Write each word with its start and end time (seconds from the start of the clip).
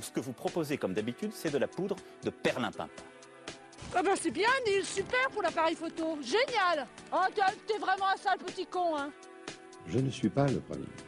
Ce 0.00 0.10
que 0.10 0.20
vous 0.20 0.32
proposez, 0.32 0.78
comme 0.78 0.94
d'habitude, 0.94 1.32
c'est 1.34 1.50
de 1.50 1.58
la 1.58 1.66
poudre 1.68 1.96
de 2.22 2.30
perlimpinpin. 2.30 2.88
Ah 3.94 4.02
bah 4.02 4.10
c'est 4.20 4.30
bien 4.30 4.48
Neil, 4.66 4.84
super 4.84 5.30
pour 5.32 5.42
l'appareil 5.42 5.74
photo, 5.74 6.18
génial 6.20 6.86
Oh 7.12 7.24
t'es 7.66 7.78
vraiment 7.78 8.08
un 8.12 8.16
sale 8.16 8.38
petit 8.38 8.66
con 8.66 8.96
hein 8.96 9.10
Je 9.86 9.98
ne 9.98 10.10
suis 10.10 10.28
pas 10.28 10.46
le 10.46 10.60
Premier 10.60 10.82
ministre, 10.82 11.04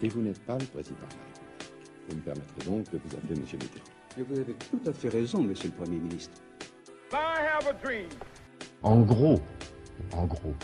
et 0.00 0.08
vous 0.08 0.22
n'êtes 0.22 0.40
pas 0.46 0.56
le 0.56 0.64
Président 0.64 0.96
de 0.96 1.02
la 1.02 1.08
République. 1.08 1.72
Vous 2.08 2.16
me 2.16 2.20
permettrez 2.22 2.64
donc 2.64 2.90
de 2.90 2.98
vous 3.04 3.16
appeler 3.16 3.40
Monsieur 3.40 3.58
Mitterrand. 3.58 3.84
Et 4.18 4.22
vous 4.22 4.38
avez 4.38 4.54
tout 4.54 4.80
à 4.86 4.92
fait 4.92 5.08
raison, 5.10 5.42
Monsieur 5.42 5.68
le 5.68 5.74
Premier 5.74 5.98
ministre. 5.98 6.40
En 8.82 9.00
gros, 9.00 9.40
en 10.12 10.24
gros, 10.24 10.54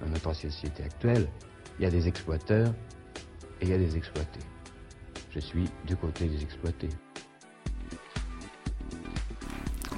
dans 0.00 0.08
notre 0.08 0.34
société 0.34 0.84
actuelle, 0.84 1.28
il 1.78 1.84
y 1.84 1.86
a 1.86 1.90
des 1.90 2.06
exploiteurs 2.06 2.72
et 3.60 3.64
il 3.64 3.68
y 3.70 3.72
a 3.72 3.78
des 3.78 3.96
exploités. 3.96 4.40
Je 5.34 5.40
suis 5.40 5.64
du 5.84 5.96
côté 5.96 6.28
des 6.28 6.40
exploités. 6.44 6.90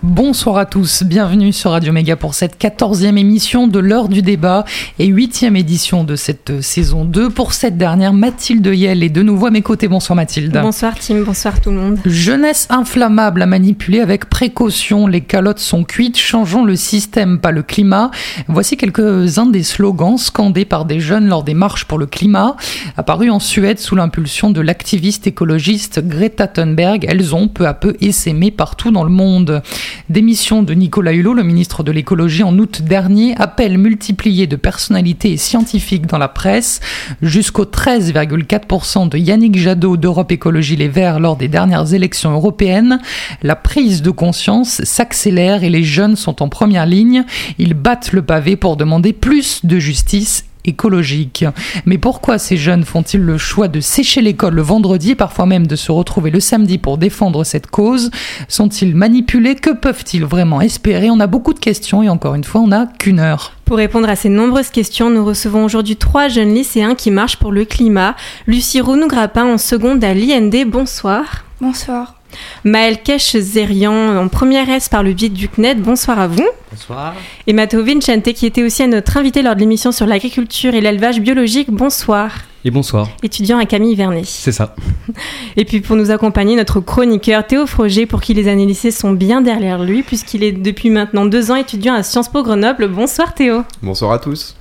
Bonsoir 0.09 0.57
à 0.59 0.67
tous, 0.67 1.03
bienvenue 1.03 1.53
sur 1.53 1.73
Radio 1.73 1.93
Méga 1.93 2.15
pour 2.15 2.35
cette 2.35 2.57
quatorzième 2.59 3.19
émission 3.19 3.67
de 3.67 3.81
l'heure 3.81 4.09
du 4.09 4.23
débat 4.23 4.65
et 5.01 5.07
huitième 5.07 5.57
édition 5.57 6.05
de 6.05 6.15
cette 6.15 6.63
saison 6.63 7.05
2. 7.05 7.29
Pour 7.29 7.53
cette 7.53 7.77
dernière, 7.77 8.13
Mathilde 8.13 8.65
Yel 8.73 9.03
est 9.03 9.09
de 9.09 9.25
nouveau 9.25 9.47
à 9.47 9.51
mes 9.51 9.63
côtés. 9.63 9.89
Bonsoir 9.89 10.15
Mathilde. 10.15 10.57
Bonsoir 10.63 10.95
Tim, 10.97 11.23
bonsoir 11.23 11.61
tout 11.61 11.71
le 11.71 11.79
monde. 11.79 11.99
Jeunesse 12.05 12.69
inflammable 12.71 13.43
à 13.43 13.47
manipuler 13.47 13.99
avec 13.99 14.27
précaution, 14.27 15.09
les 15.09 15.23
calottes 15.23 15.59
sont 15.59 15.83
cuites, 15.83 16.17
changeons 16.17 16.65
le 16.65 16.77
système, 16.77 17.41
pas 17.41 17.51
le 17.51 17.65
climat. 17.65 18.13
Voici 18.47 18.77
quelques-uns 18.77 19.47
des 19.47 19.65
slogans 19.65 20.19
scandés 20.19 20.67
par 20.67 20.85
des 20.85 21.01
jeunes 21.01 21.27
lors 21.27 21.43
des 21.43 21.55
marches 21.55 21.85
pour 21.85 21.99
le 21.99 22.07
climat, 22.07 22.55
apparus 22.97 23.33
en 23.33 23.41
Suède 23.41 23.81
sous 23.81 23.97
l'impulsion 23.97 24.51
de 24.51 24.61
l'activiste 24.61 25.27
écologiste 25.27 25.99
Greta 26.07 26.47
Thunberg. 26.47 27.05
Elles 27.09 27.35
ont 27.35 27.49
peu 27.49 27.67
à 27.67 27.75
peu 27.75 27.97
essaimé 28.01 28.53
partout 28.53 28.93
dans 28.93 29.03
le 29.03 29.11
monde. 29.11 29.63
Démission 30.09 30.63
de 30.63 30.75
Nicolas 30.75 31.13
Hulot, 31.13 31.35
le 31.35 31.43
ministre 31.43 31.83
de 31.83 31.93
l'écologie, 31.93 32.43
en 32.43 32.59
août 32.59 32.83
dernier. 32.83 33.35
Appel 33.37 33.79
multiplié 33.79 34.47
de 34.47 34.57
personnalités 34.57 35.33
et 35.33 35.37
scientifiques 35.37 36.07
dans 36.07 36.19
la 36.19 36.29
presse. 36.29 36.81
Jusqu'au 37.23 37.65
13,4% 37.65 39.09
de 39.09 39.19
Yannick 39.19 39.59
Jadot 39.59 39.97
d'Europe 39.97 40.33
Écologie 40.33 40.77
Les 40.77 40.89
Verts 40.89 41.21
lors 41.21 41.37
des 41.37 41.49
dernières 41.49 41.95
élections 41.95 42.33
européennes. 42.33 43.01
La 43.43 43.57
prise 43.57 44.03
de 44.03 44.11
conscience 44.11 44.83
s'accélère 44.85 45.65
et 45.65 45.71
les 45.71 45.85
jeunes 45.85 46.17
sont 46.17 46.43
en 46.43 46.49
première 46.49 46.87
ligne. 46.87 47.25
Ils 47.59 47.75
battent 47.75 48.13
le 48.13 48.23
pavé 48.23 48.57
pour 48.57 48.77
demander 48.77 49.13
plus 49.13 49.65
de 49.65 49.79
justice 49.79 50.45
écologique. 50.67 51.45
Mais 51.85 51.99
pourquoi 51.99 52.39
ces 52.39 52.57
jeunes 52.57 52.85
font-ils 52.85 53.21
le 53.21 53.39
choix 53.39 53.69
de 53.69 53.81
sécher 53.81 54.21
l'école 54.21 54.55
le 54.55 54.63
vendredi 54.63 55.13
et 55.13 55.15
parfois 55.15 55.47
même 55.47 55.67
de 55.67 55.77
se 55.77 55.93
retrouver 55.93 56.31
le 56.31 56.41
samedi 56.41 56.79
pour 56.79 56.99
défendre 56.99 57.45
cette 57.45 57.67
cause? 57.69 58.11
Sont-ils 58.49 58.95
manipulés? 58.95 59.55
Que 59.55 59.71
peuvent-ils 59.71 60.25
vraiment 60.25 60.61
espérer? 60.61 61.11
On 61.11 61.21
a 61.21 61.27
beaucoup 61.27 61.55
de 61.55 61.59
questions 61.59 62.03
et 62.03 62.09
encore 62.09 62.35
une 62.35 62.45
fois, 62.45 62.61
on 62.61 62.69
n'a 62.69 62.87
qu'une 62.99 63.21
heure. 63.21 63.53
Pour 63.65 63.79
répondre 63.79 64.09
à 64.09 64.17
ces 64.17 64.29
nombreuses 64.29 64.71
questions, 64.71 65.11
nous 65.11 65.25
recevons 65.25 65.65
aujourd'hui 65.65 65.97
trois 65.97 66.29
jeunes 66.29 66.55
lycéens 66.55 66.95
qui 66.95 67.11
marchent 67.11 67.37
pour 67.37 67.53
le 67.53 67.65
climat. 67.65 68.15
Lucie 68.47 68.81
Rounou-Grappin 68.81 69.45
en 69.45 69.59
seconde 69.59 70.05
à 70.05 70.15
l'IND, 70.15 70.71
bonsoir. 70.71 71.45
Bonsoir. 71.61 72.16
Maël 72.65 73.03
Kesh-Zerian 73.03 74.17
en 74.17 74.29
première 74.29 74.69
S 74.69 74.89
par 74.89 75.03
le 75.03 75.13
biais 75.13 75.29
du 75.29 75.49
CNED, 75.49 75.81
bonsoir 75.81 76.19
à 76.19 76.27
vous. 76.27 76.49
Bonsoir. 76.71 77.15
Et 77.47 77.53
Matteo 77.53 77.85
Vincente 77.85 78.33
qui 78.33 78.47
était 78.47 78.63
aussi 78.63 78.83
à 78.83 78.87
notre 78.87 79.17
invité 79.17 79.43
lors 79.43 79.55
de 79.55 79.61
l'émission 79.61 79.93
sur 79.93 80.07
l'agriculture 80.07 80.75
et 80.75 80.81
l'élevage 80.81 81.21
biologique, 81.21 81.71
bonsoir. 81.71 82.33
Et 82.67 82.73
bonsoir. 82.73 83.09
Étudiant 83.23 83.59
à 83.59 83.65
Camille 83.65 83.95
Vernet. 83.95 84.25
C'est 84.25 84.51
ça. 84.51 84.75
Et 85.57 85.65
puis 85.65 85.81
pour 85.81 85.95
nous 85.95 86.11
accompagner, 86.11 86.57
notre 86.57 86.81
chroniqueur 86.81 87.47
Théo 87.47 87.65
Froger, 87.65 88.07
pour 88.07 88.21
qui 88.21 88.35
les 88.35 88.49
années 88.49 88.67
lycée 88.67 88.91
sont 88.91 89.13
bien 89.13 89.41
derrière 89.41 89.85
lui, 89.85 90.03
puisqu'il 90.03 90.43
est 90.43 90.51
depuis 90.51 90.91
maintenant 90.91 91.27
deux 91.27 91.53
ans 91.53 91.55
étudiant 91.55 91.95
à 91.95 92.03
Sciences 92.03 92.29
Po 92.29 92.43
Grenoble. 92.43 92.89
Bonsoir 92.89 93.35
Théo. 93.35 93.63
Bonsoir 93.85 94.11
à 94.11 94.19
tous. 94.19 94.57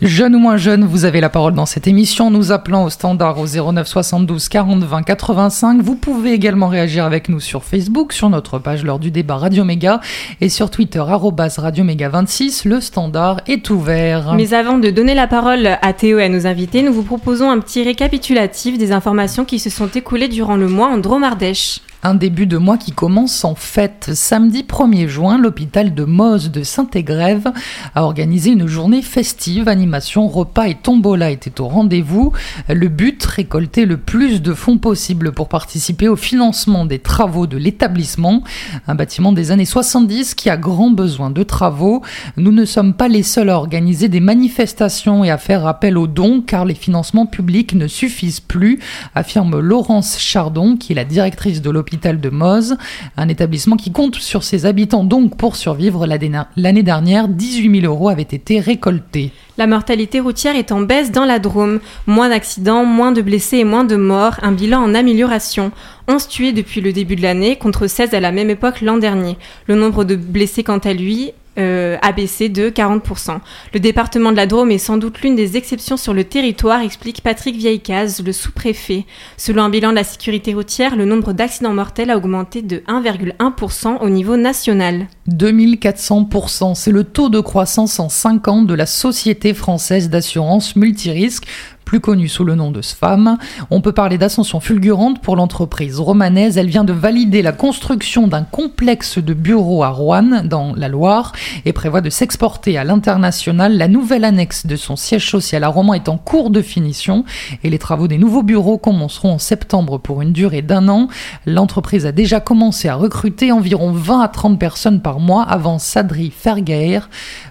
Jeune 0.00 0.34
ou 0.34 0.38
moins 0.38 0.56
jeune, 0.56 0.86
vous 0.86 1.04
avez 1.04 1.20
la 1.20 1.28
parole 1.28 1.52
dans 1.52 1.66
cette 1.66 1.86
émission, 1.86 2.30
nous 2.30 2.52
appelant 2.52 2.84
au 2.84 2.88
standard 2.88 3.38
au 3.38 3.44
09 3.46 3.86
72 3.86 4.48
40 4.48 4.82
20 4.82 5.02
85. 5.02 5.82
Vous 5.82 5.94
pouvez 5.94 6.32
également 6.32 6.68
réagir 6.68 7.04
avec 7.04 7.28
nous 7.28 7.38
sur 7.38 7.64
Facebook, 7.64 8.14
sur 8.14 8.30
notre 8.30 8.60
page 8.60 8.82
lors 8.82 8.98
du 8.98 9.10
débat 9.10 9.36
Radio 9.36 9.64
Méga 9.64 10.00
et 10.40 10.48
sur 10.48 10.70
Twitter 10.70 11.00
arrobas 11.00 11.56
Radio 11.58 11.84
Méga 11.84 12.08
26. 12.08 12.64
Le 12.64 12.80
standard 12.80 13.42
est 13.46 13.68
ouvert. 13.68 14.32
Mais 14.36 14.54
avant 14.54 14.78
de 14.78 14.88
donner 14.88 15.14
la 15.14 15.26
parole 15.26 15.66
à 15.82 15.92
Théo 15.92 16.18
et 16.18 16.24
à 16.24 16.28
nos 16.30 16.46
invités, 16.46 16.82
nous 16.82 16.94
vous 16.94 17.02
proposons 17.02 17.41
un 17.50 17.58
petit 17.58 17.82
récapitulatif 17.82 18.78
des 18.78 18.92
informations 18.92 19.44
qui 19.44 19.58
se 19.58 19.70
sont 19.70 19.88
écoulées 19.88 20.28
durant 20.28 20.56
le 20.56 20.68
mois 20.68 20.88
en 20.88 20.98
Dromardèche. 20.98 21.80
Un 22.04 22.16
début 22.16 22.46
de 22.46 22.56
mois 22.56 22.78
qui 22.78 22.90
commence 22.90 23.44
en 23.44 23.54
fête. 23.54 24.10
Samedi 24.12 24.64
1er 24.68 25.06
juin, 25.06 25.38
l'hôpital 25.38 25.94
de 25.94 26.02
Moz 26.02 26.50
de 26.50 26.64
Saint-Égrève 26.64 27.52
a 27.94 28.02
organisé 28.02 28.50
une 28.50 28.66
journée 28.66 29.02
festive. 29.02 29.68
Animation, 29.68 30.26
repas 30.26 30.66
et 30.66 30.74
tombola 30.74 31.30
étaient 31.30 31.60
au 31.60 31.68
rendez-vous. 31.68 32.32
Le 32.68 32.88
but, 32.88 33.24
récolter 33.24 33.86
le 33.86 33.98
plus 33.98 34.42
de 34.42 34.52
fonds 34.52 34.78
possible 34.78 35.30
pour 35.30 35.48
participer 35.48 36.08
au 36.08 36.16
financement 36.16 36.86
des 36.86 36.98
travaux 36.98 37.46
de 37.46 37.56
l'établissement. 37.56 38.42
Un 38.88 38.96
bâtiment 38.96 39.30
des 39.30 39.52
années 39.52 39.64
70 39.64 40.34
qui 40.34 40.50
a 40.50 40.56
grand 40.56 40.90
besoin 40.90 41.30
de 41.30 41.44
travaux. 41.44 42.02
Nous 42.36 42.50
ne 42.50 42.64
sommes 42.64 42.94
pas 42.94 43.06
les 43.06 43.22
seuls 43.22 43.50
à 43.50 43.56
organiser 43.56 44.08
des 44.08 44.18
manifestations 44.18 45.22
et 45.22 45.30
à 45.30 45.38
faire 45.38 45.68
appel 45.68 45.96
aux 45.96 46.08
dons 46.08 46.42
car 46.44 46.64
les 46.64 46.74
financements 46.74 47.26
publics 47.26 47.74
ne 47.74 47.86
suffisent 47.86 48.40
plus, 48.40 48.80
affirme 49.14 49.60
Laurence 49.60 50.18
Chardon 50.18 50.76
qui 50.76 50.90
est 50.90 50.96
la 50.96 51.04
directrice 51.04 51.62
de 51.62 51.70
l'hôpital 51.70 51.91
de 51.96 52.30
Moz, 52.30 52.76
un 53.16 53.28
établissement 53.28 53.76
qui 53.76 53.92
compte 53.92 54.16
sur 54.16 54.42
ses 54.42 54.66
habitants 54.66 55.04
donc 55.04 55.36
pour 55.36 55.56
survivre. 55.56 56.06
L'année 56.06 56.82
dernière, 56.82 57.28
18 57.28 57.80
000 57.80 57.92
euros 57.92 58.08
avaient 58.08 58.22
été 58.22 58.60
récoltés. 58.60 59.30
La 59.58 59.66
mortalité 59.66 60.20
routière 60.20 60.56
est 60.56 60.72
en 60.72 60.80
baisse 60.80 61.12
dans 61.12 61.24
la 61.24 61.38
Drôme. 61.38 61.80
Moins 62.06 62.30
d'accidents, 62.30 62.84
moins 62.84 63.12
de 63.12 63.20
blessés 63.20 63.58
et 63.58 63.64
moins 63.64 63.84
de 63.84 63.96
morts. 63.96 64.36
Un 64.42 64.52
bilan 64.52 64.80
en 64.82 64.94
amélioration. 64.94 65.70
11 66.08 66.28
tués 66.28 66.52
depuis 66.52 66.80
le 66.80 66.92
début 66.92 67.16
de 67.16 67.22
l'année 67.22 67.56
contre 67.56 67.86
16 67.86 68.14
à 68.14 68.20
la 68.20 68.32
même 68.32 68.50
époque 68.50 68.80
l'an 68.80 68.96
dernier. 68.96 69.36
Le 69.66 69.74
nombre 69.74 70.04
de 70.04 70.16
blessés 70.16 70.64
quant 70.64 70.78
à 70.78 70.92
lui 70.92 71.32
euh, 71.58 71.98
a 72.00 72.12
baissé 72.12 72.48
de 72.48 72.70
40%. 72.70 73.38
Le 73.74 73.80
département 73.80 74.30
de 74.30 74.36
la 74.36 74.46
Drôme 74.46 74.70
est 74.70 74.78
sans 74.78 74.96
doute 74.96 75.20
l'une 75.20 75.36
des 75.36 75.56
exceptions 75.56 75.96
sur 75.96 76.14
le 76.14 76.24
territoire, 76.24 76.80
explique 76.80 77.20
Patrick 77.20 77.56
Vieillecaz, 77.56 78.22
le 78.24 78.32
sous-préfet. 78.32 79.04
Selon 79.36 79.62
un 79.62 79.68
bilan 79.68 79.90
de 79.90 79.96
la 79.96 80.04
sécurité 80.04 80.54
routière, 80.54 80.96
le 80.96 81.04
nombre 81.04 81.32
d'accidents 81.32 81.74
mortels 81.74 82.10
a 82.10 82.16
augmenté 82.16 82.62
de 82.62 82.78
1,1% 82.88 83.98
au 84.00 84.08
niveau 84.08 84.36
national. 84.36 85.08
2400%, 85.28 86.74
c'est 86.74 86.90
le 86.90 87.04
taux 87.04 87.28
de 87.28 87.40
croissance 87.40 88.00
en 88.00 88.08
5 88.08 88.48
ans 88.48 88.62
de 88.62 88.74
la 88.74 88.86
Société 88.86 89.54
française 89.54 90.08
d'assurance 90.08 90.76
multirisque 90.76 91.46
plus 91.92 92.00
connue 92.00 92.28
sous 92.28 92.44
le 92.44 92.54
nom 92.54 92.70
de 92.70 92.80
SFAM. 92.80 93.36
On 93.68 93.82
peut 93.82 93.92
parler 93.92 94.16
d'ascension 94.16 94.60
fulgurante 94.60 95.20
pour 95.20 95.36
l'entreprise 95.36 96.00
romanaise. 96.00 96.56
Elle 96.56 96.70
vient 96.70 96.84
de 96.84 96.92
valider 96.94 97.42
la 97.42 97.52
construction 97.52 98.28
d'un 98.28 98.44
complexe 98.44 99.18
de 99.18 99.34
bureaux 99.34 99.82
à 99.82 99.90
Rouen, 99.90 100.42
dans 100.42 100.74
la 100.74 100.88
Loire, 100.88 101.34
et 101.66 101.74
prévoit 101.74 102.00
de 102.00 102.08
s'exporter 102.08 102.78
à 102.78 102.84
l'international. 102.84 103.76
La 103.76 103.88
nouvelle 103.88 104.24
annexe 104.24 104.64
de 104.64 104.74
son 104.74 104.96
siège 104.96 105.28
social 105.28 105.64
à 105.64 105.68
Romans 105.68 105.92
est 105.92 106.08
en 106.08 106.16
cours 106.16 106.48
de 106.48 106.62
finition 106.62 107.26
et 107.62 107.68
les 107.68 107.78
travaux 107.78 108.08
des 108.08 108.16
nouveaux 108.16 108.42
bureaux 108.42 108.78
commenceront 108.78 109.34
en 109.34 109.38
septembre 109.38 109.98
pour 109.98 110.22
une 110.22 110.32
durée 110.32 110.62
d'un 110.62 110.88
an. 110.88 111.08
L'entreprise 111.44 112.06
a 112.06 112.12
déjà 112.12 112.40
commencé 112.40 112.88
à 112.88 112.94
recruter 112.94 113.52
environ 113.52 113.92
20 113.92 114.20
à 114.20 114.28
30 114.28 114.58
personnes 114.58 115.02
par 115.02 115.20
mois 115.20 115.42
avant 115.42 115.78
Sadri 115.78 116.32
Fergaer, 116.34 117.00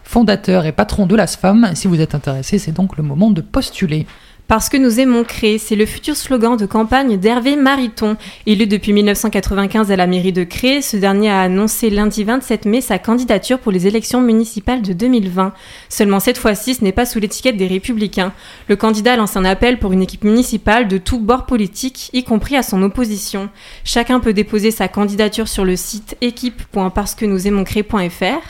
fondateur 0.03 0.65
et 0.65 0.71
patron 0.71 1.05
de 1.05 1.15
l'ASFAM. 1.15 1.73
Si 1.75 1.87
vous 1.87 2.01
êtes 2.01 2.15
intéressé, 2.15 2.57
c'est 2.57 2.71
donc 2.71 2.97
le 2.97 3.03
moment 3.03 3.29
de 3.29 3.41
postuler. 3.41 4.07
Parce 4.51 4.67
que 4.67 4.75
nous 4.75 4.99
aimons 4.99 5.23
créer, 5.23 5.57
c'est 5.57 5.77
le 5.77 5.85
futur 5.85 6.17
slogan 6.17 6.57
de 6.57 6.65
campagne 6.65 7.15
d'Hervé 7.15 7.55
Mariton. 7.55 8.17
Élu 8.45 8.67
depuis 8.67 8.91
1995 8.91 9.93
à 9.93 9.95
la 9.95 10.07
mairie 10.07 10.33
de 10.33 10.43
Cré, 10.43 10.81
ce 10.81 10.97
dernier 10.97 11.29
a 11.29 11.39
annoncé 11.39 11.89
lundi 11.89 12.25
27 12.25 12.65
mai 12.65 12.81
sa 12.81 12.99
candidature 12.99 13.59
pour 13.59 13.71
les 13.71 13.87
élections 13.87 14.19
municipales 14.19 14.81
de 14.81 14.91
2020. 14.91 15.53
Seulement 15.87 16.19
cette 16.19 16.37
fois-ci, 16.37 16.75
ce 16.75 16.83
n'est 16.83 16.91
pas 16.91 17.05
sous 17.05 17.21
l'étiquette 17.21 17.55
des 17.55 17.67
Républicains. 17.67 18.33
Le 18.67 18.75
candidat 18.75 19.15
lance 19.15 19.37
un 19.37 19.45
appel 19.45 19.79
pour 19.79 19.93
une 19.93 20.01
équipe 20.01 20.25
municipale 20.25 20.89
de 20.89 20.97
tous 20.97 21.19
bords 21.19 21.45
politiques, 21.45 22.09
y 22.11 22.25
compris 22.25 22.57
à 22.57 22.61
son 22.61 22.83
opposition. 22.83 23.49
Chacun 23.85 24.19
peut 24.19 24.33
déposer 24.33 24.71
sa 24.71 24.89
candidature 24.89 25.47
sur 25.47 25.63
le 25.63 25.77
site 25.77 26.17
équipe.parcequenousaimonscré.fr. 26.19 28.41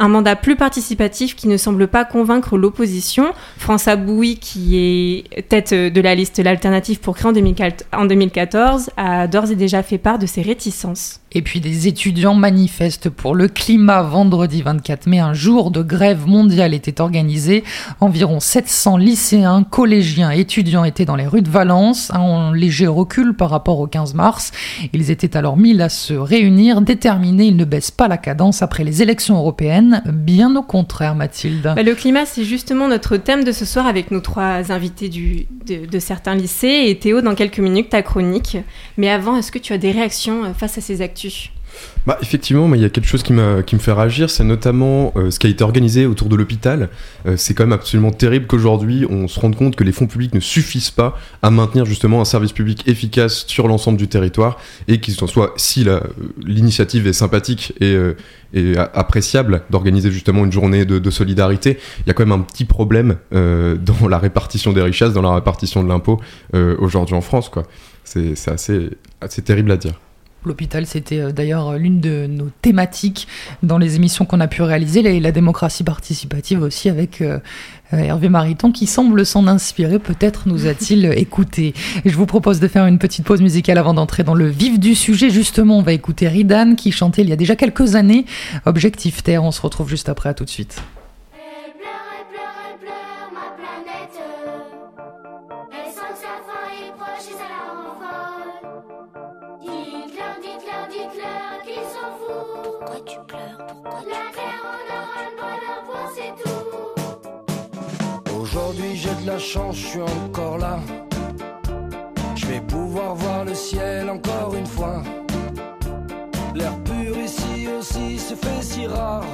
un 0.00 0.08
mandat 0.08 0.34
plus 0.34 0.56
participatif 0.56 1.36
qui 1.36 1.46
ne 1.46 1.58
semble 1.58 1.86
pas 1.86 2.04
convaincre 2.04 2.56
l'opposition. 2.56 3.32
François 3.58 3.96
Bouy, 3.96 4.38
qui 4.38 4.78
est 4.78 5.48
tête 5.48 5.74
de 5.74 6.00
la 6.00 6.14
liste 6.14 6.42
L'Alternative 6.42 7.00
pour 7.00 7.16
créer 7.16 7.30
en 7.92 8.06
2014, 8.06 8.90
a 8.96 9.28
d'ores 9.28 9.50
et 9.50 9.56
déjà 9.56 9.82
fait 9.82 9.98
part 9.98 10.18
de 10.18 10.26
ses 10.26 10.40
réticences. 10.40 11.20
Et 11.32 11.42
puis 11.42 11.60
des 11.60 11.86
étudiants 11.86 12.34
manifestent 12.34 13.08
pour 13.08 13.36
le 13.36 13.46
climat 13.46 14.02
vendredi 14.02 14.62
24 14.62 15.06
mai. 15.06 15.20
Un 15.20 15.32
jour 15.32 15.70
de 15.70 15.82
grève 15.82 16.26
mondiale 16.26 16.74
était 16.74 17.00
organisé. 17.00 17.62
Environ 18.00 18.40
700 18.40 18.96
lycéens, 18.96 19.62
collégiens, 19.62 20.30
étudiants 20.30 20.82
étaient 20.82 21.04
dans 21.04 21.14
les 21.14 21.28
rues 21.28 21.42
de 21.42 21.48
Valence, 21.48 22.10
en 22.12 22.50
léger 22.50 22.88
recul 22.88 23.34
par 23.34 23.50
rapport 23.50 23.78
au 23.78 23.86
15 23.86 24.14
mars. 24.14 24.50
Ils 24.92 25.12
étaient 25.12 25.36
alors 25.36 25.56
mis 25.56 25.80
à 25.80 25.88
se 25.88 26.14
réunir, 26.14 26.80
déterminés. 26.80 27.46
Ils 27.46 27.56
ne 27.56 27.64
baissent 27.64 27.92
pas 27.92 28.08
la 28.08 28.18
cadence 28.18 28.62
après 28.62 28.82
les 28.82 29.02
élections 29.02 29.36
européennes. 29.36 29.89
Bien 30.06 30.54
au 30.56 30.62
contraire, 30.62 31.14
Mathilde. 31.14 31.72
Bah, 31.74 31.82
le 31.82 31.94
climat, 31.94 32.26
c'est 32.26 32.44
justement 32.44 32.88
notre 32.88 33.16
thème 33.16 33.44
de 33.44 33.52
ce 33.52 33.64
soir 33.64 33.86
avec 33.86 34.10
nos 34.10 34.20
trois 34.20 34.72
invités 34.72 35.08
du, 35.08 35.46
de, 35.66 35.86
de 35.86 35.98
certains 35.98 36.34
lycées. 36.34 36.84
Et 36.86 36.98
Théo, 36.98 37.20
dans 37.20 37.34
quelques 37.34 37.60
minutes, 37.60 37.90
ta 37.90 38.02
chronique. 38.02 38.56
Mais 38.96 39.10
avant, 39.10 39.36
est-ce 39.36 39.52
que 39.52 39.58
tu 39.58 39.72
as 39.72 39.78
des 39.78 39.92
réactions 39.92 40.52
face 40.54 40.78
à 40.78 40.80
ces 40.80 41.02
actus? 41.02 41.50
Bah, 42.06 42.18
effectivement, 42.22 42.72
il 42.74 42.80
y 42.80 42.84
a 42.84 42.88
quelque 42.88 43.06
chose 43.06 43.22
qui, 43.22 43.32
me 43.32 43.62
fait 43.62 43.92
réagir, 43.92 44.30
c'est 44.30 44.44
notamment 44.44 45.12
euh, 45.16 45.30
ce 45.30 45.38
qui 45.38 45.46
a 45.46 45.50
été 45.50 45.62
organisé 45.62 46.06
autour 46.06 46.28
de 46.28 46.36
l'hôpital. 46.36 46.88
Euh, 47.26 47.36
c'est 47.36 47.54
quand 47.54 47.64
même 47.64 47.72
absolument 47.72 48.10
terrible 48.10 48.46
qu'aujourd'hui 48.46 49.06
on 49.08 49.28
se 49.28 49.38
rende 49.38 49.54
compte 49.54 49.76
que 49.76 49.84
les 49.84 49.92
fonds 49.92 50.06
publics 50.06 50.34
ne 50.34 50.40
suffisent 50.40 50.90
pas 50.90 51.18
à 51.42 51.50
maintenir 51.50 51.84
justement 51.84 52.20
un 52.20 52.24
service 52.24 52.52
public 52.52 52.88
efficace 52.88 53.44
sur 53.46 53.68
l'ensemble 53.68 53.98
du 53.98 54.08
territoire 54.08 54.58
et 54.88 55.00
qu'il 55.00 55.14
soit, 55.14 55.52
si 55.56 55.86
l'initiative 56.42 57.06
est 57.06 57.12
sympathique 57.12 57.74
et, 57.80 57.94
euh, 57.94 58.14
appréciable 58.94 59.62
d'organiser 59.70 60.10
justement 60.10 60.44
une 60.44 60.52
journée 60.52 60.84
de, 60.84 61.10
solidarité, 61.10 61.78
il 62.00 62.08
y 62.08 62.10
a 62.10 62.14
quand 62.14 62.24
même 62.26 62.40
un 62.40 62.42
petit 62.42 62.64
problème 62.64 63.16
dans 63.32 64.08
la 64.08 64.18
répartition 64.18 64.72
des 64.72 64.82
richesses, 64.82 65.12
dans 65.12 65.22
la 65.22 65.34
répartition 65.34 65.84
de 65.84 65.88
l'impôt 65.88 66.20
aujourd'hui 66.52 67.14
en 67.14 67.20
France. 67.20 67.50
C'est 68.04 68.34
assez 68.48 69.42
terrible 69.42 69.70
à 69.70 69.76
dire. 69.76 69.94
L'hôpital, 70.44 70.86
c'était 70.86 71.20
euh, 71.20 71.32
d'ailleurs 71.32 71.76
l'une 71.76 72.00
de 72.00 72.26
nos 72.26 72.48
thématiques 72.62 73.28
dans 73.62 73.76
les 73.76 73.96
émissions 73.96 74.24
qu'on 74.24 74.40
a 74.40 74.48
pu 74.48 74.62
réaliser, 74.62 75.02
la, 75.02 75.18
la 75.20 75.32
démocratie 75.32 75.84
participative 75.84 76.62
aussi 76.62 76.88
avec 76.88 77.20
euh, 77.20 77.38
euh, 77.92 77.98
Hervé 77.98 78.28
Mariton 78.28 78.72
qui 78.72 78.86
semble 78.86 79.26
s'en 79.26 79.46
inspirer, 79.46 79.98
peut-être 79.98 80.48
nous 80.48 80.66
a-t-il 80.66 81.04
écouté. 81.18 81.74
je 82.04 82.16
vous 82.16 82.26
propose 82.26 82.58
de 82.58 82.68
faire 82.68 82.86
une 82.86 82.98
petite 82.98 83.26
pause 83.26 83.42
musicale 83.42 83.76
avant 83.76 83.94
d'entrer 83.94 84.22
dans 84.22 84.34
le 84.34 84.48
vif 84.48 84.78
du 84.78 84.94
sujet. 84.94 85.28
Justement, 85.28 85.78
on 85.78 85.82
va 85.82 85.92
écouter 85.92 86.28
Ridan 86.28 86.74
qui 86.74 86.92
chantait 86.92 87.22
il 87.22 87.28
y 87.28 87.32
a 87.32 87.36
déjà 87.36 87.56
quelques 87.56 87.94
années 87.94 88.24
Objectif 88.64 89.22
Terre. 89.22 89.44
On 89.44 89.50
se 89.50 89.60
retrouve 89.60 89.88
juste 89.88 90.08
après, 90.08 90.30
à 90.30 90.34
tout 90.34 90.44
de 90.44 90.50
suite. 90.50 90.82
La 109.30 109.38
chance, 109.38 109.76
je 109.76 109.86
suis 109.86 110.02
encore 110.02 110.58
là. 110.58 110.80
Je 112.34 112.46
vais 112.46 112.60
pouvoir 112.60 113.14
voir 113.14 113.44
le 113.44 113.54
ciel 113.54 114.10
encore 114.10 114.54
une 114.56 114.66
fois. 114.66 115.02
L'air 116.54 116.76
pur 116.82 117.16
ici 117.16 117.68
aussi 117.78 118.18
se 118.18 118.34
fait 118.34 118.62
si 118.62 118.86
rare 118.86 119.24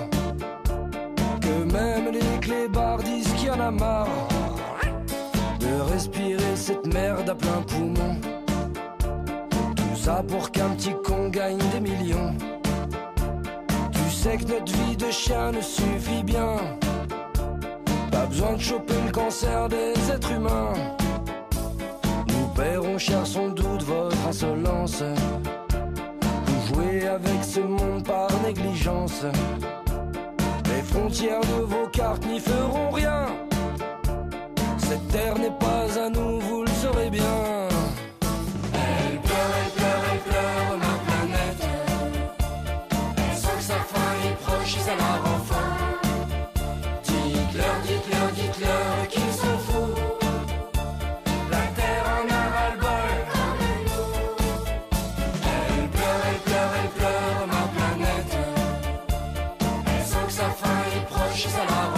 que 1.41 1.57
même 1.73 2.13
les 2.13 2.41
clébards 2.41 3.03
disent 3.03 3.33
qu'il 3.37 3.49
y 3.49 3.51
en 3.51 3.61
a 3.61 3.71
marre 3.71 4.29
de 5.61 5.73
respirer 5.93 6.57
cette 6.57 6.87
merde 6.87 7.31
à 7.31 7.35
plein 7.35 7.63
poumon. 7.71 8.17
Tout 9.77 9.97
ça 9.97 10.23
pour 10.29 10.51
qu'un 10.51 10.71
petit 10.77 10.95
con 11.07 11.29
gagne 11.29 11.65
des 11.73 11.81
millions. 11.81 12.35
Tu 13.93 14.11
sais 14.11 14.37
que 14.37 14.47
notre 14.53 14.73
vie 14.73 14.97
de 14.97 15.11
chien 15.11 15.53
ne 15.53 15.63
suffit 15.63 16.23
bien 16.23 16.57
besoin 18.37 18.53
de 18.53 18.61
choper 18.61 19.00
le 19.06 19.12
cancer 19.12 19.69
des 19.71 19.94
êtres 20.12 20.31
humains. 20.31 20.75
Nous 22.29 22.49
paierons 22.55 22.99
cher 22.99 23.27
sans 23.27 23.49
doute 23.49 23.83
votre 23.83 24.17
insolence. 24.29 25.03
Vous 26.47 26.75
jouez 26.75 27.06
avec 27.06 27.43
ce 27.43 27.61
monde 27.61 28.05
par 28.05 28.29
négligence. 28.43 29.25
Les 30.67 30.83
frontières 30.83 31.41
de 31.41 31.62
vos 31.62 31.87
cartes 31.87 32.27
n'y 32.27 32.38
feront 32.38 32.91
rien. 32.91 33.25
Cette 34.77 35.09
terre 35.09 35.38
n'est 35.38 35.59
pas 35.59 35.99
à 35.99 36.11
nous, 36.11 36.38
vous 36.41 36.62
le 36.62 36.73
saurez 36.83 37.09
bien. 37.09 37.75
Nature 61.37 61.96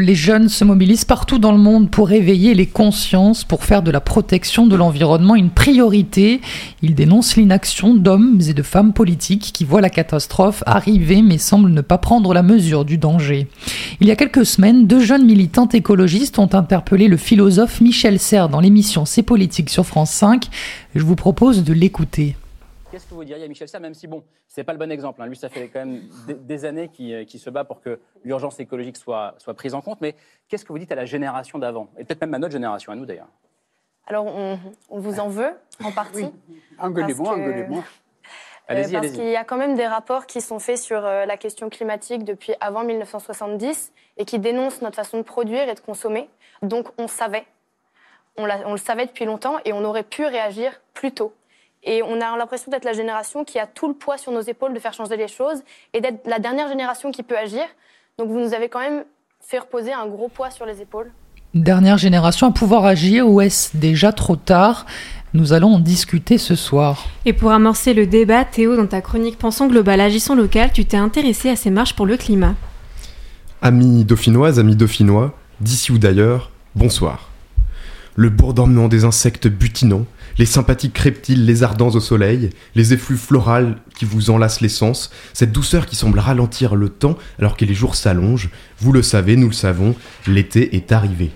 Les 0.00 0.14
jeunes 0.14 0.48
se 0.48 0.62
mobilisent 0.62 1.04
partout 1.04 1.40
dans 1.40 1.50
le 1.50 1.58
monde 1.58 1.90
pour 1.90 2.12
éveiller 2.12 2.54
les 2.54 2.66
consciences, 2.66 3.42
pour 3.42 3.64
faire 3.64 3.82
de 3.82 3.90
la 3.90 4.00
protection 4.00 4.68
de 4.68 4.76
l'environnement 4.76 5.34
une 5.34 5.50
priorité. 5.50 6.40
Ils 6.82 6.94
dénoncent 6.94 7.34
l'inaction 7.34 7.96
d'hommes 7.96 8.40
et 8.48 8.54
de 8.54 8.62
femmes 8.62 8.92
politiques 8.92 9.50
qui 9.52 9.64
voient 9.64 9.80
la 9.80 9.90
catastrophe 9.90 10.62
arriver 10.66 11.20
mais 11.20 11.36
semblent 11.36 11.72
ne 11.72 11.80
pas 11.80 11.98
prendre 11.98 12.32
la 12.32 12.44
mesure 12.44 12.84
du 12.84 12.96
danger. 12.96 13.48
Il 14.00 14.06
y 14.06 14.12
a 14.12 14.16
quelques 14.16 14.46
semaines, 14.46 14.86
deux 14.86 15.00
jeunes 15.00 15.26
militantes 15.26 15.74
écologistes 15.74 16.38
ont 16.38 16.54
interpellé 16.54 17.08
le 17.08 17.16
philosophe 17.16 17.80
Michel 17.80 18.20
Serres 18.20 18.50
dans 18.50 18.60
l'émission 18.60 19.04
C'est 19.04 19.24
politique 19.24 19.68
sur 19.68 19.84
France 19.84 20.12
5. 20.12 20.46
Je 20.94 21.02
vous 21.02 21.16
propose 21.16 21.64
de 21.64 21.72
l'écouter. 21.72 22.36
Qu'est-ce 22.90 23.06
que 23.06 23.12
vous 23.14 23.24
diriez 23.24 23.44
à 23.44 23.48
Michel 23.48 23.68
Serres, 23.68 23.82
même 23.82 23.92
si, 23.92 24.06
bon, 24.06 24.24
c'est 24.46 24.64
pas 24.64 24.72
le 24.72 24.78
bon 24.78 24.90
exemple. 24.90 25.20
hein. 25.20 25.26
Lui, 25.26 25.36
ça 25.36 25.50
fait 25.50 25.68
quand 25.68 25.80
même 25.80 26.08
des, 26.26 26.64
années 26.64 26.88
qu'il 26.88 27.12
euh, 27.12 27.24
qu'il 27.24 27.38
se 27.38 27.50
bat 27.50 27.64
pour 27.64 27.80
que 27.82 28.00
l'urgence 28.24 28.58
écologique 28.60 28.96
soit, 28.96 29.34
soit 29.38 29.52
prise 29.52 29.74
en 29.74 29.82
compte. 29.82 30.00
Mais 30.00 30.14
qu'est-ce 30.48 30.64
que 30.64 30.72
vous 30.72 30.78
dites 30.78 30.90
à 30.92 30.94
la 30.94 31.04
génération 31.04 31.58
d'avant? 31.58 31.88
Et 31.98 32.04
peut-être 32.04 32.20
même 32.22 32.32
à 32.34 32.38
notre 32.38 32.52
génération, 32.52 32.90
à 32.92 32.96
nous 32.96 33.04
d'ailleurs. 33.04 33.28
Alors, 34.06 34.24
on, 34.26 34.58
on 34.88 35.00
vous 35.00 35.20
en 35.20 35.28
veut, 35.28 35.52
en 35.84 35.92
partie? 35.92 36.30
Engueulez-moi, 36.78 37.26
Parce 37.28 37.38
que- 37.38 37.42
engueulez-moi. 37.44 37.78
Euh, 37.80 38.74
Allez-y, 38.74 38.92
parce 38.92 39.10
qu'il 39.10 39.24
y 39.28 39.36
a 39.36 39.44
quand 39.44 39.56
même 39.58 39.74
des 39.76 39.86
rapports 39.86 40.26
qui 40.26 40.40
sont 40.40 40.58
faits 40.58 40.78
sur 40.78 41.04
euh, 41.04 41.24
la 41.26 41.36
question 41.38 41.68
climatique 41.70 42.24
depuis 42.24 42.54
avant 42.60 42.84
1970 42.84 43.92
et 44.18 44.24
qui 44.24 44.38
dénoncent 44.38 44.80
notre 44.82 44.96
façon 44.96 45.18
de 45.18 45.22
produire 45.22 45.68
et 45.68 45.74
de 45.74 45.80
consommer. 45.80 46.28
Donc 46.62 46.88
on 46.98 47.06
savait, 47.08 47.44
on 48.36 48.44
le 48.72 48.76
savait 48.78 49.06
depuis 49.06 49.24
longtemps 49.24 49.56
et 49.64 49.72
on 49.72 49.84
aurait 49.84 50.02
pu 50.02 50.24
réagir 50.26 50.80
plus 50.92 51.12
tôt. 51.12 51.32
Et 51.90 52.02
on 52.02 52.20
a 52.20 52.36
l'impression 52.36 52.70
d'être 52.70 52.84
la 52.84 52.92
génération 52.92 53.44
qui 53.44 53.58
a 53.58 53.66
tout 53.66 53.88
le 53.88 53.94
poids 53.94 54.18
sur 54.18 54.30
nos 54.30 54.42
épaules 54.42 54.74
de 54.74 54.78
faire 54.78 54.92
changer 54.92 55.16
les 55.16 55.26
choses 55.26 55.62
et 55.94 56.02
d'être 56.02 56.26
la 56.26 56.38
dernière 56.38 56.68
génération 56.68 57.10
qui 57.10 57.22
peut 57.22 57.36
agir. 57.36 57.62
Donc 58.18 58.28
vous 58.28 58.38
nous 58.38 58.52
avez 58.52 58.68
quand 58.68 58.80
même 58.80 59.04
fait 59.40 59.58
reposer 59.58 59.94
un 59.94 60.06
gros 60.06 60.28
poids 60.28 60.50
sur 60.50 60.66
les 60.66 60.82
épaules. 60.82 61.10
Dernière 61.54 61.96
génération 61.96 62.48
à 62.48 62.50
pouvoir 62.50 62.84
agir 62.84 63.26
ou 63.26 63.40
est-ce 63.40 63.74
déjà 63.74 64.12
trop 64.12 64.36
tard? 64.36 64.84
Nous 65.32 65.54
allons 65.54 65.76
en 65.76 65.78
discuter 65.78 66.36
ce 66.36 66.54
soir. 66.54 67.06
Et 67.24 67.32
pour 67.32 67.52
amorcer 67.52 67.94
le 67.94 68.06
débat, 68.06 68.44
Théo, 68.44 68.76
dans 68.76 68.86
ta 68.86 69.00
chronique 69.00 69.38
Pensons 69.38 69.66
global, 69.66 69.98
agissons 70.02 70.34
local, 70.34 70.70
tu 70.74 70.84
t'es 70.84 70.98
intéressé 70.98 71.48
à 71.48 71.56
ces 71.56 71.70
marches 71.70 71.94
pour 71.94 72.04
le 72.04 72.18
climat. 72.18 72.54
Amis 73.62 74.04
dauphinoises, 74.04 74.58
amis 74.58 74.76
dauphinois, 74.76 75.32
d'ici 75.62 75.90
ou 75.90 75.96
d'ailleurs, 75.96 76.50
bonsoir. 76.74 77.30
Le 78.14 78.28
bourdonnement 78.28 78.88
des 78.88 79.04
insectes 79.04 79.48
butinants, 79.48 80.04
les 80.38 80.46
sympathiques 80.46 80.98
reptiles 80.98 81.44
lézardants 81.44 81.90
au 81.90 82.00
soleil, 82.00 82.50
les 82.74 82.92
effluves 82.92 83.18
florales 83.18 83.76
qui 83.96 84.04
vous 84.04 84.30
enlacent 84.30 84.60
les 84.60 84.68
sens, 84.68 85.10
cette 85.32 85.52
douceur 85.52 85.86
qui 85.86 85.96
semble 85.96 86.18
ralentir 86.18 86.76
le 86.76 86.88
temps 86.88 87.18
alors 87.38 87.56
que 87.56 87.64
les 87.64 87.74
jours 87.74 87.96
s'allongent, 87.96 88.50
vous 88.78 88.92
le 88.92 89.02
savez, 89.02 89.36
nous 89.36 89.48
le 89.48 89.52
savons, 89.52 89.94
l'été 90.26 90.76
est 90.76 90.92
arrivé. 90.92 91.30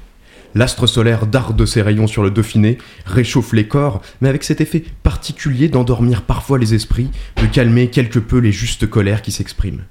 L'astre 0.55 0.87
solaire 0.87 1.27
darde 1.27 1.57
de 1.57 1.65
ses 1.65 1.81
rayons 1.81 2.07
sur 2.07 2.23
le 2.23 2.31
Dauphiné, 2.31 2.79
réchauffe 3.07 3.55
les 3.55 3.67
corps, 3.67 4.03
mais 4.21 4.29
avec 4.29 4.45
cet 4.45 4.61
effet 4.61 4.85
particulier 5.03 5.69
d'endormir 5.69 6.23
parfois 6.23 6.59
les 6.59 6.75
esprits, 6.75 7.11
de 7.41 7.47
calmer 7.47 7.89
quelque 7.89 8.19
peu 8.19 8.39
les 8.39 8.53
justes 8.53 8.87
colères 8.87 9.23
qui 9.23 9.33
s'expriment. 9.33 9.83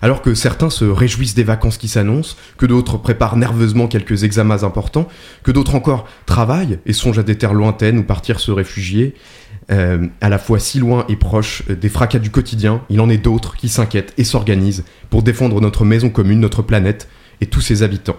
Alors 0.00 0.22
que 0.22 0.34
certains 0.34 0.70
se 0.70 0.84
réjouissent 0.84 1.34
des 1.34 1.44
vacances 1.44 1.78
qui 1.78 1.88
s'annoncent, 1.88 2.36
que 2.58 2.66
d'autres 2.66 2.98
préparent 2.98 3.36
nerveusement 3.36 3.86
quelques 3.86 4.24
examens 4.24 4.64
importants, 4.64 5.08
que 5.42 5.50
d'autres 5.50 5.74
encore 5.74 6.06
travaillent 6.26 6.78
et 6.86 6.92
songent 6.92 7.18
à 7.18 7.22
des 7.22 7.36
terres 7.36 7.54
lointaines 7.54 7.98
où 7.98 8.02
partir 8.02 8.40
se 8.40 8.50
réfugier, 8.50 9.14
euh, 9.70 10.06
à 10.20 10.28
la 10.28 10.38
fois 10.38 10.58
si 10.58 10.78
loin 10.78 11.04
et 11.08 11.16
proche 11.16 11.62
des 11.68 11.88
fracas 11.88 12.18
du 12.18 12.30
quotidien, 12.30 12.82
il 12.90 13.00
en 13.00 13.08
est 13.08 13.18
d'autres 13.18 13.56
qui 13.56 13.68
s'inquiètent 13.68 14.12
et 14.18 14.24
s'organisent 14.24 14.84
pour 15.10 15.22
défendre 15.22 15.60
notre 15.60 15.84
maison 15.84 16.10
commune, 16.10 16.40
notre 16.40 16.62
planète 16.62 17.08
et 17.40 17.46
tous 17.46 17.60
ses 17.60 17.82
habitants. 17.82 18.18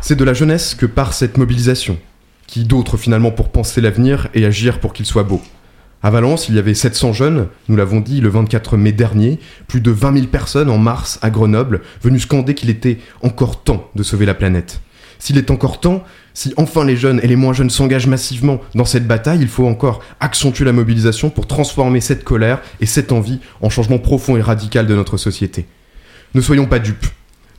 C'est 0.00 0.16
de 0.16 0.24
la 0.24 0.34
jeunesse 0.34 0.74
que 0.74 0.86
part 0.86 1.12
cette 1.12 1.38
mobilisation, 1.38 1.98
qui 2.46 2.64
d'autres 2.64 2.96
finalement 2.96 3.30
pour 3.30 3.50
penser 3.50 3.80
l'avenir 3.80 4.28
et 4.34 4.44
agir 4.44 4.80
pour 4.80 4.92
qu'il 4.92 5.06
soit 5.06 5.24
beau. 5.24 5.42
À 6.00 6.10
Valence, 6.10 6.48
il 6.48 6.54
y 6.54 6.60
avait 6.60 6.74
700 6.74 7.12
jeunes, 7.12 7.48
nous 7.68 7.74
l'avons 7.74 7.98
dit 7.98 8.20
le 8.20 8.28
24 8.28 8.76
mai 8.76 8.92
dernier, 8.92 9.40
plus 9.66 9.80
de 9.80 9.90
20 9.90 10.14
000 10.14 10.26
personnes 10.28 10.70
en 10.70 10.78
mars 10.78 11.18
à 11.22 11.30
Grenoble, 11.30 11.80
venues 12.02 12.20
scander 12.20 12.54
qu'il 12.54 12.70
était 12.70 12.98
encore 13.22 13.64
temps 13.64 13.90
de 13.96 14.04
sauver 14.04 14.24
la 14.24 14.34
planète. 14.34 14.80
S'il 15.18 15.38
est 15.38 15.50
encore 15.50 15.80
temps, 15.80 16.04
si 16.34 16.54
enfin 16.56 16.84
les 16.84 16.96
jeunes 16.96 17.18
et 17.24 17.26
les 17.26 17.34
moins 17.34 17.52
jeunes 17.52 17.68
s'engagent 17.68 18.06
massivement 18.06 18.60
dans 18.76 18.84
cette 18.84 19.08
bataille, 19.08 19.40
il 19.40 19.48
faut 19.48 19.66
encore 19.66 20.00
accentuer 20.20 20.64
la 20.64 20.72
mobilisation 20.72 21.30
pour 21.30 21.48
transformer 21.48 22.00
cette 22.00 22.22
colère 22.22 22.60
et 22.80 22.86
cette 22.86 23.10
envie 23.10 23.40
en 23.60 23.68
changement 23.68 23.98
profond 23.98 24.36
et 24.36 24.40
radical 24.40 24.86
de 24.86 24.94
notre 24.94 25.16
société. 25.16 25.66
Ne 26.34 26.40
soyons 26.40 26.66
pas 26.66 26.78
dupes. 26.78 27.06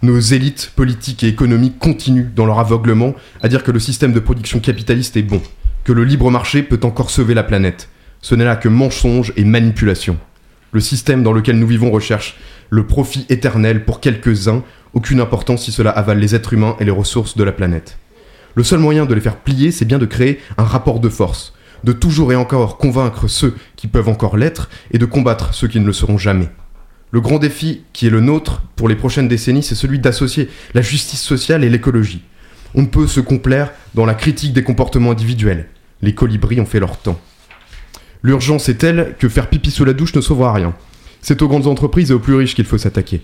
Nos 0.01 0.17
élites 0.17 0.71
politiques 0.77 1.25
et 1.25 1.27
économiques 1.27 1.77
continuent 1.77 2.29
dans 2.33 2.45
leur 2.45 2.59
aveuglement 2.59 3.15
à 3.41 3.49
dire 3.49 3.63
que 3.63 3.71
le 3.71 3.79
système 3.79 4.13
de 4.13 4.21
production 4.21 4.61
capitaliste 4.61 5.17
est 5.17 5.23
bon, 5.23 5.41
que 5.83 5.91
le 5.91 6.05
libre 6.05 6.31
marché 6.31 6.63
peut 6.63 6.79
encore 6.83 7.09
sauver 7.09 7.33
la 7.33 7.43
planète. 7.43 7.89
Ce 8.21 8.35
n'est 8.35 8.45
là 8.45 8.55
que 8.55 8.69
mensonge 8.69 9.33
et 9.37 9.43
manipulation. 9.43 10.17
Le 10.71 10.79
système 10.79 11.23
dans 11.23 11.33
lequel 11.33 11.57
nous 11.57 11.67
vivons 11.67 11.89
recherche 11.89 12.37
le 12.69 12.85
profit 12.85 13.25
éternel 13.29 13.85
pour 13.85 13.99
quelques-uns, 13.99 14.63
aucune 14.93 15.19
importance 15.19 15.63
si 15.63 15.71
cela 15.71 15.89
avale 15.89 16.19
les 16.19 16.35
êtres 16.35 16.53
humains 16.53 16.75
et 16.79 16.85
les 16.85 16.91
ressources 16.91 17.37
de 17.37 17.43
la 17.43 17.51
planète. 17.51 17.97
Le 18.55 18.63
seul 18.63 18.79
moyen 18.79 19.05
de 19.05 19.13
les 19.13 19.21
faire 19.21 19.37
plier, 19.37 19.71
c'est 19.71 19.85
bien 19.85 19.99
de 19.99 20.05
créer 20.05 20.39
un 20.57 20.63
rapport 20.63 20.99
de 20.99 21.09
force, 21.09 21.53
de 21.83 21.93
toujours 21.93 22.31
et 22.31 22.35
encore 22.35 22.77
convaincre 22.77 23.27
ceux 23.27 23.55
qui 23.75 23.87
peuvent 23.87 24.09
encore 24.09 24.37
l'être 24.37 24.69
et 24.91 24.97
de 24.97 25.05
combattre 25.05 25.53
ceux 25.53 25.67
qui 25.67 25.79
ne 25.79 25.85
le 25.85 25.93
seront 25.93 26.17
jamais. 26.17 26.49
Le 27.11 27.21
grand 27.21 27.39
défi 27.39 27.83
qui 27.93 28.05
est 28.05 28.11
le 28.11 28.19
nôtre 28.19 28.61
pour 28.75 28.89
les 28.89 28.95
prochaines 28.95 29.27
décennies, 29.27 29.63
c'est 29.63 29.75
celui 29.75 29.97
d'associer 29.97 30.49
la 30.73 30.81
justice 30.81 31.21
sociale 31.21 31.63
et 31.63 31.69
l'écologie. 31.69 32.21
On 32.75 32.83
ne 32.83 32.87
peut 32.87 33.07
se 33.07 33.19
complaire 33.19 33.71
dans 33.95 34.05
la 34.05 34.13
critique 34.13 34.53
des 34.53 34.63
comportements 34.63 35.11
individuels. 35.11 35.69
Les 36.01 36.13
colibris 36.13 36.61
ont 36.61 36.67
fait 36.67 36.79
leur 36.79 36.97
temps. 36.97 37.19
L'urgence 38.23 38.67
est 38.69 38.75
telle 38.75 39.15
que 39.17 39.29
faire 39.29 39.47
pipi 39.49 39.71
sous 39.71 39.85
la 39.85 39.93
douche 39.93 40.15
ne 40.15 40.21
sauvera 40.21 40.53
rien. 40.53 40.73
C'est 41.21 41.41
aux 41.41 41.47
grandes 41.47 41.67
entreprises 41.67 42.11
et 42.11 42.13
aux 42.13 42.19
plus 42.19 42.35
riches 42.35 42.55
qu'il 42.55 42.65
faut 42.65 42.77
s'attaquer. 42.77 43.21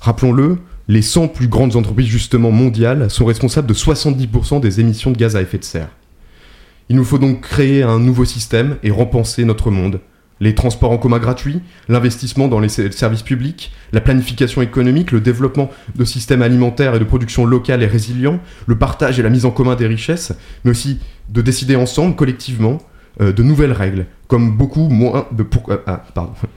Rappelons-le, 0.00 0.58
les 0.88 1.02
100 1.02 1.28
plus 1.28 1.48
grandes 1.48 1.76
entreprises 1.76 2.06
justement 2.08 2.50
mondiales 2.50 3.10
sont 3.10 3.26
responsables 3.26 3.68
de 3.68 3.74
70% 3.74 4.60
des 4.60 4.80
émissions 4.80 5.10
de 5.10 5.16
gaz 5.18 5.36
à 5.36 5.42
effet 5.42 5.58
de 5.58 5.64
serre. 5.64 5.90
Il 6.88 6.96
nous 6.96 7.04
faut 7.04 7.18
donc 7.18 7.42
créer 7.42 7.82
un 7.82 7.98
nouveau 8.00 8.24
système 8.24 8.76
et 8.82 8.90
repenser 8.90 9.44
notre 9.44 9.70
monde. 9.70 10.00
Les 10.40 10.54
transports 10.54 10.90
en 10.90 10.96
commun 10.96 11.18
gratuits, 11.18 11.60
l'investissement 11.88 12.48
dans 12.48 12.60
les 12.60 12.70
ser- 12.70 12.90
services 12.92 13.22
publics, 13.22 13.72
la 13.92 14.00
planification 14.00 14.62
économique, 14.62 15.12
le 15.12 15.20
développement 15.20 15.70
de 15.94 16.04
systèmes 16.06 16.40
alimentaires 16.40 16.94
et 16.94 16.98
de 16.98 17.04
production 17.04 17.44
locale 17.44 17.82
et 17.82 17.86
résilients, 17.86 18.40
le 18.66 18.76
partage 18.78 19.20
et 19.20 19.22
la 19.22 19.28
mise 19.28 19.44
en 19.44 19.50
commun 19.50 19.76
des 19.76 19.86
richesses, 19.86 20.32
mais 20.64 20.70
aussi 20.70 20.98
de 21.28 21.42
décider 21.42 21.76
ensemble, 21.76 22.16
collectivement, 22.16 22.78
euh, 23.20 23.32
de 23.32 23.42
nouvelles 23.42 23.72
règles, 23.72 24.06
comme 24.30 24.56
beaucoup 24.56 24.88
moins 24.88 25.26
de 25.32 25.42
pour- 25.42 25.70
euh, 25.72 25.78
ah, 25.88 26.04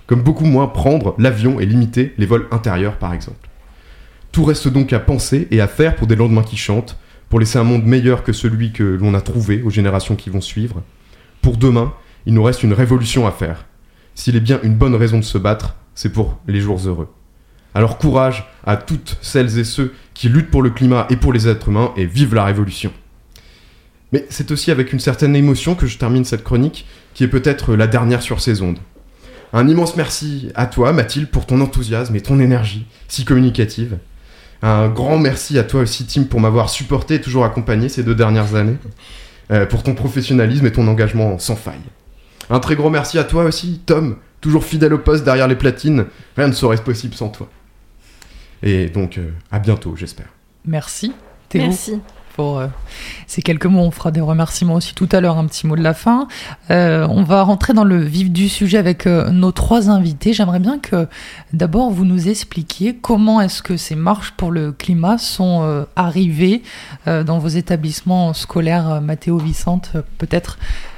comme 0.05 0.21
beaucoup 0.21 0.45
moins 0.45 0.67
prendre 0.67 1.15
l'avion 1.17 1.59
et 1.59 1.65
limiter 1.65 2.13
les 2.19 2.27
vols 2.27 2.47
intérieurs 2.51 2.97
par 2.97 3.13
exemple. 3.13 3.49
Tout 4.31 4.43
reste 4.45 4.67
donc 4.67 4.93
à 4.93 4.99
penser 4.99 5.47
et 5.49 5.59
à 5.59 5.67
faire 5.67 5.95
pour 5.95 6.05
des 6.05 6.15
lendemains 6.15 6.43
qui 6.43 6.55
chantent, 6.55 6.99
pour 7.29 7.39
laisser 7.39 7.57
un 7.57 7.63
monde 7.63 7.83
meilleur 7.83 8.23
que 8.23 8.31
celui 8.31 8.73
que 8.73 8.83
l'on 8.83 9.15
a 9.15 9.21
trouvé 9.21 9.63
aux 9.63 9.71
générations 9.71 10.15
qui 10.15 10.29
vont 10.29 10.39
suivre. 10.39 10.83
Pour 11.41 11.57
demain, 11.57 11.93
il 12.27 12.35
nous 12.35 12.43
reste 12.43 12.61
une 12.61 12.73
révolution 12.73 13.25
à 13.25 13.31
faire. 13.31 13.65
S'il 14.13 14.35
est 14.35 14.39
bien 14.39 14.59
une 14.61 14.75
bonne 14.75 14.93
raison 14.93 15.17
de 15.17 15.23
se 15.23 15.39
battre, 15.39 15.75
c'est 15.95 16.13
pour 16.13 16.37
les 16.47 16.61
jours 16.61 16.79
heureux. 16.85 17.09
Alors 17.73 17.97
courage 17.97 18.45
à 18.67 18.77
toutes 18.77 19.17
celles 19.23 19.57
et 19.57 19.63
ceux 19.63 19.95
qui 20.13 20.29
luttent 20.29 20.51
pour 20.51 20.61
le 20.61 20.69
climat 20.69 21.07
et 21.09 21.15
pour 21.15 21.33
les 21.33 21.47
êtres 21.47 21.69
humains 21.69 21.91
et 21.97 22.05
vive 22.05 22.35
la 22.35 22.45
révolution. 22.45 22.93
Mais 24.13 24.25
c'est 24.29 24.51
aussi 24.51 24.69
avec 24.69 24.93
une 24.93 24.99
certaine 24.99 25.35
émotion 25.35 25.73
que 25.73 25.87
je 25.87 25.97
termine 25.97 26.23
cette 26.23 26.43
chronique, 26.43 26.85
qui 27.15 27.23
est 27.23 27.27
peut-être 27.27 27.75
la 27.75 27.87
dernière 27.87 28.21
sur 28.21 28.39
ces 28.41 28.61
ondes. 28.61 28.77
Un 29.53 29.67
immense 29.67 29.95
merci 29.95 30.51
à 30.55 30.67
toi, 30.67 30.93
Mathilde, 30.93 31.29
pour 31.29 31.47
ton 31.47 31.59
enthousiasme 31.61 32.15
et 32.15 32.21
ton 32.21 32.39
énergie 32.39 32.85
si 33.07 33.25
communicative. 33.25 33.97
Un 34.61 34.87
grand 34.87 35.17
merci 35.17 35.57
à 35.57 35.63
toi 35.63 35.81
aussi, 35.81 36.05
Tim, 36.05 36.23
pour 36.23 36.39
m'avoir 36.39 36.69
supporté 36.69 37.15
et 37.15 37.21
toujours 37.21 37.43
accompagné 37.43 37.89
ces 37.89 38.03
deux 38.03 38.15
dernières 38.15 38.55
années, 38.55 38.77
euh, 39.51 39.65
pour 39.65 39.83
ton 39.83 39.95
professionnalisme 39.95 40.65
et 40.67 40.71
ton 40.71 40.87
engagement 40.87 41.37
sans 41.39 41.55
faille. 41.55 41.75
Un 42.49 42.59
très 42.59 42.75
grand 42.75 42.89
merci 42.91 43.17
à 43.17 43.23
toi 43.23 43.43
aussi, 43.43 43.81
Tom, 43.85 44.17
toujours 44.41 44.63
fidèle 44.63 44.93
au 44.93 44.99
poste 44.99 45.23
derrière 45.23 45.47
les 45.47 45.55
platines. 45.55 46.05
Rien 46.37 46.47
ne 46.47 46.53
serait 46.53 46.77
possible 46.77 47.15
sans 47.15 47.29
toi. 47.29 47.49
Et 48.61 48.89
donc, 48.89 49.17
euh, 49.17 49.31
à 49.51 49.59
bientôt, 49.59 49.95
j'espère. 49.95 50.27
Merci, 50.65 51.13
Théo. 51.49 51.63
Merci. 51.63 51.99
Pour 52.35 52.57
euh, 52.57 52.67
ces 53.27 53.43
quelques 53.43 53.67
mots, 53.67 53.81
on 53.81 53.91
fera 53.91 54.09
des 54.09 54.21
remerciements 54.21 54.73
aussi 54.75 54.95
tout 54.95 55.09
à 55.11 55.21
l'heure, 55.21 55.37
un 55.37 55.45
petit 55.45 55.67
mot 55.67 55.75
de 55.75 55.83
la 55.83 55.93
fin. 55.93 56.27
Euh, 56.71 57.07
on 57.09 57.23
va 57.23 57.43
rentrer 57.43 57.73
dans 57.73 57.83
le 57.83 57.97
vif 57.97 58.31
du 58.31 58.49
sujet 58.49 58.79
avec 58.79 59.05
euh, 59.05 59.29
nos 59.29 59.51
trois 59.51 59.89
invités. 59.91 60.33
J'aimerais 60.33 60.59
bien 60.59 60.79
que 60.79 61.07
d'abord 61.53 61.91
vous 61.91 62.05
nous 62.05 62.29
expliquiez 62.29 62.95
comment 62.95 63.39
est-ce 63.39 63.61
que 63.61 63.77
ces 63.77 63.95
marches 63.95 64.31
pour 64.31 64.51
le 64.51 64.71
climat 64.71 65.19
sont 65.19 65.85
arrivées 65.95 66.63
dans 67.05 67.37
vos 67.37 67.47
établissements 67.47 68.33
scolaires. 68.33 69.01
Mathéo 69.01 69.37
Vicente, 69.37 69.91
peut-être 70.17 70.57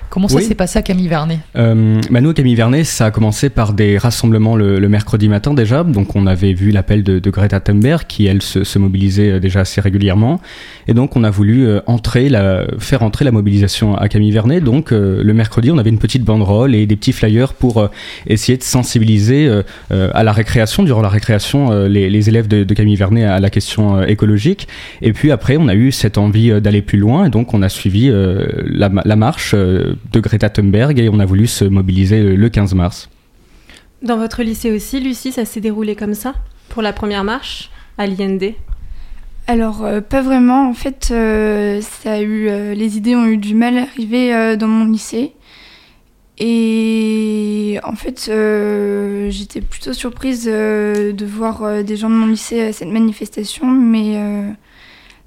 Comment 0.10 0.28
ça 0.28 0.38
Oui. 0.38 0.44
s'est 0.44 0.56
passé 0.56 0.80
à 0.80 0.82
Camille 0.82 1.08
Vernet? 1.08 1.40
Euh, 1.58 2.00
bah, 2.10 2.22
nous, 2.22 2.30
à 2.30 2.34
Camille 2.34 2.56
Vernet, 2.56 2.84
ça 2.84 3.08
a 3.08 3.12
commencé 3.12 3.50
par 3.50 3.74
des 3.74 3.98
rassemblements 3.98 4.56
le, 4.56 4.80
le 4.80 4.90
mercredi 4.90 5.28
matin 5.28 5.54
déjà. 5.54 5.84
Donc, 5.84 6.16
on 6.16 6.26
avait 6.28 6.54
vu 6.54 6.72
l'appel 6.72 7.04
de, 7.04 7.20
de 7.20 7.30
Greta 7.30 7.60
Thunberg 7.60 8.04
qui, 8.08 8.26
elle, 8.26 8.42
se, 8.42 8.64
se 8.64 8.80
mobilisait 8.80 9.32
euh, 9.32 9.40
déjà 9.40 9.62
assez 9.62 9.82
régulièrement. 9.82 10.40
Et 10.88 10.94
donc, 10.94 11.16
on 11.16 11.24
a 11.24 11.30
voulu 11.30 11.68
euh, 11.68 11.82
entrer 11.88 12.30
la, 12.30 12.66
faire 12.80 13.04
entrer 13.04 13.26
la 13.26 13.32
mobilisation 13.32 13.96
à 13.98 14.08
Camille 14.08 14.32
Vernet. 14.32 14.62
Donc, 14.62 14.92
euh, 14.92 15.22
le 15.24 15.34
mercredi, 15.34 15.72
on 15.72 15.78
avait 15.78 15.90
une 15.90 16.00
petite 16.00 16.24
banderole 16.24 16.76
et 16.76 16.86
des 16.86 16.96
petits 16.96 17.14
flyers 17.14 17.54
pour 17.54 17.80
euh, 17.80 17.88
essayer 18.28 18.58
de 18.58 18.64
sensibiliser 18.64 19.50
à 19.90 20.24
la 20.24 20.32
récréation, 20.32 20.84
durant 20.84 21.02
la 21.02 21.10
récréation, 21.10 21.86
les, 21.88 22.10
les 22.10 22.30
élèves 22.30 22.48
de, 22.48 22.64
de 22.64 22.74
Camille 22.74 22.96
Vernet 22.96 23.24
à 23.24 23.40
la 23.40 23.50
question 23.50 24.02
écologique. 24.04 24.68
Et 25.02 25.14
puis 25.14 25.32
après, 25.32 25.58
on 25.58 25.68
a 25.68 25.76
eu 25.76 25.92
cette 25.92 26.18
envie 26.18 26.62
d'aller 26.62 26.82
plus 26.82 26.98
loin. 26.98 27.26
Et 27.26 27.30
donc, 27.30 27.54
on 27.54 27.62
a 27.62 27.70
suivi 27.70 28.12
la, 28.12 28.90
la 29.04 29.16
marche 29.16 29.56
de 30.12 30.20
Greta 30.20 30.50
Thunberg 30.50 31.00
et 31.00 31.10
on 31.10 31.20
a 31.20 31.26
voulu 31.26 31.48
se 31.48 31.66
mobiliser 31.66 32.22
le- 32.24 32.36
le 32.36 32.50
15 32.50 32.74
mars. 32.74 33.10
Dans 34.02 34.18
votre 34.18 34.44
lycée 34.44 34.72
aussi, 34.72 35.00
Lucie, 35.00 35.32
ça 35.32 35.46
s'est 35.46 35.62
déroulé 35.62 35.96
comme 35.96 36.14
ça 36.14 36.34
Pour 36.70 36.82
la 36.82 36.94
première 36.94 37.24
marche 37.24 37.70
à 37.98 38.06
l'IND 38.08 38.54
Alors, 39.48 39.84
euh, 39.86 40.02
pas 40.02 40.22
vraiment. 40.22 40.70
En 40.70 40.74
fait, 40.74 41.10
euh, 41.12 41.80
ça 41.82 42.14
a 42.14 42.22
eu, 42.22 42.48
euh, 42.50 42.74
les 42.74 42.98
idées 42.98 43.16
ont 43.16 43.26
eu 43.26 43.38
du 43.38 43.56
mal 43.56 43.78
à 43.78 43.84
arriver 43.84 44.34
euh, 44.34 44.56
dans 44.56 44.68
mon 44.68 44.86
lycée. 44.86 45.32
Et 46.38 47.80
en 47.84 47.96
fait, 47.96 48.28
euh, 48.30 49.30
j'étais 49.30 49.62
plutôt 49.62 49.94
surprise 49.94 50.46
euh, 50.52 51.14
de 51.14 51.26
voir 51.26 51.64
euh, 51.64 51.82
des 51.84 51.96
gens 51.96 52.10
de 52.10 52.16
mon 52.16 52.28
lycée 52.28 52.62
à 52.62 52.74
cette 52.74 52.90
manifestation, 52.90 53.66
mais 53.68 54.18
euh, 54.18 54.50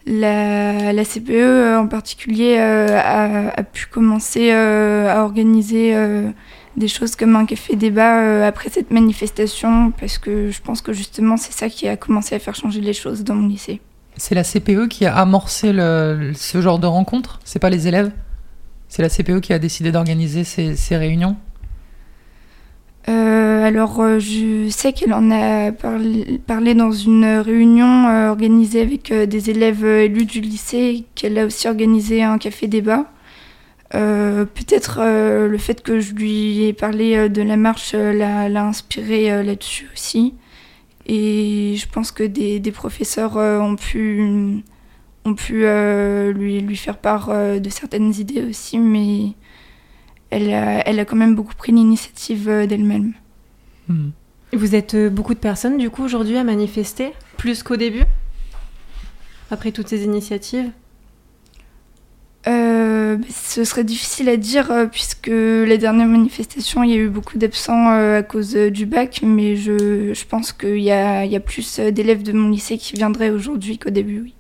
la, 0.08 1.04
CPE 1.04 1.30
euh, 1.30 1.78
en 1.78 1.86
particulier 1.86 2.56
euh, 2.58 2.98
a, 2.98 3.62
pu 3.62 3.86
commencer 3.86 4.50
euh, 4.52 5.08
à 5.08 5.22
organiser 5.22 5.94
des 6.76 6.88
choses 6.88 7.16
comme 7.16 7.36
un 7.36 7.44
café 7.44 7.76
débat 7.76 8.46
après 8.46 8.70
cette 8.70 8.90
manifestation, 8.90 9.92
parce 9.92 10.18
que 10.18 10.50
je 10.50 10.60
pense 10.60 10.80
que 10.80 10.92
justement 10.92 11.36
c'est 11.36 11.52
ça 11.52 11.68
qui 11.68 11.88
a 11.88 11.96
commencé 11.96 12.34
à 12.34 12.38
faire 12.38 12.54
changer 12.54 12.80
les 12.80 12.92
choses 12.92 13.24
dans 13.24 13.34
mon 13.34 13.48
lycée. 13.48 13.80
C'est 14.16 14.34
la 14.34 14.42
CPE 14.42 14.88
qui 14.88 15.06
a 15.06 15.16
amorcé 15.16 15.72
ce 15.72 16.60
genre 16.60 16.78
de 16.78 16.86
rencontre? 16.86 17.40
C'est 17.44 17.58
pas 17.58 17.70
les 17.70 17.86
élèves? 17.86 18.10
C'est 18.88 19.02
la 19.02 19.08
CPE 19.08 19.40
qui 19.40 19.52
a 19.52 19.58
décidé 19.58 19.92
d'organiser 19.92 20.44
ces 20.44 20.96
réunions? 20.96 21.36
Euh, 23.08 23.64
alors, 23.64 24.00
euh, 24.00 24.18
je 24.18 24.68
sais 24.68 24.92
qu'elle 24.92 25.14
en 25.14 25.30
a 25.30 25.72
parlé, 25.72 26.74
dans 26.74 26.92
une 26.92 27.24
réunion 27.24 28.06
euh, 28.08 28.28
organisée 28.28 28.82
avec 28.82 29.12
des 29.12 29.50
élèves 29.50 29.84
élus 29.84 30.26
du 30.26 30.40
lycée, 30.40 31.04
qu'elle 31.14 31.38
a 31.38 31.46
aussi 31.46 31.68
organisé 31.68 32.22
un 32.22 32.38
café 32.38 32.66
débat. 32.66 33.10
Peut-être 33.90 35.00
le 35.48 35.58
fait 35.58 35.82
que 35.82 35.98
je 35.98 36.12
lui 36.12 36.64
ai 36.64 36.72
parlé 36.74 37.30
de 37.30 37.40
la 37.40 37.56
marche 37.56 37.94
l'a 37.94 38.64
inspiré 38.64 39.42
là-dessus 39.42 39.88
aussi. 39.94 40.34
Et 41.06 41.74
je 41.76 41.88
pense 41.88 42.12
que 42.12 42.22
des, 42.22 42.60
professeurs 42.72 43.36
ont 43.36 43.76
pu, 43.76 44.62
lui, 45.24 46.60
lui 46.60 46.76
faire 46.76 46.98
part 46.98 47.28
de 47.28 47.70
certaines 47.70 48.12
idées 48.14 48.44
aussi, 48.44 48.78
mais 48.78 49.32
elle 50.30 50.52
a, 50.52 50.86
elle 50.86 51.00
a 51.00 51.04
quand 51.04 51.16
même 51.16 51.34
beaucoup 51.34 51.54
pris 51.54 51.72
l'initiative 51.72 52.48
euh, 52.48 52.66
d'elle-même. 52.66 53.12
Vous 54.52 54.74
êtes 54.74 54.94
euh, 54.94 55.10
beaucoup 55.10 55.34
de 55.34 55.38
personnes, 55.38 55.78
du 55.78 55.90
coup, 55.90 56.04
aujourd'hui 56.04 56.36
à 56.36 56.44
manifester 56.44 57.12
Plus 57.36 57.62
qu'au 57.62 57.76
début 57.76 58.04
Après 59.50 59.72
toutes 59.72 59.88
ces 59.88 60.04
initiatives? 60.04 60.70
Euh, 62.46 63.16
bah, 63.16 63.26
ce 63.30 63.64
serait 63.64 63.84
difficile 63.84 64.28
à 64.28 64.36
dire 64.36 64.70
euh, 64.70 64.86
puisque 64.86 65.28
la 65.28 65.76
dernière 65.76 66.06
manifestation, 66.06 66.82
il 66.82 66.90
y 66.90 66.94
a 66.94 66.96
eu 66.96 67.08
beaucoup 67.08 67.36
d'absents 67.36 67.92
euh, 67.92 68.18
à 68.18 68.22
cause 68.22 68.56
euh, 68.56 68.70
du 68.70 68.86
bac, 68.86 69.20
mais 69.22 69.56
je, 69.56 70.12
je 70.14 70.24
pense 70.24 70.52
qu'il 70.52 70.80
y 70.80 70.90
a, 70.90 71.24
il 71.24 71.32
y 71.32 71.36
a 71.36 71.40
plus 71.40 71.78
euh, 71.78 71.90
d'élèves 71.90 72.22
de 72.22 72.32
mon 72.32 72.48
lycée 72.50 72.78
qui 72.78 72.94
viendraient 72.94 73.30
aujourd'hui 73.30 73.78
qu'au 73.78 73.90
début, 73.90 74.20
oui. 74.22 74.34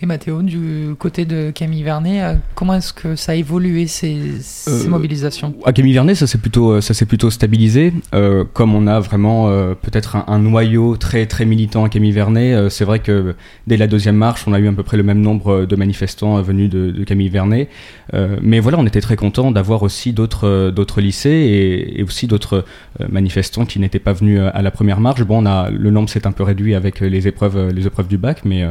Et 0.00 0.06
Mathéo, 0.06 0.42
du 0.42 0.94
côté 0.96 1.24
de 1.24 1.50
Camille 1.50 1.82
Vernet, 1.82 2.20
euh, 2.22 2.34
comment 2.54 2.74
est-ce 2.74 2.92
que 2.92 3.16
ça 3.16 3.32
a 3.32 3.34
évolué 3.34 3.88
ces, 3.88 4.16
ces 4.40 4.86
Euh, 4.86 4.88
mobilisations 4.88 5.54
À 5.64 5.72
Camille 5.72 5.92
Vernet, 5.92 6.14
ça 6.14 6.28
s'est 6.28 6.38
plutôt, 6.38 6.70
euh, 6.70 6.80
ça 6.80 6.94
s'est 6.94 7.04
plutôt 7.04 7.30
stabilisé. 7.30 7.92
Euh, 8.14 8.44
comme 8.52 8.76
on 8.76 8.86
a 8.86 9.00
vraiment 9.00 9.48
euh, 9.48 9.74
peut-être 9.74 10.14
un, 10.14 10.24
un 10.28 10.38
noyau 10.38 10.96
très 10.96 11.26
très 11.26 11.44
militant 11.44 11.82
à 11.84 11.88
Camille 11.88 12.12
Vernet, 12.12 12.70
c'est 12.70 12.84
vrai 12.84 13.00
que 13.00 13.34
dès 13.66 13.76
la 13.76 13.88
deuxième 13.88 14.14
marche, 14.14 14.44
on 14.46 14.52
a 14.52 14.60
eu 14.60 14.68
à 14.68 14.72
peu 14.72 14.84
près 14.84 14.96
le 14.96 15.02
même 15.02 15.20
nombre 15.20 15.64
de 15.64 15.74
manifestants 15.76 16.40
venus 16.42 16.70
de, 16.70 16.92
de 16.92 17.02
Camille 17.04 17.28
Vernet. 17.28 17.68
Mais 18.40 18.60
voilà, 18.60 18.78
on 18.78 18.86
était 18.86 19.00
très 19.00 19.16
content 19.16 19.50
d'avoir 19.50 19.82
aussi 19.82 20.12
d'autres 20.12 20.70
d'autres 20.70 21.00
lycées 21.00 21.28
et, 21.30 21.98
et 21.98 22.02
aussi 22.04 22.28
d'autres 22.28 22.64
manifestants 23.08 23.66
qui 23.66 23.80
n'étaient 23.80 23.98
pas 23.98 24.12
venus 24.12 24.40
à 24.40 24.62
la 24.62 24.70
première 24.70 25.00
marche. 25.00 25.22
Bon, 25.24 25.42
on 25.42 25.46
a 25.46 25.70
le 25.70 25.90
nombre 25.90 26.08
s'est 26.08 26.26
un 26.26 26.32
peu 26.32 26.44
réduit 26.44 26.76
avec 26.76 27.00
les 27.00 27.26
épreuves 27.26 27.72
les 27.74 27.86
épreuves 27.88 28.06
du 28.06 28.16
bac, 28.18 28.42
mais 28.44 28.64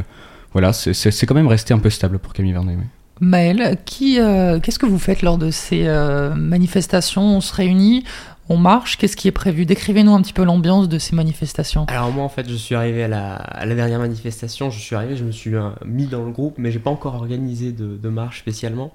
voilà, 0.52 0.72
c'est- 0.72 0.94
c'est 0.94 1.10
c'est 1.10 1.26
quand 1.26 1.34
même 1.34 1.46
resté 1.46 1.74
un 1.74 1.78
peu 1.78 1.90
stable 1.90 2.18
pour 2.18 2.32
Camille 2.32 2.52
Vernet. 2.52 2.76
oui. 2.78 2.84
Maëlle, 3.20 3.76
qui, 3.84 4.20
euh, 4.20 4.60
qu'est-ce 4.60 4.78
que 4.78 4.86
vous 4.86 4.98
faites 4.98 5.22
lors 5.22 5.38
de 5.38 5.50
ces 5.50 5.86
euh, 5.88 6.32
manifestations? 6.36 7.22
On 7.22 7.40
se 7.40 7.52
réunit, 7.52 8.04
on 8.48 8.56
marche, 8.56 8.96
qu'est-ce 8.96 9.16
qui 9.16 9.26
est 9.26 9.32
prévu? 9.32 9.66
Décrivez-nous 9.66 10.14
un 10.14 10.22
petit 10.22 10.32
peu 10.32 10.44
l'ambiance 10.44 10.88
de 10.88 10.98
ces 11.00 11.16
manifestations. 11.16 11.84
Alors 11.88 12.12
moi 12.12 12.22
en 12.22 12.28
fait 12.28 12.48
je 12.48 12.54
suis 12.54 12.76
arrivé 12.76 13.02
à 13.02 13.08
la, 13.08 13.34
à 13.34 13.66
la 13.66 13.74
dernière 13.74 13.98
manifestation, 13.98 14.70
je 14.70 14.78
suis 14.78 14.94
arrivé, 14.94 15.16
je 15.16 15.24
me 15.24 15.32
suis 15.32 15.54
euh, 15.56 15.70
mis 15.84 16.06
dans 16.06 16.24
le 16.24 16.30
groupe, 16.30 16.54
mais 16.58 16.70
j'ai 16.70 16.78
pas 16.78 16.90
encore 16.90 17.14
organisé 17.16 17.72
de, 17.72 17.96
de 17.96 18.08
marche 18.08 18.38
spécialement. 18.38 18.92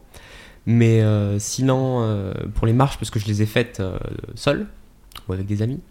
Mais 0.65 1.01
euh, 1.01 1.37
sinon 1.39 1.99
euh, 2.03 2.33
pour 2.55 2.65
les 2.65 2.71
marches, 2.73 2.97
parce 2.97 3.09
que 3.09 3.19
je 3.19 3.25
les 3.27 3.41
ai 3.41 3.45
faites 3.45 3.81
euh, 3.81 3.97
seul 4.35 4.67
ou 5.27 5.33
avec 5.33 5.45
des 5.45 5.61
amis, 5.61 5.81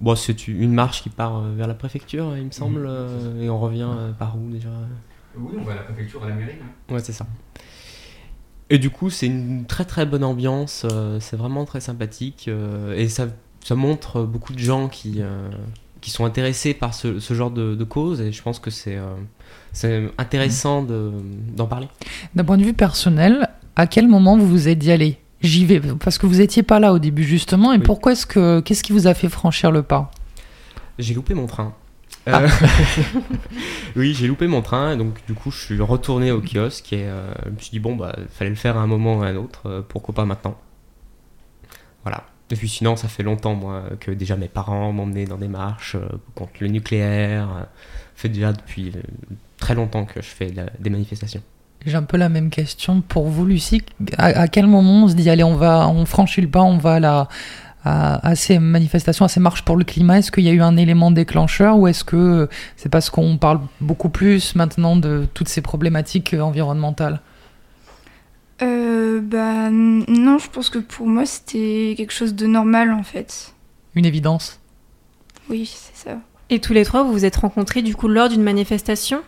bon, 0.00 0.14
c'est 0.14 0.48
une 0.48 0.72
marche 0.72 1.02
qui 1.02 1.10
part 1.10 1.38
euh, 1.38 1.52
vers 1.56 1.66
la 1.66 1.74
préfecture 1.74 2.36
il 2.36 2.46
me 2.46 2.50
semble, 2.50 2.86
euh, 2.88 3.42
et 3.42 3.50
on 3.50 3.58
revient 3.60 3.86
euh, 3.88 4.12
par 4.12 4.36
où 4.36 4.50
déjà? 4.50 4.68
Oui, 5.36 5.54
on 5.58 5.62
va 5.64 5.72
à 5.72 5.76
la 5.76 5.82
préfecture, 5.82 6.24
à 6.24 6.28
la 6.28 6.34
mairie. 6.34 6.56
Ouais, 6.90 7.00
c'est 7.00 7.12
ça. 7.12 7.26
Et 8.68 8.78
du 8.78 8.90
coup, 8.90 9.10
c'est 9.10 9.26
une 9.26 9.64
très 9.66 9.84
très 9.84 10.06
bonne 10.06 10.22
ambiance, 10.24 10.86
c'est 11.18 11.36
vraiment 11.36 11.64
très 11.64 11.80
sympathique 11.80 12.48
et 12.96 13.08
ça, 13.08 13.26
ça 13.64 13.74
montre 13.74 14.22
beaucoup 14.22 14.52
de 14.52 14.58
gens 14.60 14.88
qui, 14.88 15.20
qui 16.00 16.10
sont 16.10 16.24
intéressés 16.24 16.72
par 16.74 16.94
ce, 16.94 17.18
ce 17.18 17.34
genre 17.34 17.50
de, 17.50 17.74
de 17.74 17.84
cause 17.84 18.20
et 18.20 18.30
je 18.32 18.42
pense 18.42 18.58
que 18.60 18.70
c'est 18.70 18.96
euh, 18.96 19.14
c'est 19.72 20.08
intéressant 20.18 20.82
de- 20.82 21.12
d'en 21.56 21.66
parler. 21.66 21.88
D'un 22.36 22.44
point 22.44 22.58
de 22.58 22.62
vue 22.64 22.72
personnel, 22.72 23.48
à 23.74 23.86
quel 23.88 24.06
moment 24.08 24.36
vous 24.38 24.46
vous 24.46 24.68
êtes 24.68 24.78
dit 24.78 24.92
allez, 24.92 25.18
j'y 25.42 25.64
vais 25.66 25.80
Parce 25.80 26.18
que 26.18 26.26
vous 26.26 26.40
étiez 26.40 26.62
pas 26.62 26.78
là 26.80 26.92
au 26.92 26.98
début 26.98 27.24
justement, 27.24 27.72
et 27.72 27.76
Oui. 27.78 27.82
pourquoi 27.82 28.12
est-ce 28.12 28.26
que 28.26 28.60
qu'est-ce 28.60 28.82
qui 28.82 28.92
vous 28.92 29.06
a 29.06 29.14
fait 29.14 29.28
franchir 29.28 29.70
le 29.70 29.82
pas? 29.82 30.10
J'ai 30.98 31.14
loupé 31.14 31.34
mon 31.34 31.46
train. 31.46 31.74
Ah. 32.26 32.42
Euh, 32.42 32.48
oui, 33.96 34.14
j'ai 34.14 34.26
loupé 34.26 34.46
mon 34.46 34.60
train, 34.62 34.96
donc 34.96 35.24
du 35.26 35.34
coup, 35.34 35.50
je 35.50 35.58
suis 35.58 35.80
retourné 35.80 36.30
au 36.32 36.40
kiosque 36.40 36.92
et 36.92 37.04
euh, 37.04 37.32
je 37.46 37.50
me 37.50 37.58
suis 37.58 37.70
dit, 37.70 37.80
bon, 37.80 37.96
bah, 37.96 38.14
fallait 38.30 38.50
le 38.50 38.56
faire 38.56 38.76
à 38.76 38.80
un 38.80 38.86
moment 38.86 39.18
ou 39.18 39.22
à 39.22 39.26
un 39.28 39.36
autre, 39.36 39.62
euh, 39.66 39.82
pourquoi 39.86 40.14
pas 40.14 40.24
maintenant? 40.26 40.58
Voilà. 42.04 42.24
Et 42.50 42.56
puis 42.56 42.68
sinon, 42.68 42.96
ça 42.96 43.08
fait 43.08 43.22
longtemps, 43.22 43.54
moi, 43.54 43.84
que 44.00 44.10
déjà 44.10 44.36
mes 44.36 44.48
parents 44.48 44.92
m'emmenaient 44.92 45.24
dans 45.24 45.38
des 45.38 45.48
marches 45.48 45.96
contre 46.34 46.52
le 46.60 46.66
nucléaire. 46.68 47.68
fait 48.16 48.28
déjà 48.28 48.52
depuis 48.52 48.92
très 49.56 49.74
longtemps 49.74 50.04
que 50.04 50.20
je 50.20 50.26
fais 50.28 50.50
la- 50.50 50.68
des 50.78 50.90
manifestations. 50.90 51.42
J'ai 51.86 51.96
un 51.96 52.02
peu 52.02 52.16
la 52.18 52.28
même 52.28 52.50
question 52.50 53.00
pour 53.00 53.28
vous, 53.28 53.46
Lucie. 53.46 53.82
À, 54.18 54.26
à 54.26 54.48
quel 54.48 54.66
moment 54.66 55.04
on 55.04 55.08
se 55.08 55.14
dit 55.14 55.30
allez, 55.30 55.44
on 55.44 55.56
va, 55.56 55.88
on 55.88 56.04
franchit 56.04 56.42
le 56.42 56.48
pas, 56.48 56.60
on 56.62 56.76
va 56.76 56.94
à, 56.94 57.00
la- 57.00 57.28
à, 57.84 58.28
à 58.28 58.34
ces 58.34 58.58
manifestations, 58.58 59.24
à 59.24 59.28
ces 59.28 59.40
marches 59.40 59.62
pour 59.64 59.76
le 59.76 59.84
climat? 59.84 60.18
Est-ce 60.18 60.30
qu'il 60.30 60.44
y 60.44 60.50
a 60.50 60.52
eu 60.52 60.60
un 60.60 60.76
élément 60.76 61.10
déclencheur 61.10 61.78
ou 61.78 61.88
est-ce 61.88 62.04
que 62.04 62.48
c'est 62.76 62.90
parce 62.90 63.08
qu'on 63.08 63.38
parle 63.38 63.60
beaucoup 63.80 64.10
plus 64.10 64.54
maintenant 64.54 64.94
de 64.96 65.26
toutes 65.32 65.48
ces 65.48 65.62
problématiques 65.62 66.34
euh, 66.34 66.42
environnementales? 66.42 67.20
Euh, 68.60 69.22
bah 69.22 69.70
non, 69.70 70.36
je 70.38 70.50
pense 70.50 70.68
que 70.68 70.78
pour 70.78 71.06
moi 71.06 71.24
c'était 71.24 71.94
quelque 71.96 72.12
chose 72.12 72.34
de 72.34 72.46
normal 72.46 72.92
en 72.92 73.02
fait. 73.02 73.54
Une 73.94 74.04
évidence? 74.04 74.60
Oui, 75.48 75.64
c'est 75.74 76.10
ça. 76.10 76.18
Et 76.50 76.58
tous 76.60 76.74
les 76.74 76.84
trois, 76.84 77.04
vous 77.04 77.12
vous 77.12 77.24
êtes 77.24 77.36
rencontrés 77.36 77.80
du 77.80 77.96
coup 77.96 78.06
lors 78.06 78.28
d'une 78.28 78.42
manifestation? 78.42 79.22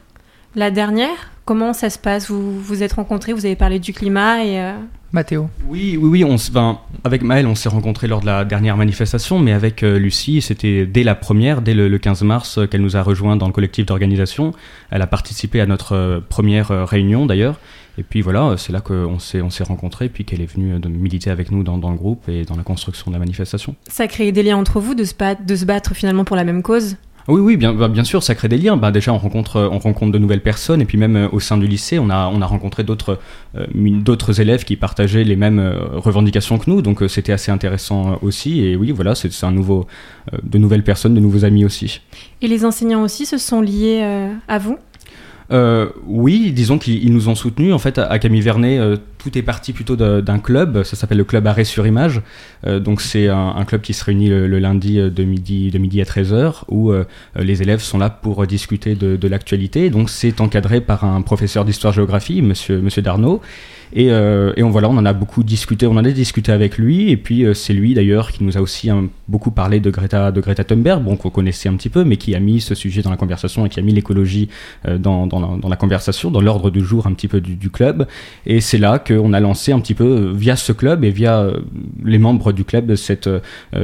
La 0.55 0.71
dernière? 0.71 1.32
Comment 1.45 1.73
ça 1.73 1.91
se 1.91 1.99
passe? 1.99 2.31
Vous 2.31 2.61
vous 2.61 2.83
êtes 2.83 2.93
rencontrés, 2.93 3.33
vous 3.33 3.47
avez 3.47 3.57
parlé 3.57 3.79
du 3.79 3.93
climat 3.93 4.45
et... 4.45 4.61
euh, 4.61 4.73
Mathéo 5.13 5.51
Oui, 5.69 5.99
oui, 6.01 6.09
oui. 6.09 6.25
On, 6.25 6.37
ben, 6.53 6.79
avec 7.05 7.23
Maël, 7.23 7.47
on 7.47 7.55
s'est 7.55 7.69
rencontrés 7.69 8.07
lors 8.07 8.21
de 8.21 8.27
la 8.27 8.45
dernière 8.47 8.77
manifestation, 8.79 9.39
mais 9.39 9.53
avec 9.53 9.83
euh, 9.83 9.99
Lucie, 9.99 10.41
c'était 10.41 10.87
dès 10.87 11.03
la 11.03 11.15
première, 11.15 11.61
dès 11.61 11.75
le, 11.75 11.89
le 11.89 11.99
15 11.99 12.23
mars, 12.23 12.57
euh, 12.59 12.67
qu'elle 12.67 12.81
nous 12.81 12.97
a 12.97 13.03
rejoint 13.03 13.37
dans 13.37 13.47
le 13.47 13.53
collectif 13.53 13.85
d'organisation. 13.85 14.53
Elle 14.91 15.03
a 15.03 15.07
participé 15.07 15.61
à 15.61 15.67
notre 15.67 15.95
euh, 15.95 16.21
première 16.27 16.71
euh, 16.71 16.85
réunion 16.87 17.27
d'ailleurs. 17.27 17.61
Et 17.99 18.03
puis 18.05 18.23
voilà, 18.23 18.55
c'est 18.57 18.73
là 18.73 18.81
qu'on 18.81 19.19
s'est, 19.19 19.43
on 19.43 19.51
s'est 19.51 19.65
rencontrés, 19.65 20.09
puis 20.09 20.25
qu'elle 20.25 20.41
est 20.41 20.47
venue 20.51 20.75
euh, 20.75 20.79
de 20.79 20.89
militer 20.89 21.29
avec 21.31 21.51
nous 21.51 21.63
dans, 21.63 21.77
dans 21.77 21.91
le 21.91 21.97
groupe 21.99 22.27
et 22.31 22.45
dans 22.45 22.57
la 22.57 22.63
construction 22.63 23.11
de 23.11 23.17
la 23.17 23.21
manifestation. 23.21 23.75
Ça 23.89 24.05
a 24.05 24.07
créé 24.07 24.33
des 24.33 24.43
liens 24.43 24.57
entre 24.57 24.81
vous 24.81 24.95
de 24.95 25.05
se 25.05 25.15
battre, 25.15 25.45
de 25.45 25.57
se 25.57 25.67
battre 25.67 25.95
finalement 25.95 26.25
pour 26.25 26.37
la 26.37 26.45
même 26.45 26.63
cause? 26.63 26.97
Oui, 27.29 27.41
oui, 27.41 27.57
bien, 27.57 27.73
bah, 27.73 27.89
bien 27.89 28.05
sûr, 28.05 28.23
ça 28.23 28.35
crée 28.35 28.49
des 28.49 28.59
liens. 28.59 28.77
Bah, 28.77 28.91
déjà, 28.91 29.13
on 29.13 29.19
rencontre, 29.19 29.69
on 29.73 29.79
rencontre 29.79 30.13
de 30.13 30.19
nouvelles 30.19 30.43
personnes, 30.43 30.81
et 30.81 30.85
puis 30.85 30.99
même 30.99 31.17
euh, 31.17 31.29
au 31.31 31.41
sein 31.41 31.57
du 31.57 31.67
lycée, 31.67 31.99
on 31.99 32.11
a, 32.11 32.29
on 32.35 32.43
a 32.43 32.47
rencontré 32.47 32.83
d'autres, 32.83 33.19
euh, 33.57 33.67
d'autres 33.75 34.41
élèves 34.41 34.65
qui 34.65 34.77
partageaient 34.77 35.25
les 35.25 35.37
mêmes 35.37 35.59
euh, 35.61 35.75
revendications 35.95 36.59
que 36.59 36.69
nous, 36.69 36.83
donc 36.83 37.03
euh, 37.03 37.09
c'était 37.09 37.33
assez 37.33 37.53
intéressant 37.53 38.13
euh, 38.13 38.17
aussi. 38.23 38.65
Et 38.65 38.77
oui, 38.77 38.91
voilà, 38.91 39.15
c'est 39.15 39.31
un 39.45 39.53
nouveau, 39.53 39.87
euh, 40.33 40.39
de 40.43 40.59
nouvelles 40.59 40.85
personnes, 40.85 41.15
de 41.15 41.21
nouveaux 41.21 41.45
amis 41.45 41.65
aussi. 41.65 42.01
Et 42.41 42.49
les 42.49 42.65
enseignants 42.65 43.03
aussi 43.03 43.25
se 43.25 43.39
sont 43.39 43.61
liés 43.61 44.01
euh, 44.03 44.33
à 44.49 44.59
vous? 44.59 44.79
Euh, 45.51 45.91
oui, 46.07 46.53
disons 46.53 46.79
qu'ils 46.79 47.05
ils 47.05 47.13
nous 47.13 47.29
ont 47.29 47.35
soutenus. 47.35 47.75
En 47.75 47.79
fait, 47.79 47.99
à 47.99 48.07
à 48.07 48.19
Camille 48.19 48.41
Vernet, 48.41 48.79
euh, 48.79 48.97
tout 49.23 49.39
est 49.39 49.43
parti 49.43 49.73
plutôt 49.73 49.95
d'un 49.97 50.39
club. 50.39 50.83
Ça 50.83 50.97
s'appelle 50.97 51.19
le 51.19 51.25
club 51.25 51.47
Arrêt 51.47 51.65
sur 51.65 51.87
Image. 51.87 52.23
Euh, 52.67 52.81
donc, 52.81 53.01
c'est 53.01 53.29
un, 53.29 53.65
club 53.65 53.81
qui 53.81 53.95
se 53.95 54.05
réunit 54.05 54.29
le, 54.29 54.59
lundi 54.59 54.99
euh, 54.99 55.11
de 55.11 55.23
midi, 55.23 56.01
à 56.01 56.05
13h, 56.05 56.63
où 56.69 56.91
euh, 56.91 57.05
les 57.37 57.63
élèves 57.63 57.81
sont 57.81 57.99
là 57.99 58.11
pour 58.11 58.45
discuter 58.47 58.95
de, 58.97 59.17
de 59.17 59.29
l'actualité. 59.29 59.91
Donc, 59.91 60.11
c'est 60.11 60.41
encadré 60.41 60.81
par 60.81 61.05
un 61.05 61.23
professeur 61.23 61.65
d'histoire-géographie, 61.65 62.43
monsieur, 62.43 62.81
monsieur 62.81 63.03
Darnaud. 63.03 63.41
Et, 63.95 64.11
euh, 64.11 64.53
et 64.57 64.63
on, 64.63 64.71
voilà, 64.71 64.89
on 64.89 64.97
en 64.97 65.05
a 65.05 65.13
beaucoup 65.13 65.43
discuté, 65.43 65.87
on 65.87 65.93
en 65.93 66.05
a 66.05 66.11
discuté 66.11 66.51
avec 66.51 66.79
lui, 66.79 67.11
et 67.11 67.17
puis 67.17 67.45
euh, 67.45 67.53
c'est 67.53 67.75
lui 67.75 67.95
d'ailleurs 67.95 68.33
qui 68.33 68.43
nous 68.43 68.57
a 68.57 68.61
aussi 68.61 68.89
hein, 68.89 69.09
beaucoup 69.29 69.51
parlé 69.51 69.81
de 69.81 69.91
Greta, 69.91 70.33
Thunberg, 70.67 71.03
bon, 71.03 71.17
qu'on 71.17 71.31
connaissait 71.31 71.69
un 71.69 71.75
petit 71.75 71.91
peu, 71.91 72.05
mais 72.05 72.17
qui 72.17 72.35
a 72.35 72.41
mis 72.41 72.61
ce 72.61 72.75
sujet 72.75 73.03
dans 73.03 73.11
la 73.11 73.17
conversation 73.17 73.67
et 73.67 73.69
qui 73.69 73.81
a 73.81 73.83
mis 73.83 73.93
l'écologie 73.93 74.49
euh, 74.89 74.97
dans, 74.97 75.29
la, 75.69 75.77
conversation, 75.77 76.31
dans 76.31 76.41
l'ordre 76.41 76.71
du 76.71 76.81
jour 76.83 77.07
un 77.07 77.13
petit 77.13 77.29
peu 77.29 77.41
du, 77.41 77.71
club. 77.71 78.07
Et 78.47 78.61
c'est 78.61 78.79
là 78.79 78.99
qu'on 78.99 79.33
a 79.33 79.41
lancé 79.41 79.73
un 79.73 79.81
petit 79.81 79.95
peu, 79.95 80.33
via 80.35 80.57
ce 80.57 80.73
club 80.73 81.05
et 81.05 81.11
via 81.11 81.47
les 82.05 82.19
membres 82.19 82.53
du 82.53 82.65
club, 82.65 82.95
cette, 82.97 83.31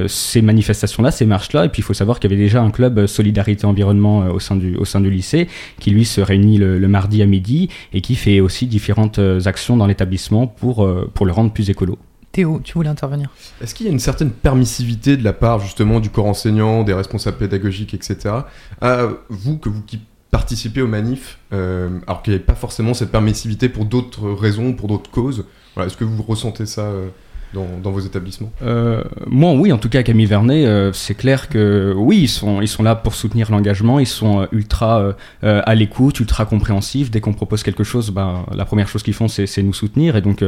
ces 0.07 0.43
manifestations-là, 0.43 1.11
ces 1.11 1.25
marches-là. 1.25 1.65
Et 1.65 1.69
puis 1.69 1.81
il 1.81 1.85
faut 1.85 1.95
savoir 1.95 2.21
qu'il 2.21 2.31
y 2.31 2.35
avait 2.35 2.43
déjà 2.43 2.61
un 2.63 2.71
club 2.71 3.07
Solidarité 3.07 3.67
Environnement 3.67 4.27
au, 4.27 4.41
sein 4.41 4.57
du, 4.57 4.77
au 4.77 4.85
sein 4.85 5.01
du 5.01 5.11
lycée, 5.11 5.49
qui 5.81 5.91
lui 5.91 6.05
se 6.05 6.21
réunit 6.21 6.59
le, 6.59 6.89
mardi 6.89 7.23
à 7.23 7.27
midi 7.27 7.69
et 7.93 8.01
qui 8.01 8.15
fait 8.15 8.41
aussi 8.41 8.67
différentes 8.67 9.21
actions 9.47 9.77
dans 9.77 9.87
l'établissement 9.99 10.47
pour, 10.47 10.85
euh, 10.85 11.11
pour 11.13 11.27
le 11.27 11.33
rendre 11.33 11.53
plus 11.53 11.71
écolo. 11.71 11.99
Théo, 12.31 12.61
tu 12.63 12.75
voulais 12.75 12.89
intervenir 12.89 13.31
Est-ce 13.61 13.75
qu'il 13.75 13.87
y 13.87 13.89
a 13.89 13.93
une 13.93 13.99
certaine 13.99 14.31
permissivité 14.31 15.17
de 15.17 15.25
la 15.25 15.33
part 15.33 15.59
justement 15.59 15.99
du 15.99 16.11
corps 16.11 16.27
enseignant, 16.27 16.85
des 16.85 16.93
responsables 16.93 17.39
pédagogiques, 17.39 17.95
etc. 17.95 18.35
À 18.81 19.09
vous, 19.29 19.59
que 19.59 19.69
vous 19.69 19.83
qui 19.83 20.01
participez 20.31 20.83
aux 20.83 20.87
manifs, 20.87 21.39
euh, 21.53 21.99
alors 22.07 22.23
qu'il 22.23 22.33
n'y 22.33 22.37
avait 22.37 22.45
pas 22.45 22.55
forcément 22.55 22.95
cette 22.95 23.11
permissivité 23.11 23.69
pour 23.69 23.87
d'autres 23.87 24.31
raisons, 24.31 24.75
pour 24.75 24.89
d'autres 24.89 25.11
causes? 25.11 25.47
Voilà, 25.75 25.89
Est-ce 25.89 25.97
que 25.97 26.05
vous 26.05 26.23
ressentez 26.23 26.67
ça 26.67 26.83
euh, 26.83 27.09
dans, 27.53 27.91
vos 27.91 28.01
établissements? 28.01 28.53
Euh, 28.63 29.03
moi, 29.27 29.53
oui, 29.53 29.73
en 29.73 29.79
tout 29.79 29.89
cas, 29.89 30.03
Camille 30.03 30.27
Vernet, 30.27 30.67
euh, 30.67 30.93
c'est 30.93 31.15
clair 31.15 31.49
que 31.49 31.95
oui, 31.97 32.21
ils 32.23 32.29
sont, 32.29 32.61
ils 32.61 32.69
sont 32.69 32.83
là 32.83 32.95
pour 32.95 33.15
soutenir 33.15 33.51
l'engagement, 33.51 33.99
ils 33.99 34.07
sont 34.07 34.43
euh, 34.43 34.47
ultra 34.53 35.15
à 35.43 35.75
l'écoute, 35.75 36.21
ultra 36.21 36.45
compréhensifs. 36.45 37.11
Dès 37.11 37.21
qu'on 37.21 37.33
propose 37.33 37.63
quelque 37.63 37.85
chose, 37.85 38.11
ben, 38.11 38.45
la 38.55 38.65
première 38.65 38.89
chose 38.89 39.03
qu'ils 39.03 39.15
font, 39.15 39.29
c'est 39.29 39.63
nous 39.63 39.73
soutenir. 39.73 40.17
Et 40.17 40.21
donc, 40.21 40.45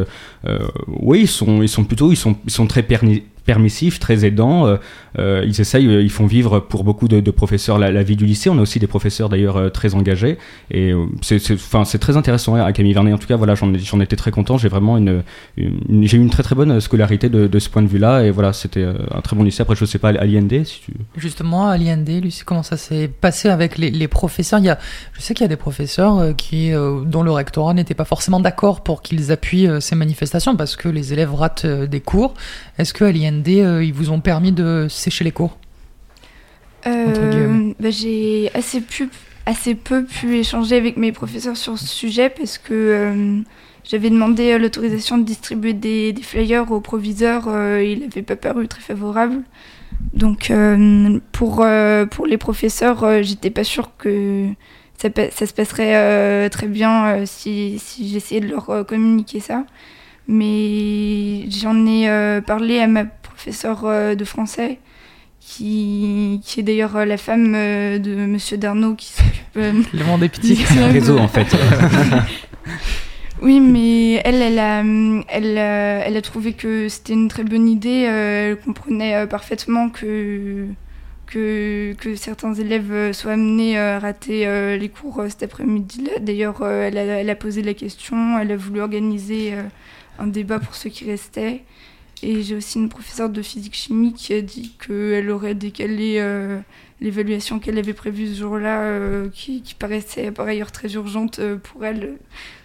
oui, 0.86 1.22
ils 1.22 1.28
sont, 1.28 1.62
ils 1.62 1.68
sont 1.68 1.84
plutôt, 1.84 2.12
ils 2.12 2.16
sont, 2.16 2.36
ils 2.44 2.50
sont 2.50 2.66
très 2.66 2.82
permissifs, 3.44 3.98
très 3.98 4.24
aidants. 4.24 4.66
euh, 4.66 4.76
euh, 5.18 5.44
ils 5.46 5.60
essayent, 5.60 5.88
euh, 5.88 6.02
ils 6.02 6.10
font 6.10 6.26
vivre 6.26 6.60
pour 6.60 6.84
beaucoup 6.84 7.08
de, 7.08 7.30
professeurs 7.30 7.78
la, 7.78 8.02
vie 8.02 8.16
du 8.16 8.26
lycée. 8.26 8.50
On 8.50 8.58
a 8.58 8.62
aussi 8.62 8.78
des 8.78 8.86
professeurs 8.86 9.28
d'ailleurs 9.28 9.72
très 9.72 9.94
engagés. 9.94 10.38
Et 10.70 10.92
c'est, 11.22 11.40
très 11.98 12.16
intéressant 12.16 12.54
hein, 12.54 12.64
à 12.64 12.72
Camille 12.72 12.92
Vernet. 12.92 13.12
En 13.12 13.18
tout 13.18 13.26
cas, 13.26 13.36
voilà, 13.36 13.54
j'en, 13.54 13.72
ai- 13.72 13.78
j'en 13.78 14.00
étais 14.00 14.16
très 14.16 14.30
content. 14.30 14.58
J'ai 14.58 14.68
vraiment 14.68 14.96
une, 14.96 15.22
j'ai 15.56 16.16
eu 16.16 16.20
une 16.20 16.30
très 16.30 16.42
très 16.42 16.54
bonne 16.54 16.80
scolarité 16.80 17.28
de, 17.28 17.58
ce 17.58 17.68
point 17.68 17.82
de 17.82 17.88
vue-là. 17.88 18.24
Et 18.24 18.30
voilà, 18.30 18.52
c'était 18.52 18.84
un 18.84 19.20
très 19.20 19.36
bon 19.36 19.42
lycée. 19.42 19.62
Après, 19.62 19.76
je 19.76 19.84
sais 19.84 19.98
pas 19.98 20.10
à 20.10 20.26
si 20.64 20.80
tu. 20.84 20.92
Justement, 21.16 21.68
à 21.68 21.76
Lucie, 21.76 22.42
comment 22.44 22.62
ça 22.62 22.76
s'est 22.76 23.08
passé 23.08 23.48
avec 23.48 23.78
les, 23.78 24.08
professeurs? 24.08 24.58
Il 24.58 24.66
y 24.66 24.70
a, 24.70 24.78
Je 25.12 25.20
sais 25.20 25.34
qu'il 25.34 25.44
y 25.44 25.46
a 25.46 25.48
des 25.48 25.56
professeurs 25.56 26.34
qui, 26.36 26.72
dont 26.72 27.22
le 27.22 27.30
rectorat 27.30 27.74
n'était 27.74 27.94
pas 27.94 28.04
forcément 28.04 28.40
d'accord 28.40 28.82
pour 28.82 29.02
qu'ils 29.02 29.32
appuient 29.32 29.68
ces 29.80 29.96
manifestations 29.96 30.56
parce 30.56 30.76
que 30.76 30.88
les 30.88 31.12
élèves 31.12 31.34
ratent 31.34 31.66
des 31.66 32.00
cours. 32.00 32.34
Est-ce 32.78 32.94
que 32.94 33.04
euh, 33.48 33.84
ils 33.84 33.92
vous 33.92 34.10
ont 34.10 34.20
permis 34.20 34.52
de 34.52 34.86
sécher 34.88 35.24
les 35.24 35.32
cours 35.32 35.56
Euh, 36.86 37.72
bah, 37.78 37.90
j'ai 37.90 38.50
assez, 38.54 38.80
pu, 38.80 39.08
assez 39.46 39.74
peu 39.74 40.04
pu 40.04 40.38
échanger 40.38 40.76
avec 40.76 40.96
mes 40.96 41.12
professeurs 41.12 41.56
sur 41.56 41.78
ce 41.78 41.86
sujet 41.86 42.30
parce 42.30 42.58
que 42.58 42.72
euh, 42.72 43.40
j'avais 43.84 44.10
demandé 44.10 44.58
l'autorisation 44.58 45.18
de 45.18 45.24
distribuer 45.24 45.74
des, 45.74 46.12
des 46.12 46.22
flyers 46.22 46.70
au 46.70 46.80
proviseur. 46.80 47.44
euh, 47.48 47.82
il 47.82 48.00
n'avait 48.00 48.22
pas 48.22 48.36
paru 48.36 48.66
très 48.68 48.80
favorable. 48.80 49.42
Donc 50.14 50.50
euh, 50.50 51.18
pour, 51.32 51.66
pour 52.10 52.26
les 52.26 52.38
professeurs, 52.38 53.22
j'étais 53.22 53.50
pas 53.50 53.64
sûre 53.64 53.90
que 53.98 54.46
ça, 54.96 55.08
se 55.10 55.52
passerait 55.52 56.48
très 56.50 56.66
bien 56.68 57.26
si, 57.26 57.78
si 57.78 58.08
j'essayais 58.08 58.40
de 58.40 58.48
leur 58.48 58.86
communiquer 58.86 59.40
ça. 59.40 59.64
Mais 60.28 61.50
j'en 61.50 61.86
ai 61.86 62.40
parlé 62.46 62.78
à 62.78 62.86
ma 62.86 63.04
professeure 63.44 63.86
euh, 63.86 64.14
de 64.14 64.24
français 64.26 64.78
qui, 65.40 66.40
qui 66.44 66.60
est 66.60 66.62
d'ailleurs 66.62 66.94
euh, 66.96 67.04
la 67.06 67.16
femme 67.16 67.54
euh, 67.56 67.98
de 67.98 68.14
Monsieur 68.14 68.58
Darnaud 68.58 68.94
qui 68.94 69.12
s'occupe. 69.12 69.56
euh, 69.56 69.72
Le 69.94 70.04
monde 70.04 70.22
est 70.22 70.28
petit. 70.28 70.56
C'est 70.56 70.78
un 70.82 70.88
réseau 70.92 71.18
en 71.18 71.28
fait. 71.28 71.46
Oui, 73.42 73.58
mais 73.58 74.20
elle, 74.26 74.42
elle 74.42 74.58
a, 74.58 74.80
elle, 75.28 75.56
a- 75.56 76.04
elle 76.06 76.14
a 76.18 76.20
trouvé 76.20 76.52
que 76.52 76.90
c'était 76.90 77.14
une 77.14 77.28
très 77.28 77.42
bonne 77.42 77.66
idée. 77.70 78.02
Elle 78.02 78.58
comprenait 78.60 79.14
euh, 79.14 79.26
parfaitement 79.26 79.88
que, 79.88 80.66
que, 81.26 81.94
que 81.98 82.16
certains 82.16 82.52
élèves 82.52 83.12
soient 83.12 83.32
amenés 83.32 83.78
à 83.78 83.98
rater 83.98 84.44
les 84.78 84.88
cours 84.90 85.22
cet 85.30 85.42
après-midi-là. 85.42 86.18
D'ailleurs, 86.20 86.60
euh, 86.60 86.88
elle, 86.88 86.98
a, 86.98 87.02
elle 87.02 87.30
a 87.30 87.34
posé 87.34 87.62
la 87.62 87.72
question, 87.72 88.38
elle 88.38 88.52
a 88.52 88.56
voulu 88.58 88.82
organiser 88.82 89.54
un 90.18 90.26
débat 90.26 90.58
pour 90.58 90.74
ceux 90.74 90.90
qui 90.90 91.06
restaient. 91.10 91.62
Et 92.22 92.42
j'ai 92.42 92.56
aussi 92.56 92.78
une 92.78 92.88
professeure 92.88 93.30
de 93.30 93.42
physique-chimie 93.42 94.12
qui 94.12 94.34
a 94.34 94.42
dit 94.42 94.76
qu'elle 94.84 95.30
aurait 95.30 95.54
décalé 95.54 96.16
euh, 96.18 96.60
l'évaluation 97.00 97.58
qu'elle 97.58 97.78
avait 97.78 97.94
prévue 97.94 98.28
ce 98.28 98.40
jour-là, 98.40 98.82
euh, 98.82 99.28
qui, 99.32 99.62
qui 99.62 99.74
paraissait 99.74 100.30
par 100.30 100.46
ailleurs 100.46 100.70
très 100.70 100.92
urgente 100.94 101.38
euh, 101.38 101.56
pour 101.56 101.84
elle. 101.84 102.18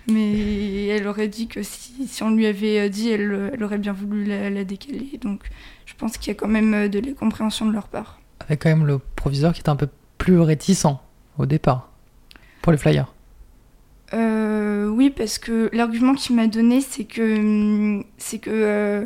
Mais 0.09 0.87
elle 0.87 1.07
aurait 1.07 1.29
dit 1.29 1.47
que 1.47 1.63
si, 1.63 2.07
si 2.07 2.23
on 2.23 2.31
lui 2.31 2.45
avait 2.45 2.89
dit, 2.89 3.09
elle, 3.09 3.51
elle 3.53 3.63
aurait 3.63 3.77
bien 3.77 3.93
voulu 3.93 4.25
la, 4.25 4.49
la 4.49 4.63
décaler. 4.63 5.19
Donc 5.21 5.43
je 5.85 5.93
pense 5.95 6.17
qu'il 6.17 6.27
y 6.27 6.35
a 6.35 6.35
quand 6.35 6.47
même 6.47 6.89
de 6.89 6.99
la 6.99 7.13
compréhension 7.13 7.65
de 7.65 7.71
leur 7.73 7.87
part. 7.87 8.19
Avec 8.41 8.61
quand 8.61 8.69
même 8.69 8.85
le 8.85 8.99
proviseur 8.99 9.53
qui 9.53 9.61
était 9.61 9.69
un 9.69 9.75
peu 9.75 9.87
plus 10.17 10.39
réticent 10.39 10.85
au 11.37 11.45
départ 11.45 11.91
pour 12.61 12.71
les 12.71 12.77
flyers. 12.77 13.15
Euh, 14.13 14.87
oui, 14.87 15.09
parce 15.09 15.37
que 15.37 15.69
l'argument 15.73 16.13
qu'il 16.13 16.35
m'a 16.35 16.47
donné, 16.47 16.81
c'est 16.81 17.05
que, 17.05 17.37
hum, 17.37 18.03
c'est 18.17 18.39
que 18.39 18.49
euh, 18.51 19.05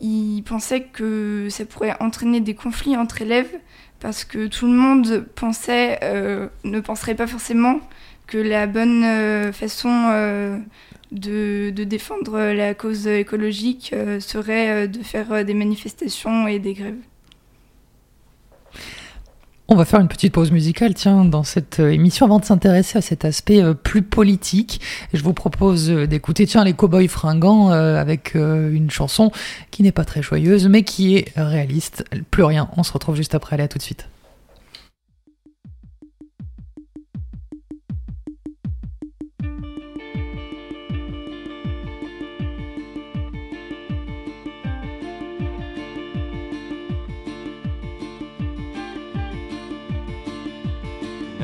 il 0.00 0.42
pensait 0.42 0.82
que 0.82 1.48
ça 1.50 1.64
pourrait 1.64 1.96
entraîner 2.00 2.40
des 2.40 2.54
conflits 2.54 2.96
entre 2.96 3.22
élèves 3.22 3.58
parce 4.00 4.24
que 4.24 4.46
tout 4.46 4.66
le 4.66 4.72
monde 4.72 5.26
euh, 6.02 6.48
ne 6.64 6.80
penserait 6.80 7.14
pas 7.14 7.26
forcément 7.26 7.80
que 8.26 8.38
la 8.38 8.66
bonne 8.66 9.04
euh, 9.04 9.52
façon 9.52 9.90
euh, 10.10 10.58
de, 11.10 11.70
défendre 11.70 12.38
la 12.38 12.74
cause 12.74 13.06
écologique 13.06 13.94
serait 14.20 14.88
de 14.88 15.02
faire 15.02 15.44
des 15.44 15.54
manifestations 15.54 16.46
et 16.46 16.58
des 16.58 16.74
grèves. 16.74 17.00
On 19.70 19.76
va 19.76 19.84
faire 19.84 20.00
une 20.00 20.08
petite 20.08 20.32
pause 20.32 20.50
musicale, 20.50 20.94
tiens, 20.94 21.26
dans 21.26 21.42
cette 21.42 21.78
euh, 21.80 21.92
émission 21.92 22.24
avant 22.24 22.38
de 22.38 22.44
s'intéresser 22.46 22.96
à 22.96 23.02
cet 23.02 23.26
aspect 23.26 23.62
euh, 23.62 23.74
plus 23.74 24.00
politique. 24.00 24.80
Je 25.12 25.22
vous 25.22 25.34
propose 25.34 25.90
euh, 25.90 26.06
d'écouter, 26.06 26.46
tiens, 26.46 26.64
les 26.64 26.72
Cowboys 26.72 27.06
fringants 27.06 27.68
avec 27.68 28.34
une 28.34 28.90
chanson 28.90 29.30
qui 29.70 29.82
n'est 29.82 29.92
pas 29.92 30.06
très 30.06 30.22
joyeuse, 30.22 30.68
mais 30.68 30.84
qui 30.84 31.16
est 31.16 31.32
réaliste. 31.36 32.04
Plus 32.30 32.44
rien. 32.44 32.70
On 32.78 32.82
se 32.82 32.92
retrouve 32.92 33.16
juste 33.16 33.34
après. 33.34 33.54
Allez, 33.54 33.64
à 33.64 33.68
tout 33.68 33.78
de 33.78 33.82
suite. 33.82 34.08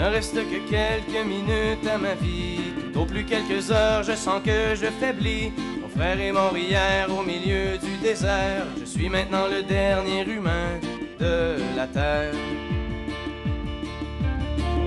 Ne 0.04 0.10
reste 0.10 0.34
que 0.34 0.70
quelques 0.70 1.26
minutes 1.26 1.86
à 1.86 1.98
ma 1.98 2.14
vie. 2.14 2.72
Au 2.94 3.04
plus 3.04 3.24
quelques 3.24 3.70
heures, 3.70 4.02
je 4.02 4.12
sens 4.12 4.42
que 4.44 4.74
je 4.74 4.86
faiblis. 5.00 5.52
Mon 5.80 5.88
frère 5.88 6.20
est 6.20 6.32
mort 6.32 6.56
hier 6.56 7.08
au 7.10 7.22
milieu 7.22 7.78
du 7.78 7.96
désert. 8.02 8.66
Je 8.78 8.84
suis 8.84 9.08
maintenant 9.08 9.46
le 9.48 9.62
dernier 9.62 10.24
humain 10.28 10.78
de 11.18 11.56
la 11.76 11.86
terre. 11.86 12.34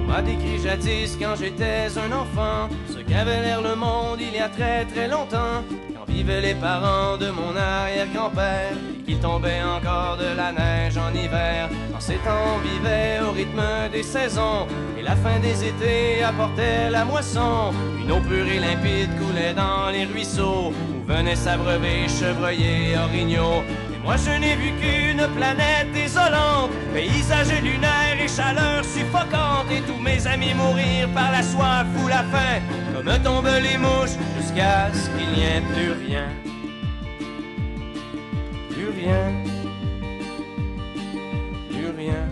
M'a 0.08 0.22
décrit 0.22 0.58
jadis 0.63 1.17
quand 1.20 1.36
j'étais 1.36 1.88
un 1.98 2.12
enfant 2.13 2.70
ce 2.88 3.00
qu'avait 3.00 3.41
l'air 3.41 3.62
le 3.62 3.76
monde 3.76 4.20
il 4.22 4.34
y 4.34 4.39
a 4.39 4.48
très 4.48 4.86
très 4.86 5.10
longtemps. 5.10 5.63
Quand 5.93 6.12
vivaient 6.12 6.39
les 6.39 6.56
parents 6.56 7.17
de 7.17 7.30
mon 7.30 7.54
arrière-grand-père, 7.56 8.72
et 8.74 9.04
qu'il 9.04 9.20
tombait 9.20 9.62
encore 9.62 10.15
de 10.17 10.36
la 10.36 10.54
neige 10.54 10.98
en 10.98 11.13
hiver. 11.13 11.70
En 11.93 12.00
ces 12.00 12.15
temps, 12.15 12.56
on 12.56 12.60
vivait 12.60 13.20
au 13.28 13.32
rythme 13.32 13.62
des 13.91 14.04
saisons, 14.04 14.65
et 14.98 15.02
la 15.02 15.15
fin 15.17 15.39
des 15.39 15.65
étés 15.65 16.24
apportait 16.24 16.89
la 16.89 17.04
moisson. 17.04 17.74
Une 18.02 18.12
eau 18.12 18.22
pure 18.22 18.48
et 18.48 18.60
limpide 18.60 19.10
coulait 19.20 19.54
dans 19.54 19.89
les 19.91 20.06
ruisseaux, 20.06 20.72
où 20.72 21.06
venaient 21.06 21.36
s'abreuver 21.36 22.08
chevreuils 22.08 22.63
et 22.63 22.98
orignaux. 22.98 23.62
Moi 24.08 24.15
je 24.15 24.39
n'ai 24.39 24.56
vu 24.56 24.72
qu'une 24.80 25.28
planète 25.36 25.91
désolante, 25.93 26.72
paysage 26.93 27.52
lunaire 27.62 28.17
et 28.24 28.30
chaleur 28.30 28.86
suffocante, 28.86 29.70
et 29.70 29.82
tous 29.82 30.02
mes 30.02 30.26
amis 30.26 30.54
mourir 30.54 31.10
par 31.13 31.30
la 31.30 31.43
soif 31.43 31.86
ou 32.02 32.08
la 32.08 32.24
faim, 32.24 32.62
comme 32.96 33.12
tombent 33.22 33.60
les 33.62 33.78
mouches, 33.78 34.15
jusqu'à 34.38 34.88
ce 34.93 35.10
qu'il 35.10 35.30
n'y 35.34 35.43
ait 35.43 35.62
plus 35.74 35.91
rien. 36.08 36.30
Plus 38.72 38.89
rien. 38.98 39.24
Plus 41.70 41.89
rien. 41.98 42.24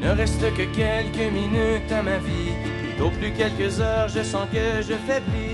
Il 0.00 0.08
ne 0.08 0.10
reste 0.16 0.52
que 0.56 0.64
quelques 0.74 1.32
minutes 1.32 1.92
à 1.92 2.02
ma 2.02 2.18
vie. 2.18 2.54
Plutôt 2.82 3.10
plus 3.10 3.30
quelques 3.30 3.80
heures, 3.80 4.08
je 4.08 4.22
sens 4.24 4.48
que 4.52 4.82
je 4.82 4.94
faiblis. 5.06 5.51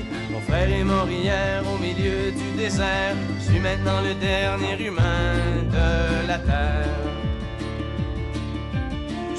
Frère 0.49 0.73
est 0.73 0.85
mort 0.85 1.11
hier 1.11 1.63
au 1.73 1.77
milieu 1.77 2.33
du 2.33 2.57
désert. 2.57 3.15
Je 3.39 3.51
suis 3.51 3.61
maintenant 3.61 4.01
le 4.01 4.15
dernier 4.15 4.83
humain 4.83 5.35
de 5.71 6.27
la 6.27 6.39
terre. 6.39 7.18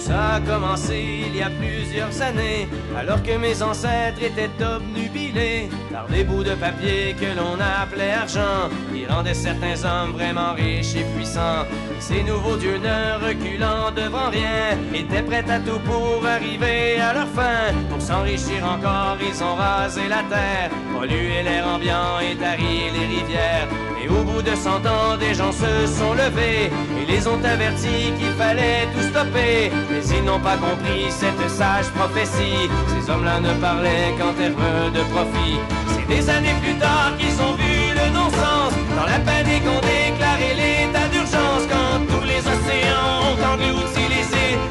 Ça 0.10 0.38
a 0.38 0.39
commencé 0.39 1.28
il 1.28 1.36
y 1.36 1.43
a 1.43 1.52
plusieurs 1.52 2.19
années, 2.24 2.67
alors 2.98 3.22
que 3.22 3.38
mes 3.38 3.62
ancêtres 3.62 4.24
étaient 4.24 4.50
obnubilés 4.60 5.69
par 5.91 6.08
des 6.08 6.24
bouts 6.24 6.43
de 6.43 6.56
papier 6.56 7.13
que 7.13 7.28
l'on 7.38 7.60
appelait 7.60 8.13
argent, 8.13 8.72
qui 8.91 9.06
rendaient 9.06 9.36
certains 9.36 9.78
hommes 9.86 10.13
vraiment 10.13 10.54
riches 10.56 10.95
et 10.95 11.06
puissants. 11.15 11.63
Ces 12.00 12.24
nouveaux 12.24 12.56
dieux 12.56 12.80
ne 12.80 13.24
reculant 13.24 13.91
devant 13.95 14.32
rien, 14.32 14.80
étaient 14.95 15.22
prêts 15.22 15.45
à 15.48 15.60
tout 15.60 15.80
pour 15.86 16.26
arriver 16.26 17.00
à 17.00 17.13
leur 17.13 17.28
fin. 17.28 17.72
Pour 17.91 18.02
s'enrichir 18.02 18.65
encore, 18.65 19.17
ils 19.22 19.43
ont 19.43 19.54
rasé 19.54 20.08
la 20.10 20.24
terre, 20.24 20.72
pollué 20.91 21.43
l'air 21.43 21.67
ambiant 21.67 22.19
et 22.19 22.36
tari 22.36 22.89
les 22.95 23.06
rivières. 23.06 23.67
Et 24.02 24.08
au 24.08 24.24
bout 24.24 24.41
de 24.41 24.56
cent 24.56 24.80
ans, 24.88 25.17
des 25.19 25.34
gens 25.34 25.52
se 25.52 25.86
sont 25.86 26.13
levés 26.13 26.72
et 27.00 27.06
les 27.06 27.28
ont 27.28 27.43
avertis 27.43 28.13
qu'il 28.17 28.34
fallait 28.38 28.88
tout 28.95 29.04
stopper. 29.10 29.69
Ils 30.07 30.23
n'ont 30.23 30.39
pas 30.39 30.55
compris 30.55 31.12
cette 31.12 31.49
sage 31.49 31.89
prophétie. 31.89 32.69
Ces 32.88 33.12
hommes-là 33.12 33.39
ne 33.41 33.53
parlaient 33.55 34.15
qu'en 34.17 34.33
termes 34.33 34.91
de 34.93 35.01
profit. 35.12 35.59
C'est 35.88 36.07
des 36.07 36.29
années 36.29 36.55
plus 36.62 36.75
tard 36.75 37.12
qu'ils 37.17 37.39
ont 37.41 37.53
vu 37.53 37.91
le 37.99 38.13
non-sens. 38.13 38.71
Dans 38.95 39.05
la 39.05 39.19
panique, 39.19 39.63
on 39.67 39.79
déclaré 39.81 40.55
l'état 40.55 41.07
d'urgence 41.12 41.63
quand 41.69 41.99
tous 42.07 42.25
les 42.25 42.39
océans 42.39 43.19
ont 43.29 43.53
englouti 43.53 44.03
les 44.07 44.29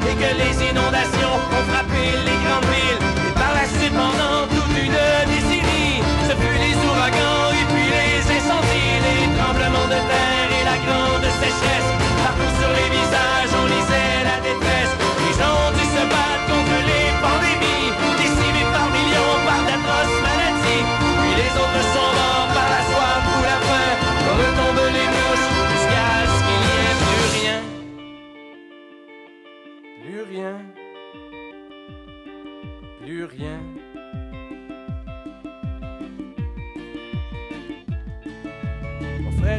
et 0.09 0.15
que 0.15 0.31
les 0.41 0.69
inondations 0.69 1.35
ont 1.35 1.63
frappé 1.71 2.03
les 2.25 2.28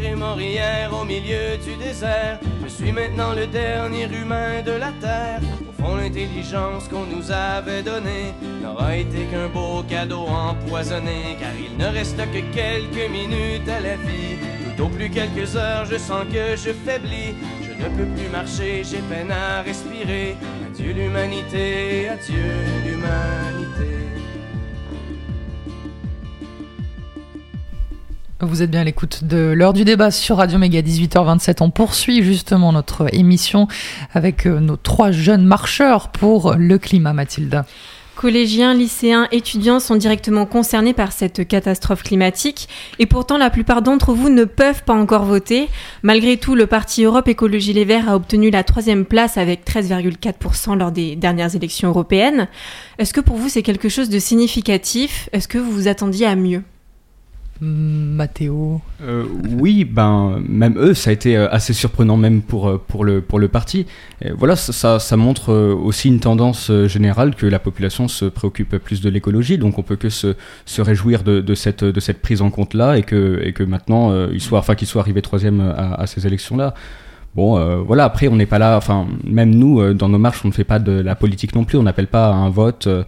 Est 0.02 0.16
mort 0.16 0.40
hier 0.40 0.90
au 0.98 1.04
milieu 1.04 1.58
du 1.62 1.76
désert. 1.76 2.40
Je 2.64 2.68
suis 2.68 2.90
maintenant 2.90 3.34
le 3.34 3.46
dernier 3.46 4.04
humain 4.04 4.62
de 4.64 4.72
la 4.72 4.92
terre. 4.92 5.40
Au 5.68 5.82
fond, 5.82 5.96
l'intelligence 5.96 6.88
qu'on 6.88 7.04
nous 7.04 7.30
avait 7.30 7.82
donnée 7.82 8.32
n'aura 8.62 8.96
été 8.96 9.24
qu'un 9.30 9.48
beau 9.48 9.82
cadeau 9.82 10.26
empoisonné. 10.26 11.36
Car 11.38 11.50
il 11.54 11.76
ne 11.76 11.86
reste 11.92 12.16
que 12.16 12.40
quelques 12.54 13.10
minutes 13.10 13.68
à 13.68 13.80
la 13.80 13.96
vie. 13.96 14.38
Tout 14.76 14.84
au 14.84 14.88
plus 14.88 15.10
quelques 15.10 15.54
heures, 15.56 15.84
je 15.84 15.98
sens 15.98 16.24
que 16.32 16.56
je 16.56 16.72
faiblis. 16.72 17.34
Je 17.62 17.84
ne 17.84 17.88
peux 17.90 18.06
plus 18.16 18.28
marcher, 18.30 18.82
j'ai 18.82 19.02
peine 19.02 19.30
à 19.30 19.60
respirer. 19.60 20.34
Adieu 20.66 20.92
l'humanité, 20.92 22.08
adieu 22.08 22.54
l'humanité. 22.86 23.99
Vous 28.42 28.62
êtes 28.62 28.70
bien 28.70 28.81
à 28.81 28.85
l'écoute 28.85 29.24
de 29.24 29.53
l'heure 29.55 29.74
du 29.74 29.85
débat 29.85 30.11
sur 30.11 30.38
Radio 30.38 30.59
Méga 30.59 30.81
18h27. 30.81 31.59
On 31.61 31.68
poursuit 31.68 32.22
justement 32.22 32.72
notre 32.72 33.14
émission 33.14 33.68
avec 34.14 34.46
euh, 34.46 34.61
nos 34.61 34.76
trois 34.76 35.11
jeunes 35.11 35.44
marcheurs 35.44 36.09
pour 36.09 36.55
le 36.55 36.79
climat, 36.79 37.12
Mathilda. 37.12 37.66
Collégiens, 38.16 38.72
lycéens, 38.72 39.29
étudiants 39.31 39.79
sont 39.79 39.96
directement 39.96 40.46
concernés 40.46 40.94
par 40.94 41.12
cette 41.12 41.46
catastrophe 41.46 42.03
climatique 42.03 42.66
et 42.98 43.05
pourtant 43.05 43.37
la 43.37 43.50
plupart 43.50 43.83
d'entre 43.83 44.14
vous 44.14 44.31
ne 44.31 44.44
peuvent 44.44 44.85
pas 44.85 44.94
encore 44.94 45.26
voter. 45.26 45.68
Malgré 46.03 46.38
tout, 46.38 46.55
le 46.55 46.66
parti 46.66 47.05
Europe 47.05 47.29
Écologie 47.29 47.74
Les 47.74 47.85
Verts 47.85 48.09
a 48.09 48.16
obtenu 48.16 48.50
la 48.50 48.64
troisième 48.64 49.05
place 49.05 49.37
avec 49.37 49.66
13,4% 49.66 50.79
lors 50.79 50.92
des 50.92 51.14
dernières 51.14 51.55
élections 51.55 51.90
européennes. 51.90 52.48
Est-ce 52.98 53.12
que 53.12 53.20
pour 53.20 53.37
vous 53.37 53.50
c'est 53.50 53.62
quelque 53.62 53.90
chose 53.90 54.09
de 54.09 54.18
significatif? 54.18 55.29
Est-ce 55.33 55.46
que 55.46 55.59
vous 55.59 55.70
vous 55.70 55.88
attendiez 55.88 56.24
à 56.24 56.37
mieux? 56.37 56.62
Mathéo 57.61 58.81
Euh, 59.03 59.25
oui, 59.59 59.85
ben 59.85 60.40
même 60.49 60.79
eux, 60.79 60.94
ça 60.94 61.11
a 61.11 61.12
été 61.12 61.37
euh, 61.37 61.49
assez 61.51 61.73
surprenant 61.75 62.16
même 62.16 62.40
pour 62.42 62.68
euh, 62.68 62.83
pour 62.88 63.05
le 63.05 63.20
pour 63.20 63.38
le 63.38 63.49
parti. 63.49 63.87
Voilà, 64.37 64.57
ça- 64.57 64.99
ça 64.99 65.16
montre 65.16 65.53
euh, 65.53 65.75
aussi 65.75 66.09
une 66.09 66.20
tendance 66.20 66.70
générale 66.87 67.35
que 67.35 67.46
la 67.46 67.59
population 67.59 68.09
se 68.09 68.25
préoccupe 68.25 68.77
plus 68.79 69.01
de 69.01 69.11
l'écologie. 69.11 69.59
Donc 69.59 69.79
on 69.79 69.83
peut 69.83 69.96
que 69.96 70.09
se 70.09 70.37
se 70.64 70.81
réjouir 70.83 71.23
de, 71.23 71.55
cette 71.55 71.85
de 71.85 72.01
cette 72.01 72.23
prise 72.23 72.40
en 72.42 72.51
compte 72.51 72.75
là 72.75 72.96
et 72.96 73.03
que 73.03 73.40
et 73.44 73.53
que 73.53 73.62
maintenant 73.62 74.29
il 74.31 74.40
soit 74.40 74.59
enfin 74.59 74.75
qu'il 74.75 74.88
soit 74.88 75.03
arrivé 75.03 75.20
troisième 75.23 75.61
à, 75.61 75.94
à 75.94 76.07
ces 76.07 76.27
élections 76.27 76.57
là. 76.57 76.75
Bon, 77.37 77.57
euh, 77.57 77.77
voilà, 77.77 78.05
après, 78.05 78.27
on 78.27 78.35
n'est 78.35 78.47
pas 78.47 78.59
là, 78.59 78.77
enfin, 78.77 79.07
même 79.25 79.55
nous, 79.55 79.81
euh, 79.81 79.95
dans 79.95 80.09
nos 80.09 80.19
marches, 80.19 80.45
on 80.45 80.49
ne 80.49 80.53
fait 80.53 80.64
pas 80.64 80.81
de 80.81 80.93
la 80.93 81.14
politique 81.14 81.55
non 81.55 81.62
plus, 81.62 81.79
on 81.79 81.85
n'appelle 81.85 82.09
pas 82.09 82.27
à 82.27 82.33
un 82.33 82.51
vote, 82.51 82.88
euh, 82.88 83.05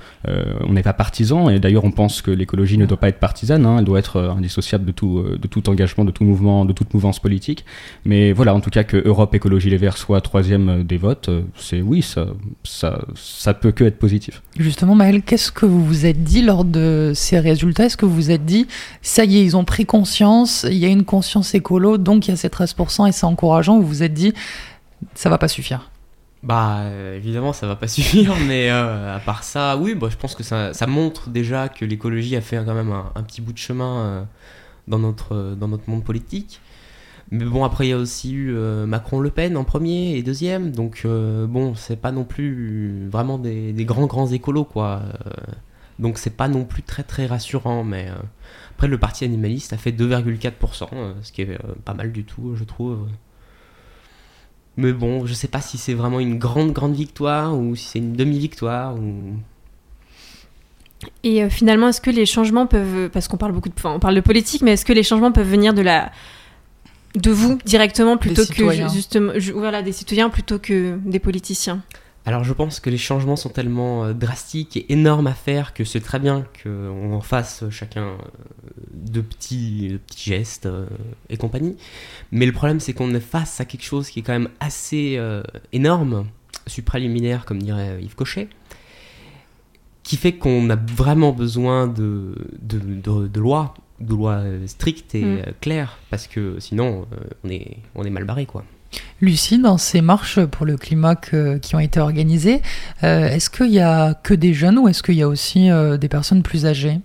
on 0.61 0.75
n'est 0.75 0.83
pas 0.83 0.93
partisan, 0.93 1.49
et 1.49 1.59
d'ailleurs, 1.59 1.85
on 1.85 1.91
pense 1.91 2.23
que 2.23 2.31
l'écologie 2.31 2.79
ne 2.79 2.87
doit 2.87 3.01
pas 3.01 3.09
être 3.09 3.19
partisane, 3.19 3.67
hein, 3.67 3.77
elle 3.79 3.85
doit 3.85 3.99
être 3.99 4.21
indissociable 4.21 4.85
de 4.85 4.93
tout, 4.93 5.25
de 5.41 5.49
tout 5.49 5.69
engagement, 5.69 6.05
de 6.05 6.13
tout 6.13 6.23
mouvement, 6.23 6.65
de 6.65 6.73
toute 6.73 6.95
mouvance 6.95 7.19
politique. 7.19 7.65
Mais 8.05 8.33
voilà, 8.33 8.55
en 8.55 8.61
tout 8.61 8.71
cas, 8.71 8.85
que 8.85 8.97
Europe 9.05 9.35
Écologie 9.35 9.71
Les 9.71 9.77
Verts 9.77 9.99
soit 9.99 10.21
troisième 10.21 10.85
des 10.85 10.99
votes, 10.99 11.29
c'est 11.57 11.81
oui, 11.81 12.03
ça, 12.03 12.27
ça, 12.63 13.01
ça 13.17 13.55
peut 13.55 13.73
que 13.73 13.83
être 13.83 13.99
positif. 13.99 14.43
Justement, 14.57 14.95
Maëlle, 14.95 15.23
qu'est-ce 15.23 15.51
que 15.51 15.67
vous 15.67 15.85
vous 15.85 16.07
êtes 16.07 16.23
dit 16.23 16.43
lors 16.43 16.65
de 16.65 17.11
ces 17.15 17.41
résultats? 17.41 17.87
Est-ce 17.87 17.97
que 17.97 18.07
vous 18.07 18.15
vous 18.15 18.31
êtes 18.31 18.45
dit, 18.45 18.69
ça 19.01 19.25
y 19.25 19.39
est, 19.39 19.45
ils 19.45 19.57
ont 19.57 19.65
pris 19.65 19.85
conscience, 19.85 20.65
il 20.71 20.79
y 20.79 20.85
a 20.85 20.89
une 20.89 21.05
conscience 21.05 21.57
écolo, 21.57 21.99
donc 21.99 22.29
il 22.29 22.31
y 22.31 22.35
a 22.35 22.37
ces 22.37 22.49
13% 22.49 23.09
et 23.09 23.13
c'est 23.13 23.27
encourageant, 23.27 23.79
ou 23.79 23.83
vous 23.83 23.89
vous 23.89 24.03
êtes 24.05 24.12
dit, 24.12 24.33
ça 25.14 25.29
va 25.29 25.38
pas 25.38 25.48
suffire 25.48 25.90
Bah 26.42 26.81
euh, 26.81 27.16
évidemment 27.16 27.53
ça 27.53 27.66
va 27.66 27.77
pas 27.77 27.88
suffire, 27.88 28.35
mais 28.46 28.70
euh, 28.70 29.16
à 29.16 29.20
part 29.20 29.44
ça, 29.44 29.77
oui, 29.77 29.94
bah, 29.94 30.09
je 30.11 30.16
pense 30.16 30.35
que 30.35 30.42
ça, 30.42 30.72
montre 30.87 31.31
déjà 31.31 31.68
que 31.68 31.85
l'écologie 31.85 32.37
a 32.37 32.40
fait 32.40 32.57
quand 32.64 32.75
même 32.75 32.92
un, 32.92 33.22
petit 33.22 33.40
bout 33.40 33.53
de 33.53 33.59
chemin 33.59 33.98
euh, 33.98 34.25
dans, 34.88 34.98
notre, 34.98 35.55
dans 35.59 35.68
notre 35.68 35.88
monde 35.88 36.05
politique. 36.05 36.61
Mais 37.31 37.46
bon, 37.46 37.64
après 37.64 37.87
il 37.87 37.90
y 37.90 37.94
a 37.94 37.96
aussi 37.96 38.35
eu 38.35 38.53
Macron-Le 38.53 39.31
Pen 39.31 39.57
en 39.57 39.64
premier 39.64 40.16
et 40.16 40.22
deuxième, 40.22 40.70
donc 40.70 41.07
bon, 41.07 41.75
c'est 41.75 41.96
pas 41.96 42.12
non 42.12 42.25
plus 42.25 43.09
vraiment 43.09 43.38
des, 43.38 43.72
des 43.72 43.87
grands 43.87 44.05
grands 44.05 44.31
écolos 44.31 44.64
quoi. 44.64 45.01
Donc 45.98 46.18
c'est 46.18 46.37
pas 46.37 46.48
non 46.48 46.64
plus 46.64 46.83
très 46.83 47.05
très 47.05 47.25
rassurant, 47.25 47.85
mais 47.85 48.11
après 48.72 48.88
le 48.88 48.98
parti 48.98 49.25
animaliste 49.25 49.72
a 49.72 49.77
fait 49.77 49.92
2,4%, 49.92 50.88
euh, 50.92 51.12
ce 51.22 51.31
qui 51.31 51.42
est 51.42 51.59
pas 51.85 51.94
mal 51.94 52.11
du 52.11 52.25
tout, 52.25 52.57
je 52.57 52.64
trouve. 52.64 53.07
Mais 54.77 54.93
bon, 54.93 55.27
je 55.27 55.35
sais 55.35 55.49
pas 55.49 55.61
si 55.61 55.77
c'est 55.79 55.95
vraiment 55.95 56.19
une 56.21 56.39
grande, 56.39 56.73
grande 56.73 56.95
victoire 56.95 57.57
ou 57.59 57.77
si 57.77 57.85
c'est 57.87 57.99
une 57.99 58.15
demi-victoire. 58.15 58.95
Ou... 58.97 59.35
Et 61.25 61.43
euh, 61.43 61.51
finalement, 61.51 61.89
est-ce 61.89 62.01
que 62.01 62.11
les 62.11 62.27
changements 62.27 62.67
peuvent, 62.67 63.11
parce 63.11 63.29
qu'on 63.29 63.37
parle 63.37 63.53
beaucoup 63.53 63.69
de, 63.69 63.75
enfin, 63.77 63.93
on 63.93 63.99
parle 64.01 64.15
de 64.15 64.21
politique, 64.21 64.63
mais 64.63 64.73
est-ce 64.73 64.85
que 64.85 64.93
les 64.93 65.03
changements 65.03 65.33
peuvent 65.33 65.49
venir 65.51 65.75
de 65.75 65.83
la, 65.83 66.11
de 67.17 67.31
vous 67.31 67.59
directement 67.67 68.17
plutôt 68.17 68.43
que 68.43 68.47
citoyens. 68.55 68.89
justement, 68.89 69.33
ju- 69.37 69.53
voilà, 69.53 69.83
des 69.83 69.93
citoyens 69.93 70.31
plutôt 70.31 70.59
que 70.59 70.97
des 71.05 71.19
politiciens? 71.19 71.83
Alors 72.25 72.45
je 72.45 72.53
pense 72.53 72.79
que 72.81 72.89
les 72.91 72.99
changements 72.99 73.35
sont 73.37 73.49
tellement 73.49 74.05
euh, 74.05 74.13
drastiques 74.13 74.77
et 74.77 74.93
énormes 74.93 75.27
à 75.27 75.35
faire 75.35 75.75
que 75.75 75.85
c'est 75.85 76.01
très 76.01 76.19
bien 76.21 76.45
qu'on 76.63 77.13
en 77.15 77.21
fasse 77.21 77.65
chacun 77.71 78.05
euh, 78.05 78.17
de 78.95 79.21
petits, 79.21 79.89
de 79.89 79.97
petits 79.99 80.31
gestes 80.31 80.67
euh, 80.67 80.87
et 81.31 81.37
compagnie. 81.37 81.77
Mais 82.31 82.47
le 82.47 82.53
problème 82.53 82.79
c'est 82.81 82.93
qu'on 82.93 83.13
est 83.15 83.21
face 83.21 83.61
à 83.61 83.65
quelque 83.65 83.85
chose 83.85 84.09
qui 84.09 84.21
est 84.21 84.23
quand 84.23 84.33
même 84.33 84.51
assez 84.61 85.19
énorme, 85.73 86.27
supraliminaire 86.67 87.45
comme 87.45 87.61
dirait 87.63 87.99
Yves 88.03 88.15
Cochet, 88.15 88.49
qui 90.05 90.17
fait 90.17 90.33
qu'on 90.35 90.69
a 90.71 90.77
vraiment 90.77 91.33
besoin 91.33 91.87
de, 91.87 92.35
de, 92.61 92.79
de- 92.79 93.27
de 93.29 93.41
lois, 93.41 93.75
de 94.01 94.11
lois 94.15 94.43
strictes 94.67 95.15
et 95.15 95.25
Mm. 95.25 95.43
claires, 95.61 95.99
parce 96.11 96.27
que 96.27 96.59
sinon 96.61 97.07
on, 97.45 97.49
est, 97.51 97.77
on 97.95 98.05
est 98.05 98.11
mal 98.11 98.25
barré 98.25 98.47
quoi. 98.47 98.65
Lucie, 99.20 99.59
dans 99.59 99.78
ces 99.78 100.00
marches 100.00 100.44
pour 100.44 100.66
le 100.66 100.76
climat 100.76 101.14
qui 101.16 101.74
ont 101.74 101.81
été 101.81 102.00
organisées, 102.00 102.61
euh, 103.05 103.28
est-ce 103.28 103.50
qu'il 103.50 103.70
y 103.70 103.81
a 103.81 104.14
que 104.14 104.35
des 104.35 104.52
jeunes 104.52 104.78
ou 104.78 104.88
est-ce 104.88 105.02
qu'il 105.02 105.14
y 105.14 105.22
a 105.22 105.28
aussi 105.28 105.70
euh, 105.70 105.96
des 105.96 106.09
personnes 106.09 106.42
plus 106.42 106.66
âgées? 106.66 106.98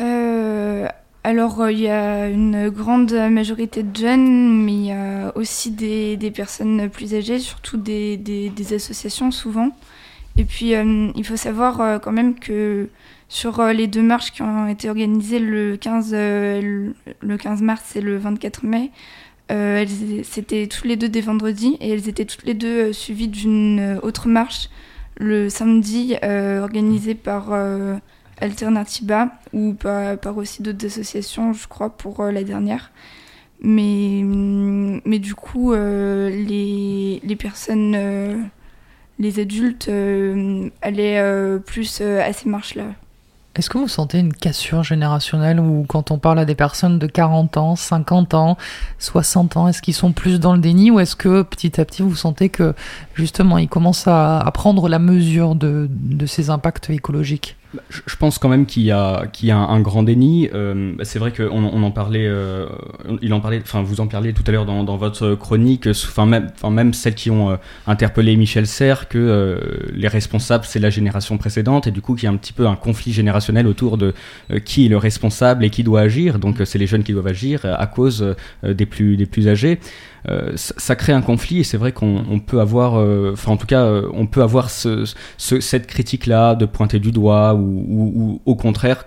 Euh, 0.00 0.86
alors, 1.22 1.70
il 1.70 1.80
y 1.80 1.88
a 1.88 2.28
une 2.28 2.68
grande 2.68 3.12
majorité 3.12 3.82
de 3.82 3.96
jeunes, 3.96 4.64
mais 4.64 4.72
il 4.72 4.86
y 4.86 4.92
a 4.92 5.32
aussi 5.36 5.70
des, 5.70 6.18
personnes 6.34 6.88
plus 6.90 7.14
âgées, 7.14 7.38
surtout 7.38 7.76
des, 7.78 8.16
des- 8.16 8.74
associations 8.74 9.30
souvent. 9.30 9.70
Et 10.36 10.44
puis, 10.44 10.72
il 10.72 11.24
faut 11.24 11.36
savoir 11.36 12.00
quand 12.00 12.12
même 12.12 12.34
que 12.34 12.88
sur 13.28 13.62
les 13.64 13.86
deux 13.86 14.02
marches 14.02 14.32
qui 14.32 14.42
ont 14.42 14.68
été 14.68 14.88
organisées 14.90 15.38
le 15.38 15.76
15, 15.76 16.10
euh, 16.12 16.60
le- 16.60 16.94
le 17.20 17.36
15 17.36 17.62
mars 17.62 17.96
et 17.96 18.00
le 18.00 18.18
24 18.18 18.64
mai, 18.64 18.90
euh, 19.50 19.84
c'était 20.22 20.66
tous 20.68 20.86
les 20.86 20.96
deux 20.96 21.08
des 21.08 21.20
vendredis 21.20 21.76
et 21.80 21.90
elles 21.90 22.08
étaient 22.08 22.24
toutes 22.24 22.44
les 22.44 22.54
deux 22.54 22.88
euh, 22.88 22.92
suivies 22.92 23.28
d'une 23.28 23.78
euh, 23.78 24.00
autre 24.00 24.26
marche 24.26 24.70
le 25.16 25.48
samedi 25.48 26.16
organisée 26.24 27.14
par 27.14 27.52
Alternativa 28.40 29.30
ou 29.52 29.74
par, 29.74 30.36
aussi 30.36 30.60
d'autres 30.60 30.84
associations, 30.86 31.52
je 31.52 31.68
crois, 31.68 31.90
pour 31.90 32.24
la 32.24 32.42
dernière. 32.42 32.90
Mais, 33.60 34.22
hum, 34.24 35.00
mais 35.04 35.20
du 35.20 35.36
coup, 35.36 35.72
les, 35.72 37.20
les 37.22 37.36
personnes, 37.36 38.50
les 39.20 39.38
adultes, 39.38 39.88
allaient 40.82 41.60
plus 41.64 42.00
à 42.00 42.32
ces 42.32 42.48
marches-là. 42.48 42.86
Est-ce 43.56 43.70
que 43.70 43.78
vous 43.78 43.86
sentez 43.86 44.18
une 44.18 44.32
cassure 44.32 44.82
générationnelle 44.82 45.60
ou 45.60 45.84
quand 45.86 46.10
on 46.10 46.18
parle 46.18 46.40
à 46.40 46.44
des 46.44 46.56
personnes 46.56 46.98
de 46.98 47.06
40 47.06 47.56
ans, 47.56 47.76
50 47.76 48.34
ans, 48.34 48.58
60 48.98 49.56
ans, 49.56 49.68
est-ce 49.68 49.80
qu'ils 49.80 49.94
sont 49.94 50.10
plus 50.10 50.40
dans 50.40 50.54
le 50.54 50.58
déni 50.58 50.90
ou 50.90 50.98
est-ce 50.98 51.14
que 51.14 51.42
petit 51.42 51.80
à 51.80 51.84
petit 51.84 52.02
vous 52.02 52.16
sentez 52.16 52.48
que 52.48 52.74
justement 53.14 53.58
ils 53.58 53.68
commencent 53.68 54.08
à, 54.08 54.44
prendre 54.52 54.88
la 54.88 54.98
mesure 54.98 55.54
de, 55.54 55.88
de 55.88 56.26
ces 56.26 56.50
impacts 56.50 56.90
écologiques? 56.90 57.56
Je 57.90 58.16
pense 58.16 58.38
quand 58.38 58.48
même 58.48 58.66
qu'il 58.66 58.82
y 58.82 58.90
a, 58.90 59.26
qu'il 59.32 59.48
y 59.48 59.52
a 59.52 59.56
un, 59.56 59.80
grand 59.80 60.02
déni. 60.02 60.48
Euh, 60.54 60.94
c'est 61.02 61.18
vrai 61.18 61.32
qu'on 61.32 61.50
on 61.50 61.82
en 61.82 61.90
parlait, 61.90 62.26
euh, 62.26 62.66
il 63.22 63.32
en 63.32 63.40
parlait, 63.40 63.60
enfin 63.62 63.82
vous 63.82 64.00
en 64.00 64.06
parliez 64.06 64.32
tout 64.32 64.42
à 64.46 64.50
l'heure 64.52 64.66
dans, 64.66 64.84
dans 64.84 64.96
votre 64.96 65.34
chronique, 65.34 65.86
enfin 65.86 66.26
même, 66.26 66.50
enfin 66.56 66.70
même 66.70 66.94
celles 66.94 67.14
qui 67.14 67.30
ont 67.30 67.50
euh, 67.50 67.56
interpellé 67.86 68.36
Michel 68.36 68.66
Serres, 68.66 69.08
que 69.08 69.60
les 69.92 70.08
responsables 70.08 70.64
c'est 70.64 70.78
la 70.78 70.90
génération 70.90 71.38
précédente 71.38 71.86
et 71.86 71.90
du 71.90 72.00
coup 72.00 72.14
qu'il 72.14 72.24
y 72.24 72.26
a 72.26 72.30
un 72.30 72.36
petit 72.36 72.52
peu 72.52 72.66
un 72.66 72.76
conflit 72.76 73.12
générationnel 73.12 73.66
autour 73.66 73.98
de 73.98 74.14
qui 74.64 74.86
est 74.86 74.88
le 74.88 74.96
responsable 74.96 75.64
et 75.64 75.70
qui 75.70 75.82
doit 75.84 76.00
agir. 76.00 76.38
Donc 76.38 76.56
c'est 76.64 76.78
les 76.78 76.86
jeunes 76.86 77.02
qui 77.02 77.12
doivent 77.12 77.26
agir 77.26 77.60
à 77.64 77.86
cause 77.86 78.34
des 78.62 78.86
plus 78.86 79.16
des 79.16 79.26
plus 79.26 79.48
âgés. 79.48 79.78
Euh, 80.30 80.52
ça, 80.56 80.96
crée 80.96 81.12
un 81.12 81.20
conflit 81.20 81.60
et 81.60 81.64
c'est 81.64 81.76
vrai 81.76 81.92
qu'on 81.92 82.24
on 82.30 82.40
peut 82.40 82.60
avoir, 82.60 82.98
euh, 82.98 83.32
enfin 83.34 83.52
en 83.52 83.56
tout 83.58 83.66
cas, 83.66 83.82
euh, 83.84 84.08
on 84.14 84.26
peut 84.26 84.42
avoir 84.42 84.70
ce- 84.70 85.04
cette 85.60 85.86
critique-là 85.86 86.54
de 86.54 86.64
pointer 86.64 86.98
du 86.98 87.12
doigt 87.12 87.54
ou, 87.54 87.84
ou- 87.88 88.12
ou 88.16 88.40
au 88.46 88.54
contraire 88.56 89.04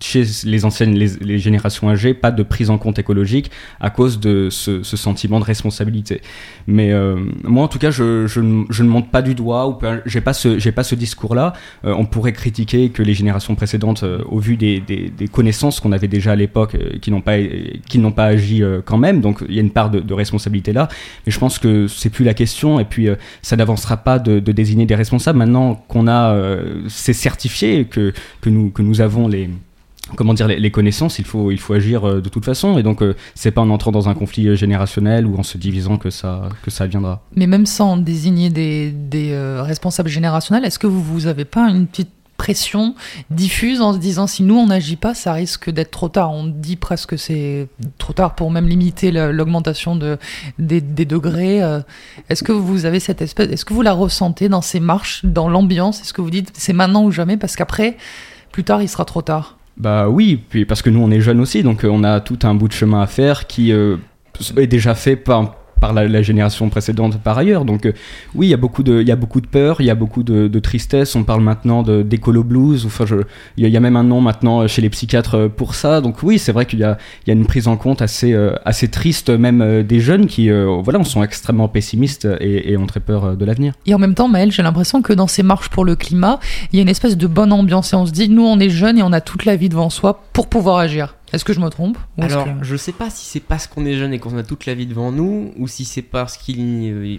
chez 0.00 0.24
les 0.44 0.64
anciennes, 0.64 0.94
les, 0.94 1.08
les 1.20 1.38
générations 1.38 1.88
âgées, 1.88 2.14
pas 2.14 2.30
de 2.30 2.42
prise 2.42 2.70
en 2.70 2.78
compte 2.78 2.98
écologique 2.98 3.50
à 3.80 3.90
cause 3.90 4.20
de 4.20 4.48
ce, 4.50 4.82
ce 4.82 4.96
sentiment 4.96 5.40
de 5.40 5.44
responsabilité. 5.44 6.20
Mais 6.66 6.92
euh, 6.92 7.16
moi, 7.44 7.64
en 7.64 7.68
tout 7.68 7.78
cas, 7.78 7.90
je, 7.90 8.26
je, 8.26 8.40
je 8.68 8.82
ne 8.82 8.88
monte 8.88 9.10
pas 9.10 9.22
du 9.22 9.34
doigt 9.34 9.68
ou 9.68 9.78
j'ai 10.06 10.20
pas 10.20 10.32
ce, 10.32 10.58
j'ai 10.58 10.72
pas 10.72 10.84
ce 10.84 10.94
discours-là. 10.94 11.52
Euh, 11.84 11.94
on 11.96 12.06
pourrait 12.06 12.32
critiquer 12.32 12.90
que 12.90 13.02
les 13.02 13.14
générations 13.14 13.54
précédentes, 13.54 14.02
euh, 14.02 14.22
au 14.26 14.38
vu 14.38 14.56
des, 14.56 14.80
des, 14.80 15.10
des 15.10 15.28
connaissances 15.28 15.80
qu'on 15.80 15.92
avait 15.92 16.08
déjà 16.08 16.32
à 16.32 16.36
l'époque, 16.36 16.74
euh, 16.74 16.98
qui 17.00 17.10
n'ont 17.10 17.20
pas, 17.22 17.38
qui 17.88 17.98
n'ont 17.98 18.12
pas 18.12 18.26
agi 18.26 18.62
euh, 18.62 18.80
quand 18.84 18.98
même. 18.98 19.20
Donc, 19.20 19.42
il 19.48 19.54
y 19.54 19.58
a 19.58 19.62
une 19.62 19.70
part 19.70 19.90
de, 19.90 20.00
de 20.00 20.14
responsabilité 20.14 20.72
là. 20.72 20.88
Mais 21.26 21.32
je 21.32 21.38
pense 21.38 21.58
que 21.58 21.86
c'est 21.86 22.10
plus 22.10 22.24
la 22.24 22.34
question. 22.34 22.80
Et 22.80 22.84
puis, 22.84 23.08
euh, 23.08 23.16
ça 23.42 23.56
n'avancera 23.56 23.96
pas 23.96 24.18
de, 24.18 24.40
de 24.40 24.52
désigner 24.52 24.86
des 24.86 24.94
responsables. 24.94 25.38
Maintenant 25.38 25.74
qu'on 25.88 26.06
a, 26.06 26.34
euh, 26.34 26.82
c'est 26.88 27.12
certifié 27.12 27.84
que 27.84 28.12
que 28.40 28.50
nous 28.50 28.70
que 28.70 28.82
nous 28.82 29.00
avons 29.00 29.28
les 29.28 29.48
comment 30.16 30.34
dire 30.34 30.48
les, 30.48 30.70
connaissances 30.70 31.18
il 31.18 31.24
faut 31.24 31.50
il 31.50 31.58
faut 31.58 31.74
agir 31.74 32.08
euh, 32.08 32.20
de 32.20 32.28
toute 32.28 32.44
façon. 32.44 32.78
Et 32.78 32.82
donc 32.82 33.02
euh, 33.02 33.14
c'est 33.34 33.50
pas 33.50 33.60
en 33.60 33.70
entrant 33.70 33.92
dans 33.92 34.08
un 34.08 34.14
conflit 34.14 34.48
euh, 34.48 34.56
générationnel 34.56 35.26
ou 35.26 35.36
en 35.38 35.42
se 35.42 35.58
divisant 35.58 35.96
que 35.96 36.10
ça 36.10 36.48
que 36.62 36.70
ça 36.70 36.86
viendra. 36.86 37.22
Mais 37.36 37.46
même 37.46 37.66
sans 37.66 37.96
désigner 37.96 38.50
des, 38.50 38.90
des, 38.90 39.36
responsables 39.60 40.08
générationnels, 40.08 40.64
est-ce 40.64 40.78
que 40.78 40.86
vous 40.86 41.02
vous 41.02 41.26
avez 41.26 41.44
pas 41.44 41.68
une 41.68 41.86
petite 41.86 42.10
pression 42.36 42.94
diffuse 43.30 43.82
en 43.82 43.92
se 43.92 43.98
disant 43.98 44.26
si 44.26 44.42
nous 44.42 44.56
on 44.56 44.66
n'agit 44.66 44.96
pas, 44.96 45.12
ça 45.12 45.32
risque 45.32 45.70
d'être 45.70 45.90
trop 45.90 46.08
tard? 46.08 46.32
On 46.32 46.46
dit 46.46 46.76
presque 46.76 47.10
que 47.10 47.16
c'est 47.16 47.68
trop 47.98 48.14
tard 48.14 48.34
pour 48.34 48.50
même 48.50 48.66
limiter 48.66 49.10
l'augmentation 49.12 49.94
de, 49.94 50.18
des, 50.58 50.80
degrés. 50.80 51.60
Est-ce 52.30 52.42
que 52.42 52.52
vous 52.52 52.86
avez 52.86 52.98
cette 52.98 53.20
espèce, 53.20 53.50
est-ce 53.50 53.64
que 53.66 53.74
vous 53.74 53.82
la 53.82 53.92
ressentez 53.92 54.48
dans 54.48 54.62
ces 54.62 54.80
marches, 54.80 55.24
dans 55.24 55.48
l'ambiance? 55.48 56.00
Est-ce 56.00 56.14
que 56.14 56.22
vous 56.22 56.30
dites 56.30 56.50
c'est 56.54 56.72
maintenant 56.72 57.04
ou 57.04 57.10
jamais? 57.10 57.36
Parce 57.36 57.56
qu'après, 57.56 57.98
plus 58.52 58.64
tard, 58.64 58.82
il 58.82 58.88
sera 58.88 59.04
trop 59.04 59.22
tard 59.22 59.58
Bah 59.80 60.10
oui, 60.10 60.38
puis 60.50 60.66
parce 60.66 60.82
que 60.82 60.90
nous 60.90 61.00
on 61.00 61.10
est 61.10 61.22
jeunes 61.22 61.40
aussi, 61.40 61.62
donc 61.62 61.84
euh, 61.84 61.88
on 61.90 62.04
a 62.04 62.20
tout 62.20 62.38
un 62.42 62.54
bout 62.54 62.68
de 62.68 62.74
chemin 62.74 63.00
à 63.00 63.06
faire 63.06 63.46
qui 63.46 63.72
euh, 63.72 63.96
est 64.58 64.66
déjà 64.66 64.94
fait 64.94 65.16
par 65.16 65.54
par 65.80 65.92
la, 65.92 66.22
génération 66.22 66.68
précédente 66.68 67.18
par 67.18 67.38
ailleurs. 67.38 67.64
Donc 67.64 67.86
euh, 67.86 67.92
oui, 68.34 68.46
il 68.46 68.50
y 68.50 68.54
a 68.54 68.58
beaucoup 68.58 68.82
de 68.82 69.00
il 69.00 69.08
y 69.08 69.12
a 69.12 69.16
beaucoup 69.16 69.40
de 69.40 69.46
peur, 69.46 69.80
il 69.80 69.86
y 69.86 69.90
a 69.90 69.94
beaucoup 69.94 70.22
de, 70.22 70.58
tristesse. 70.60 71.16
On 71.16 71.24
parle 71.24 71.42
maintenant 71.42 71.82
d'écolo 71.82 72.44
blues. 72.44 72.84
Enfin, 72.86 73.04
il 73.56 73.66
y, 73.66 73.76
a- 73.76 73.80
même 73.80 73.96
un 73.96 74.04
nom 74.04 74.20
maintenant 74.20 74.60
euh, 74.60 74.66
chez 74.66 74.82
les 74.82 74.90
psychiatres 74.90 75.36
euh, 75.36 75.48
pour 75.48 75.74
ça. 75.74 76.00
Donc 76.00 76.22
oui, 76.22 76.38
c'est 76.38 76.52
vrai 76.52 76.66
qu'il 76.66 76.78
y 76.78 76.82
y 76.82 77.30
a 77.30 77.32
une 77.32 77.46
prise 77.46 77.68
en 77.68 77.76
compte 77.76 78.02
assez 78.02 78.34
assez 78.64 78.88
triste 78.88 79.30
même 79.30 79.82
des 79.82 80.00
jeunes 80.00 80.26
qui 80.26 80.50
voilà, 80.50 80.98
on 80.98 81.04
sont 81.04 81.22
extrêmement 81.22 81.68
pessimistes 81.68 82.28
et, 82.40 82.76
ont 82.76 82.86
très 82.86 83.00
peur 83.00 83.36
de 83.36 83.44
l'avenir. 83.44 83.74
Et 83.86 83.94
en 83.94 83.98
même 83.98 84.14
temps, 84.14 84.28
Maëlle, 84.28 84.52
j'ai 84.52 84.62
l'impression 84.62 85.02
que 85.02 85.12
dans 85.12 85.26
ces 85.26 85.42
marches 85.42 85.68
pour 85.68 85.84
le 85.84 85.96
climat, 85.96 86.38
il 86.72 86.76
y 86.76 86.78
a 86.80 86.82
une 86.82 86.88
espèce 86.88 87.16
de 87.16 87.26
bonne 87.26 87.52
ambiance 87.52 87.92
et 87.92 87.96
on 87.96 88.06
se 88.06 88.12
dit, 88.12 88.28
nous, 88.28 88.44
on 88.44 88.58
est 88.58 88.70
jeunes 88.70 88.98
et 88.98 89.02
on 89.02 89.12
a 89.12 89.20
toute 89.20 89.44
la 89.44 89.56
vie 89.56 89.68
devant 89.68 89.90
soi 89.90 90.22
pour 90.32 90.48
pouvoir 90.48 90.78
agir. 90.78 91.14
Est-ce 91.32 91.44
que 91.44 91.52
je 91.52 91.60
me 91.60 91.68
trompe 91.68 91.96
Alors, 92.18 92.44
que- 92.44 92.64
je 92.64 92.76
sais 92.76 92.92
pas 92.92 93.08
si 93.10 93.24
c'est 93.24 93.40
parce 93.40 93.66
qu'on 93.66 93.84
est 93.86 93.96
jeune 93.96 94.12
et 94.12 94.18
qu'on 94.18 94.36
a 94.36 94.42
toute 94.42 94.66
la 94.66 94.74
vie 94.74 94.86
devant 94.86 95.12
nous, 95.12 95.52
ou 95.56 95.68
si 95.68 95.84
c'est 95.84 96.02
parce 96.02 96.36
qu'il, 96.36 96.58
euh, 96.92 97.16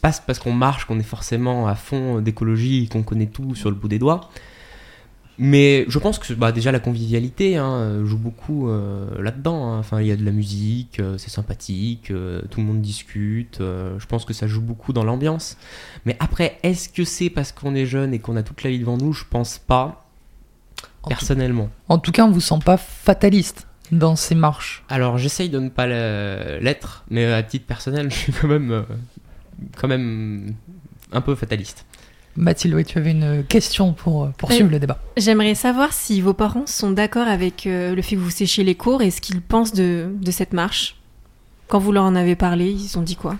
parce 0.00 0.20
parce 0.20 0.38
qu'on 0.38 0.52
marche 0.52 0.84
qu'on 0.86 0.98
est 0.98 1.04
forcément 1.04 1.68
à 1.68 1.74
fond 1.74 2.20
d'écologie 2.20 2.84
et 2.84 2.86
qu'on 2.88 3.02
connaît 3.02 3.26
tout 3.26 3.54
sur 3.54 3.70
le 3.70 3.76
bout 3.76 3.88
des 3.88 3.98
doigts. 4.00 4.30
Mais 5.38 5.86
je 5.88 5.98
pense 5.98 6.18
que 6.18 6.32
bah, 6.34 6.52
déjà 6.52 6.72
la 6.72 6.78
convivialité 6.78 7.56
hein, 7.56 8.04
joue 8.04 8.18
beaucoup 8.18 8.68
euh, 8.68 9.06
là-dedans. 9.22 9.72
hein. 9.72 9.78
Enfin, 9.78 10.00
il 10.00 10.06
y 10.06 10.12
a 10.12 10.16
de 10.16 10.24
la 10.24 10.30
musique, 10.30 11.00
euh, 11.00 11.16
c'est 11.16 11.30
sympathique, 11.30 12.10
euh, 12.10 12.42
tout 12.50 12.60
le 12.60 12.66
monde 12.66 12.82
discute. 12.82 13.60
euh, 13.60 13.98
je 13.98 14.06
pense 14.06 14.24
que 14.26 14.34
ça 14.34 14.46
joue 14.46 14.60
beaucoup 14.60 14.92
dans 14.92 15.04
l'ambiance. 15.04 15.56
Mais 16.04 16.16
après, 16.20 16.58
est-ce 16.62 16.88
que 16.90 17.04
c'est 17.04 17.30
parce 17.30 17.50
qu'on 17.50 17.74
est 17.74 17.86
jeune 17.86 18.12
et 18.12 18.18
qu'on 18.18 18.36
a 18.36 18.42
toute 18.42 18.62
la 18.62 18.70
vie 18.70 18.78
devant 18.78 18.98
nous? 18.98 19.12
Je 19.14 19.24
pense 19.28 19.56
pas. 19.58 20.01
Personnellement. 21.08 21.68
En 21.88 21.98
tout 21.98 22.12
cas, 22.12 22.24
on 22.24 22.30
vous 22.30 22.40
sent 22.40 22.58
pas 22.64 22.76
fataliste 22.76 23.66
dans 23.90 24.16
ces 24.16 24.34
marches. 24.34 24.84
Alors 24.88 25.18
j'essaye 25.18 25.50
de 25.50 25.58
ne 25.58 25.68
pas 25.68 25.86
l'être, 25.86 27.04
mais 27.10 27.30
à 27.32 27.42
titre 27.42 27.66
personnel, 27.66 28.10
je 28.10 28.16
suis 28.16 28.32
quand 28.32 28.48
même, 28.48 28.70
euh, 28.70 28.82
quand 29.78 29.88
même 29.88 30.54
un 31.12 31.20
peu 31.20 31.34
fataliste. 31.34 31.84
Mathilde, 32.34 32.72
oui, 32.74 32.84
tu 32.86 32.96
avais 32.96 33.10
une 33.10 33.44
question 33.44 33.92
pour 33.92 34.24
euh, 34.24 34.28
poursuivre 34.38 34.68
Euh, 34.68 34.72
le 34.72 34.78
débat. 34.78 34.98
J'aimerais 35.18 35.54
savoir 35.54 35.92
si 35.92 36.22
vos 36.22 36.32
parents 36.32 36.66
sont 36.66 36.90
d'accord 36.90 37.28
avec 37.28 37.66
euh, 37.66 37.94
le 37.94 38.00
fait 38.00 38.16
que 38.16 38.20
vous 38.22 38.30
séchiez 38.30 38.64
les 38.64 38.74
cours 38.74 39.02
et 39.02 39.10
ce 39.10 39.20
qu'ils 39.20 39.42
pensent 39.42 39.74
de, 39.74 40.06
de 40.18 40.30
cette 40.30 40.54
marche. 40.54 40.96
Quand 41.68 41.78
vous 41.78 41.92
leur 41.92 42.04
en 42.04 42.14
avez 42.14 42.34
parlé, 42.34 42.70
ils 42.70 42.98
ont 42.98 43.02
dit 43.02 43.16
quoi? 43.16 43.36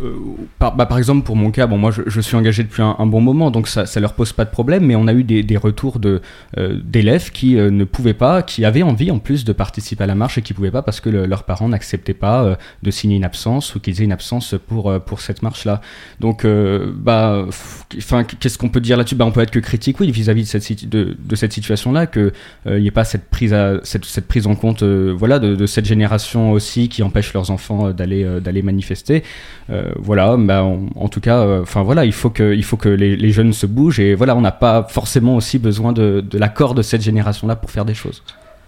Euh, 0.00 0.14
par, 0.60 0.76
bah, 0.76 0.86
par 0.86 0.96
exemple, 0.98 1.24
pour 1.24 1.34
mon 1.34 1.50
cas, 1.50 1.66
bon, 1.66 1.76
moi 1.76 1.90
je, 1.90 2.02
je 2.06 2.20
suis 2.20 2.36
engagé 2.36 2.62
depuis 2.62 2.82
un, 2.82 2.94
un 3.00 3.06
bon 3.06 3.20
moment, 3.20 3.50
donc 3.50 3.66
ça, 3.66 3.84
ça 3.84 3.98
leur 3.98 4.14
pose 4.14 4.32
pas 4.32 4.44
de 4.44 4.50
problème, 4.50 4.84
mais 4.86 4.94
on 4.94 5.08
a 5.08 5.12
eu 5.12 5.24
des, 5.24 5.42
des 5.42 5.56
retours 5.56 5.98
de, 5.98 6.22
euh, 6.56 6.78
d'élèves 6.84 7.32
qui 7.32 7.58
euh, 7.58 7.70
ne 7.72 7.82
pouvaient 7.82 8.14
pas, 8.14 8.42
qui 8.42 8.64
avaient 8.64 8.84
envie 8.84 9.10
en 9.10 9.18
plus 9.18 9.44
de 9.44 9.52
participer 9.52 10.04
à 10.04 10.06
la 10.06 10.14
marche 10.14 10.38
et 10.38 10.42
qui 10.42 10.54
pouvaient 10.54 10.70
pas 10.70 10.82
parce 10.82 11.00
que 11.00 11.10
le- 11.10 11.26
leurs 11.26 11.42
parents 11.42 11.68
n'acceptaient 11.68 12.14
pas 12.14 12.44
euh, 12.44 12.54
de 12.84 12.92
signer 12.92 13.16
une 13.16 13.24
absence 13.24 13.74
ou 13.74 13.80
qu'ils 13.80 14.00
aient 14.00 14.04
une 14.04 14.12
absence 14.12 14.54
pour, 14.68 14.88
euh, 14.88 15.00
pour 15.00 15.20
cette 15.20 15.42
marche-là. 15.42 15.80
Donc, 16.20 16.44
euh, 16.44 16.92
bah, 16.94 17.44
enfin, 17.96 18.22
qu'est-ce 18.22 18.56
qu'on 18.56 18.68
peut 18.68 18.80
dire 18.80 18.96
là-dessus? 18.98 19.16
Bah, 19.16 19.24
On 19.24 19.32
peut 19.32 19.40
être 19.40 19.50
que 19.50 19.58
critique, 19.58 19.98
oui, 19.98 20.12
vis-à-vis 20.12 20.42
de 20.44 20.46
cette, 20.48 20.88
de, 20.88 21.16
de 21.18 21.34
cette 21.34 21.52
situation-là, 21.52 22.06
qu'il 22.06 22.32
n'y 22.66 22.86
ait 22.86 22.92
pas 22.92 23.04
cette 23.04 23.28
prise, 23.30 23.52
à, 23.52 23.80
cette, 23.82 24.04
cette 24.04 24.28
prise 24.28 24.46
en 24.46 24.54
compte 24.54 24.84
voilà, 24.84 25.40
de, 25.40 25.56
de 25.56 25.66
cette 25.66 25.86
génération 25.86 26.52
aussi 26.52 26.88
qui 26.88 27.02
empêche 27.02 27.32
leurs 27.34 27.50
enfants 27.50 27.90
d'aller, 27.90 28.24
d'aller 28.40 28.62
manifester. 28.62 29.24
Euh, 29.88 29.92
voilà, 29.96 30.36
bah, 30.36 30.62
en, 30.64 30.86
en 30.96 31.08
tout 31.08 31.20
cas, 31.20 31.60
enfin 31.62 31.82
voilà, 31.82 32.04
il 32.04 32.12
faut 32.12 32.30
que, 32.30 32.54
il 32.54 32.64
faut 32.64 32.76
que 32.76 32.88
les, 32.88 33.16
les 33.16 33.30
jeunes 33.30 33.52
se 33.52 33.66
bougent 33.66 34.00
et 34.00 34.14
voilà, 34.14 34.36
on 34.36 34.40
n'a 34.40 34.52
pas 34.52 34.84
forcément 34.88 35.36
aussi 35.36 35.58
besoin 35.58 35.92
de, 35.92 36.20
de 36.20 36.38
l'accord 36.38 36.74
de 36.74 36.82
cette 36.82 37.02
génération-là 37.02 37.56
pour 37.56 37.70
faire 37.70 37.84
des 37.84 37.94
choses. 37.94 38.22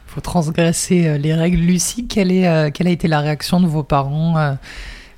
Il 0.09 0.13
faut 0.15 0.21
transgresser 0.21 1.07
euh, 1.07 1.19
les 1.19 1.35
règles. 1.35 1.59
Lucie, 1.59 2.07
quelle, 2.07 2.33
est, 2.33 2.49
euh, 2.49 2.71
quelle 2.73 2.87
a 2.89 2.91
été 2.91 3.07
la 3.09 3.21
réaction 3.21 3.61
de 3.61 3.67
vos 3.67 3.83
parents 3.83 4.39
euh, 4.39 4.53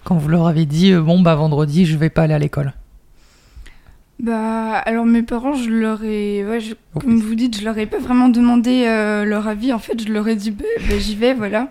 quand 0.05 0.17
vous 0.17 0.29
leur 0.29 0.47
avez 0.49 0.67
dit 0.67 0.93
bon 0.95 1.21
bah 1.21 1.35
vendredi 1.37 1.87
je 1.87 1.97
vais 1.97 2.11
pas 2.11 2.23
aller 2.23 2.35
à 2.35 2.39
l'école? 2.39 2.73
Bah, 4.21 4.77
alors 4.87 5.05
mes 5.05 5.23
parents, 5.23 5.55
je 5.55 5.69
leur 5.69 6.05
ai, 6.05 6.45
ouais, 6.45 6.61
je- 6.61 6.75
comme 7.01 7.19
vous 7.19 7.35
dites, 7.35 7.59
je 7.59 7.65
leur 7.65 7.77
ai 7.79 7.87
pas 7.87 7.99
vraiment 7.99 8.29
demandé 8.29 8.85
euh, 8.87 9.25
leur 9.25 9.49
avis. 9.49 9.73
En 9.73 9.79
fait, 9.81 10.01
je 10.07 10.13
leur 10.13 10.29
ai 10.29 10.37
dit, 10.37 10.53
bah, 10.53 10.65
bah, 10.89 10.95
j'y 10.99 11.17
vais, 11.17 11.35
voilà. 11.35 11.69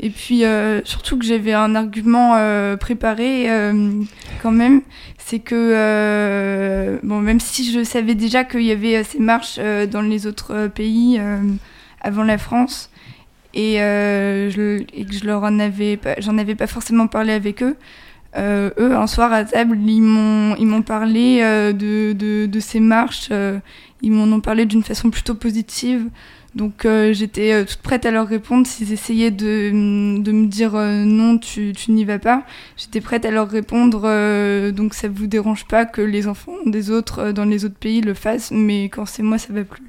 Et 0.00 0.10
puis 0.10 0.44
euh, 0.44 0.80
surtout 0.84 1.18
que 1.18 1.24
j'avais 1.24 1.52
un 1.52 1.74
argument 1.74 2.34
euh, 2.36 2.76
préparé 2.76 3.50
euh, 3.50 3.92
quand 4.42 4.50
même, 4.50 4.82
c'est 5.18 5.38
que 5.38 5.54
euh, 5.54 6.98
bon, 7.02 7.20
même 7.20 7.38
si 7.40 7.70
je 7.70 7.84
savais 7.84 8.14
déjà 8.14 8.42
qu'il 8.44 8.62
y 8.62 8.72
avait 8.72 8.96
euh, 8.96 9.04
ces 9.04 9.20
marches 9.20 9.56
euh, 9.58 9.86
dans 9.86 10.02
les 10.02 10.26
autres 10.26 10.68
pays 10.68 11.20
avant 12.00 12.24
la 12.24 12.38
France 12.38 12.90
et, 13.54 13.76
je, 13.76 14.82
et 14.94 15.04
que 15.04 15.12
je 15.12 15.24
leur 15.26 15.42
en 15.44 15.58
avais, 15.60 15.96
pas- 15.96 16.14
j'en 16.18 16.38
avais 16.38 16.54
pas 16.54 16.66
forcément 16.66 17.06
parlé 17.06 17.32
avec 17.32 17.62
eux. 17.62 17.76
Eux, 18.36 18.72
un 18.96 19.06
soir 19.06 19.30
à 19.32 19.44
table, 19.44 19.78
ils 19.86 20.00
m'ont, 20.00 20.56
ils 20.56 20.66
m'ont 20.66 20.80
parlé 20.82 21.40
de, 21.42 22.12
de, 22.14 22.46
de 22.46 22.60
ces 22.60 22.80
marches. 22.80 23.30
ils 24.00 24.10
m'en 24.10 24.24
ont 24.34 24.40
parlé 24.40 24.64
d'une 24.64 24.82
façon 24.82 25.10
plutôt 25.10 25.34
positive. 25.34 26.08
Donc 26.54 26.84
euh, 26.84 27.14
j'étais 27.14 27.52
euh, 27.52 27.64
toute 27.64 27.78
prête 27.78 28.04
à 28.04 28.10
leur 28.10 28.28
répondre. 28.28 28.66
S'ils 28.66 28.92
essayaient 28.92 29.30
de, 29.30 29.70
de 30.20 30.32
me 30.32 30.46
dire 30.46 30.74
euh, 30.74 31.04
non, 31.04 31.38
tu, 31.38 31.72
tu 31.74 31.92
n'y 31.92 32.04
vas 32.04 32.18
pas, 32.18 32.44
j'étais 32.76 33.00
prête 33.00 33.24
à 33.24 33.30
leur 33.30 33.48
répondre. 33.48 34.02
euh, 34.04 34.70
donc 34.70 34.92
ça 34.92 35.08
vous 35.08 35.26
dérange 35.26 35.64
pas 35.66 35.86
que 35.86 36.02
les 36.02 36.26
enfants 36.28 36.52
des 36.66 36.90
autres 36.90 37.18
euh, 37.20 37.32
dans 37.32 37.46
les 37.46 37.64
autres 37.64 37.78
pays 37.78 38.02
le 38.02 38.12
fassent, 38.14 38.50
mais 38.50 38.84
quand 38.84 39.06
c'est 39.06 39.22
moi, 39.22 39.38
ça 39.38 39.52
va 39.52 39.64
plus. 39.64 39.82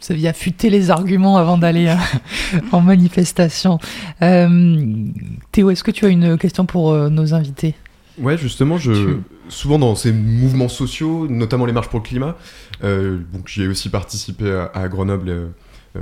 Vous 0.00 0.12
aviez 0.12 0.28
affûté 0.28 0.70
les 0.70 0.90
arguments 0.90 1.38
avant 1.38 1.58
d'aller 1.58 1.88
euh, 1.88 2.58
en 2.72 2.82
manifestation. 2.82 3.78
Euh, 4.22 4.86
Théo, 5.50 5.70
est-ce 5.70 5.82
que 5.82 5.90
tu 5.90 6.04
as 6.04 6.08
une 6.10 6.38
question 6.38 6.66
pour 6.66 6.92
euh, 6.92 7.08
nos 7.08 7.34
invités? 7.34 7.74
Ouais, 8.18 8.38
justement, 8.38 8.78
je, 8.78 9.16
souvent 9.48 9.78
dans 9.78 9.94
ces 9.94 10.12
mouvements 10.12 10.68
sociaux, 10.68 11.26
notamment 11.28 11.66
les 11.66 11.72
marches 11.72 11.88
pour 11.88 11.98
le 11.98 12.04
climat, 12.04 12.36
euh, 12.84 13.18
donc 13.32 13.48
j'y 13.48 13.62
ai 13.64 13.68
aussi 13.68 13.88
participé 13.90 14.50
à, 14.50 14.70
à 14.74 14.88
Grenoble 14.88 15.48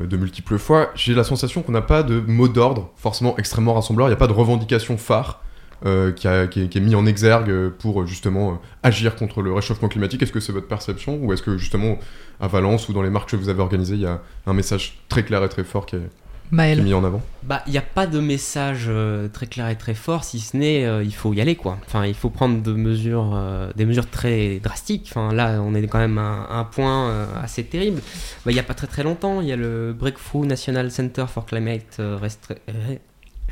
de 0.09 0.17
multiples 0.17 0.59
fois, 0.59 0.91
j'ai 0.95 1.15
la 1.15 1.25
sensation 1.25 1.63
qu'on 1.63 1.73
n'a 1.73 1.83
pas 1.83 2.03
de 2.03 2.21
mot 2.21 2.49
d'ordre 2.49 2.91
forcément 2.97 3.37
extrêmement 3.37 3.75
rassembleur, 3.75 4.09
il 4.09 4.11
n'y 4.11 4.15
a 4.15 4.19
pas 4.19 4.27
de 4.27 4.33
revendication 4.33 4.97
phare 4.97 5.45
euh, 5.87 6.13
qui, 6.13 6.29
est, 6.29 6.49
qui 6.49 6.79
est 6.79 6.81
mis 6.81 6.95
en 6.95 7.05
exergue 7.05 7.69
pour 7.69 8.01
euh, 8.01 8.07
justement 8.07 8.53
euh, 8.53 8.55
agir 8.83 9.17
contre 9.17 9.43
le 9.43 9.53
réchauffement 9.53 9.89
climatique. 9.89 10.23
Est-ce 10.23 10.33
que 10.33 10.41
c'est 10.41 10.53
votre 10.53 10.67
perception? 10.67 11.19
Ou 11.21 11.35
est-ce 11.35 11.43
que 11.43 11.59
justement 11.59 11.99
à 12.41 12.49
Valence 12.49 12.89
ou 12.89 12.95
dans 12.95 13.03
les 13.03 13.11
marches 13.11 13.33
que 13.33 13.37
vous 13.37 13.51
avez 13.51 13.61
organisées, 13.61 13.97
il 13.97 14.01
y 14.01 14.07
a 14.07 14.23
un 14.47 14.55
message 14.55 15.03
très 15.11 15.25
clair 15.25 15.45
et 15.45 15.49
très 15.51 15.63
fort 15.63 15.85
qui 15.85 15.97
est, 15.97 16.09
Maël. 16.51 16.77
qui 16.79 16.83
est 16.83 16.85
mis 16.85 16.95
en 16.95 17.03
avant 17.05 17.21
Bah, 17.43 17.63
il 17.67 17.73
n'y 17.73 17.79
a 17.79 17.83
pas 17.83 18.07
de 18.07 18.21
message 18.21 18.85
euh, 18.89 19.29
très 19.29 19.47
clair 19.47 19.69
et 19.69 19.77
très 19.77 19.95
fort, 19.95 20.25
si 20.25 20.41
ce 20.41 20.57
n'est 20.57 20.85
euh, 20.85 21.03
il 21.03 21.15
faut 21.15 21.33
y 21.33 21.41
aller 21.41 21.57
quoi. 21.57 21.79
Enfin, 21.87 22.05
il 22.07 22.15
faut 22.15 22.31
prendre 22.31 22.63
de 22.63 22.73
mesures, 22.73 23.33
euh, 23.35 23.71
des 23.77 23.85
mesures 23.87 24.09
très 24.09 24.61
drastiques. 24.61 25.07
Enfin, 25.11 25.33
là, 25.33 25.61
on 25.63 25.75
est 25.75 25.87
quand 25.87 25.99
même 25.99 26.19
à 26.19 26.47
un 26.51 26.65
point 26.65 27.09
euh, 27.09 27.27
assez 27.43 27.65
terrible. 27.65 28.01
Bah, 28.45 28.51
Il 28.53 28.55
n'y 28.55 28.61
a 28.61 28.65
pas 28.65 28.75
très 28.75 28.87
très 28.87 29.03
longtemps, 29.03 29.41
il 29.41 29.49
y 29.49 29.53
a 29.53 29.57
le 29.57 29.93
Breakthrough 29.99 30.45
National 30.47 30.91
Center 30.91 31.25
for 31.29 31.45
Climate 31.47 31.99
Restra- 31.99 32.59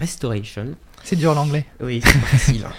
Restoration. 0.01 0.69
C'est 1.05 1.17
dur 1.17 1.35
l'anglais. 1.35 1.65
Oui, 1.83 2.01
c'est 2.05 2.13
facile. 2.19 2.67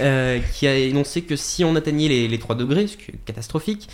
Euh, 0.00 0.38
qui 0.54 0.66
a 0.66 0.76
énoncé 0.76 1.22
que 1.22 1.34
si 1.36 1.64
on 1.64 1.74
atteignait 1.76 2.08
les, 2.08 2.28
les 2.28 2.38
3 2.38 2.54
degrés, 2.56 2.86
ce 2.86 2.96
qui 2.96 3.10
est 3.10 3.14
catastrophique, 3.24 3.88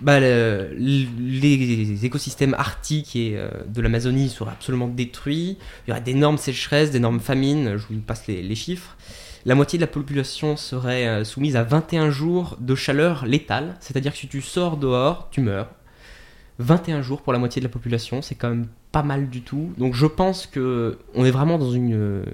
bah, 0.00 0.20
le- 0.20 0.70
les 0.78 2.04
écosystèmes 2.06 2.54
arctiques 2.54 3.16
et 3.16 3.32
euh, 3.36 3.48
de 3.66 3.80
l'Amazonie 3.80 4.28
seraient 4.28 4.52
absolument 4.52 4.86
détruits. 4.88 5.58
Il 5.86 5.90
y 5.90 5.92
aurait 5.92 6.00
d'énormes 6.00 6.38
sécheresses, 6.38 6.90
d'énormes 6.92 7.20
famines. 7.20 7.76
Je 7.76 7.86
vous 7.92 8.00
passe 8.00 8.26
les, 8.28 8.42
les 8.42 8.54
chiffres. 8.54 8.96
La 9.44 9.54
moitié 9.54 9.78
de 9.78 9.82
la 9.82 9.86
population 9.88 10.56
serait 10.56 11.06
euh, 11.06 11.24
soumise 11.24 11.56
à 11.56 11.62
21 11.64 12.10
jours 12.10 12.56
de 12.60 12.74
chaleur 12.74 13.26
létale, 13.26 13.76
c'est-à-dire 13.80 14.12
que 14.12 14.18
si 14.18 14.28
tu 14.28 14.40
sors 14.40 14.76
dehors, 14.76 15.28
tu 15.30 15.40
meurs. 15.40 15.70
21 16.60 17.02
jours 17.02 17.22
pour 17.22 17.32
la 17.32 17.38
moitié 17.38 17.60
de 17.60 17.66
la 17.66 17.70
population, 17.72 18.20
c'est 18.22 18.34
quand 18.34 18.48
même 18.50 18.66
pas 18.92 19.02
mal 19.02 19.28
du 19.30 19.42
tout. 19.42 19.72
Donc 19.78 19.94
je 19.94 20.06
pense 20.06 20.46
que 20.46 20.98
on 21.14 21.24
est 21.24 21.30
vraiment 21.30 21.58
dans 21.58 21.70
une 21.70 22.24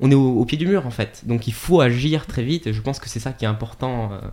on 0.00 0.10
est 0.10 0.14
au, 0.14 0.38
au 0.40 0.44
pied 0.44 0.58
du 0.58 0.66
mur 0.66 0.86
en 0.86 0.90
fait. 0.90 1.22
Donc 1.26 1.46
il 1.46 1.54
faut 1.54 1.80
agir 1.80 2.26
très 2.26 2.42
vite 2.42 2.66
et 2.66 2.72
je 2.72 2.80
pense 2.80 2.98
que 2.98 3.08
c'est 3.08 3.20
ça 3.20 3.32
qui 3.32 3.44
est 3.44 3.48
important. 3.48 4.10
euh. 4.12 4.28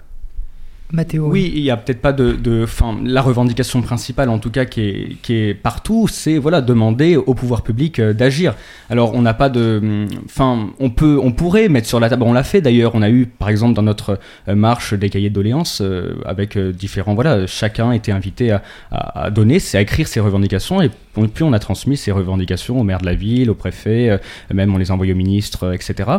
Mathéo. 0.89 1.28
Oui, 1.28 1.51
il 1.53 1.63
y 1.63 1.70
a 1.70 1.76
peut-être 1.76 1.99
pas 2.01 2.13
de, 2.13 2.32
de, 2.32 2.63
enfin, 2.63 2.97
la 3.03 3.22
revendication 3.22 3.82
principale, 3.82 4.30
en 4.30 4.39
tout 4.39 4.51
cas, 4.51 4.63
qui 4.63 4.80
est, 4.82 5.18
qui 5.22 5.34
est 5.34 5.53
partout, 5.53 6.07
c'est 6.07 6.38
voilà 6.38 6.61
demander 6.61 7.18
au 7.18 7.34
pouvoir 7.34 7.61
public 7.61 7.99
euh, 7.99 8.13
d'agir. 8.13 8.55
Alors, 8.89 9.13
on 9.13 9.22
n'a 9.22 9.34
pas 9.34 9.49
de, 9.49 9.82
hum, 9.84 10.07
enfin, 10.24 10.70
on 10.80 10.89
peut, 10.89 11.20
on 11.22 11.34
pourrait 11.34 11.68
mettre 11.68 11.89
sur 11.89 11.99
la 11.99 12.07
table. 12.09 12.24
On 12.24 12.32
l'a 12.32 12.43
fait 12.45 12.61
d'ailleurs. 12.61 12.95
On 12.95 13.01
a 13.01 13.09
eu, 13.09 13.26
par 13.26 13.49
exemple, 13.49 13.74
dans 13.74 13.82
notre 13.84 14.18
euh, 14.47 14.55
marche 14.55 14.93
des 14.93 15.09
cahiers 15.09 15.30
de 15.30 15.36
doléances, 15.36 15.82
euh, 15.82 16.15
avec 16.26 16.55
euh, 16.55 16.72
différents, 16.72 17.15
voilà, 17.15 17.47
chacun 17.47 17.91
était 17.91 18.13
invité 18.13 18.51
à, 18.51 18.63
à, 18.89 19.24
à 19.26 19.30
donner, 19.30 19.59
c'est 19.59 19.78
à 19.78 19.82
écrire 19.82 20.07
ses 20.07 20.22
revendications, 20.22 20.82
et 20.82 20.89
puis 21.26 21.43
on 21.43 21.53
a 21.53 21.59
transmis 21.59 21.97
ces 21.97 22.11
revendications 22.11 22.80
au 22.80 22.84
maire 22.84 22.99
de 22.99 23.05
la 23.05 23.15
ville, 23.15 23.49
au 23.49 23.55
préfet, 23.55 24.09
euh, 24.09 24.18
même 24.53 24.74
on 24.74 24.78
les 24.78 24.91
a 24.91 24.93
envoyées 24.93 25.13
au 25.13 25.15
ministre, 25.15 25.63
euh, 25.63 25.74
etc. 25.74 26.09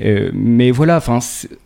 Euh, 0.00 0.30
mais 0.32 0.70
voilà, 0.70 1.02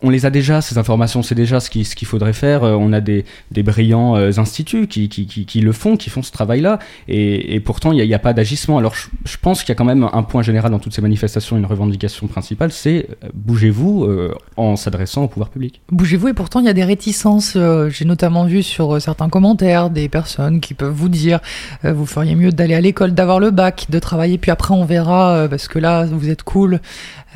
on 0.01 0.09
les 0.09 0.25
a 0.25 0.29
déjà, 0.31 0.61
ces 0.61 0.77
informations, 0.77 1.21
c'est 1.21 1.35
déjà 1.35 1.59
ce 1.59 1.69
qu'il 1.69 1.85
ce 1.85 2.05
faudrait 2.05 2.33
faire. 2.33 2.63
On 2.63 2.91
a 2.91 2.99
des, 2.99 3.25
brillants 3.51 4.15
instituts 4.15 4.87
qui, 4.87 5.61
le 5.61 5.71
font, 5.71 5.97
qui 5.97 6.09
font 6.09 6.23
ce 6.23 6.31
travail-là, 6.31 6.79
et, 7.07 7.59
pourtant 7.59 7.91
il 7.91 8.05
n'y 8.05 8.13
a, 8.13 8.19
pas 8.19 8.33
d'agissement. 8.33 8.79
Alors 8.79 8.95
je, 8.95 9.37
pense 9.41 9.61
qu'il 9.61 9.69
y 9.69 9.71
a 9.73 9.75
quand 9.75 9.85
même 9.85 10.09
un 10.11 10.23
point 10.23 10.41
général 10.41 10.71
dans 10.71 10.79
toutes 10.79 10.93
ces 10.93 11.01
manifestations, 11.01 11.57
une 11.57 11.65
revendication 11.65 12.27
principale, 12.27 12.71
c'est 12.71 13.07
bougez-vous 13.35 14.09
en 14.57 14.75
s'adressant 14.75 15.25
au 15.25 15.27
pouvoir 15.27 15.49
public. 15.49 15.81
Bougez-vous 15.91 16.29
et 16.29 16.33
pourtant 16.33 16.59
il 16.59 16.65
y 16.65 16.69
a 16.69 16.73
des 16.73 16.83
réticences. 16.83 17.55
J'ai 17.89 18.05
notamment 18.05 18.45
vu 18.45 18.63
sur 18.63 18.99
certains 18.99 19.29
commentaires 19.29 19.91
des 19.91 20.09
personnes 20.09 20.59
qui 20.59 20.73
peuvent 20.73 20.93
vous 20.93 21.09
dire 21.09 21.39
vous 21.83 22.07
feriez 22.07 22.35
mieux 22.35 22.51
d'aller 22.51 22.72
à 22.73 22.81
l'école, 22.81 23.13
d'avoir 23.13 23.39
le 23.39 23.51
bac, 23.51 23.87
de 23.89 23.99
travailler, 23.99 24.37
puis 24.37 24.51
après 24.51 24.73
on 24.73 24.85
verra 24.85 25.35
euh, 25.35 25.47
parce 25.47 25.67
que 25.67 25.79
là 25.79 26.05
vous 26.05 26.29
êtes 26.29 26.43
cool. 26.43 26.79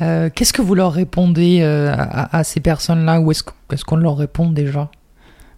Euh, 0.00 0.30
Qu'est-ce 0.34 0.52
que 0.52 0.62
vous 0.62 0.74
leur 0.74 0.92
répondez 0.92 1.60
euh, 1.62 1.94
à, 1.96 2.44
ces 2.44 2.60
personnes-là 2.60 3.20
ou 3.20 3.32
est-ce 3.32 3.84
qu'on 3.84 3.96
leur 3.96 4.16
répond 4.16 4.50
déjà? 4.50 4.90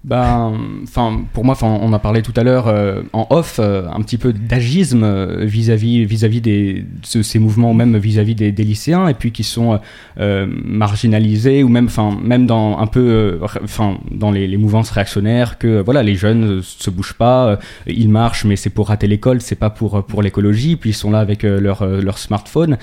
Ben, 0.02 0.58
enfin, 0.82 1.24
pour 1.34 1.44
moi, 1.44 1.54
on 1.62 1.92
a 1.92 1.98
parlé 1.98 2.22
tout 2.22 2.32
à 2.34 2.42
l'heure 2.42 2.68
euh, 2.68 3.02
en 3.12 3.26
off, 3.28 3.58
euh, 3.58 3.86
un 3.92 4.00
petit 4.00 4.16
peu 4.16 4.32
d'agisme 4.32 5.02
euh, 5.04 5.44
vis-à-vis 5.44 6.06
vis-à-vis 6.06 6.40
des 6.40 6.86
de 7.14 7.22
ces 7.22 7.38
mouvements, 7.38 7.72
ou 7.72 7.74
même 7.74 7.98
vis-à-vis 7.98 8.34
des, 8.34 8.50
lycéens, 8.50 9.08
et 9.08 9.14
puis 9.14 9.30
qui 9.30 9.44
sont 9.44 9.78
marginalisés 10.16 11.62
ou 11.62 11.68
même, 11.68 11.86
enfin, 11.86 12.18
même 12.22 12.46
dans 12.46 12.78
un 12.78 12.86
peu, 12.86 13.40
enfin, 13.62 13.98
dans 14.10 14.30
les, 14.30 14.46
les 14.46 14.56
mouvances 14.56 14.90
réactionnaires, 14.90 15.58
que 15.58 15.82
voilà, 15.82 16.02
les 16.02 16.14
jeunes 16.14 16.62
se 16.62 16.88
bougent 16.88 17.14
pas, 17.14 17.58
ils 17.86 18.08
marchent, 18.08 18.46
mais 18.46 18.56
c'est 18.56 18.70
pour 18.70 18.88
rater 18.88 19.06
l'école, 19.06 19.42
c'est 19.42 19.54
pas 19.54 19.70
pour 19.70 20.02
pour 20.04 20.22
l'écologie, 20.22 20.76
puis 20.76 20.90
ils 20.90 20.94
sont 20.94 21.10
là 21.10 21.18
avec 21.18 21.42
leur 21.42 21.84
leur 21.86 22.16
smartphone. 22.16 22.78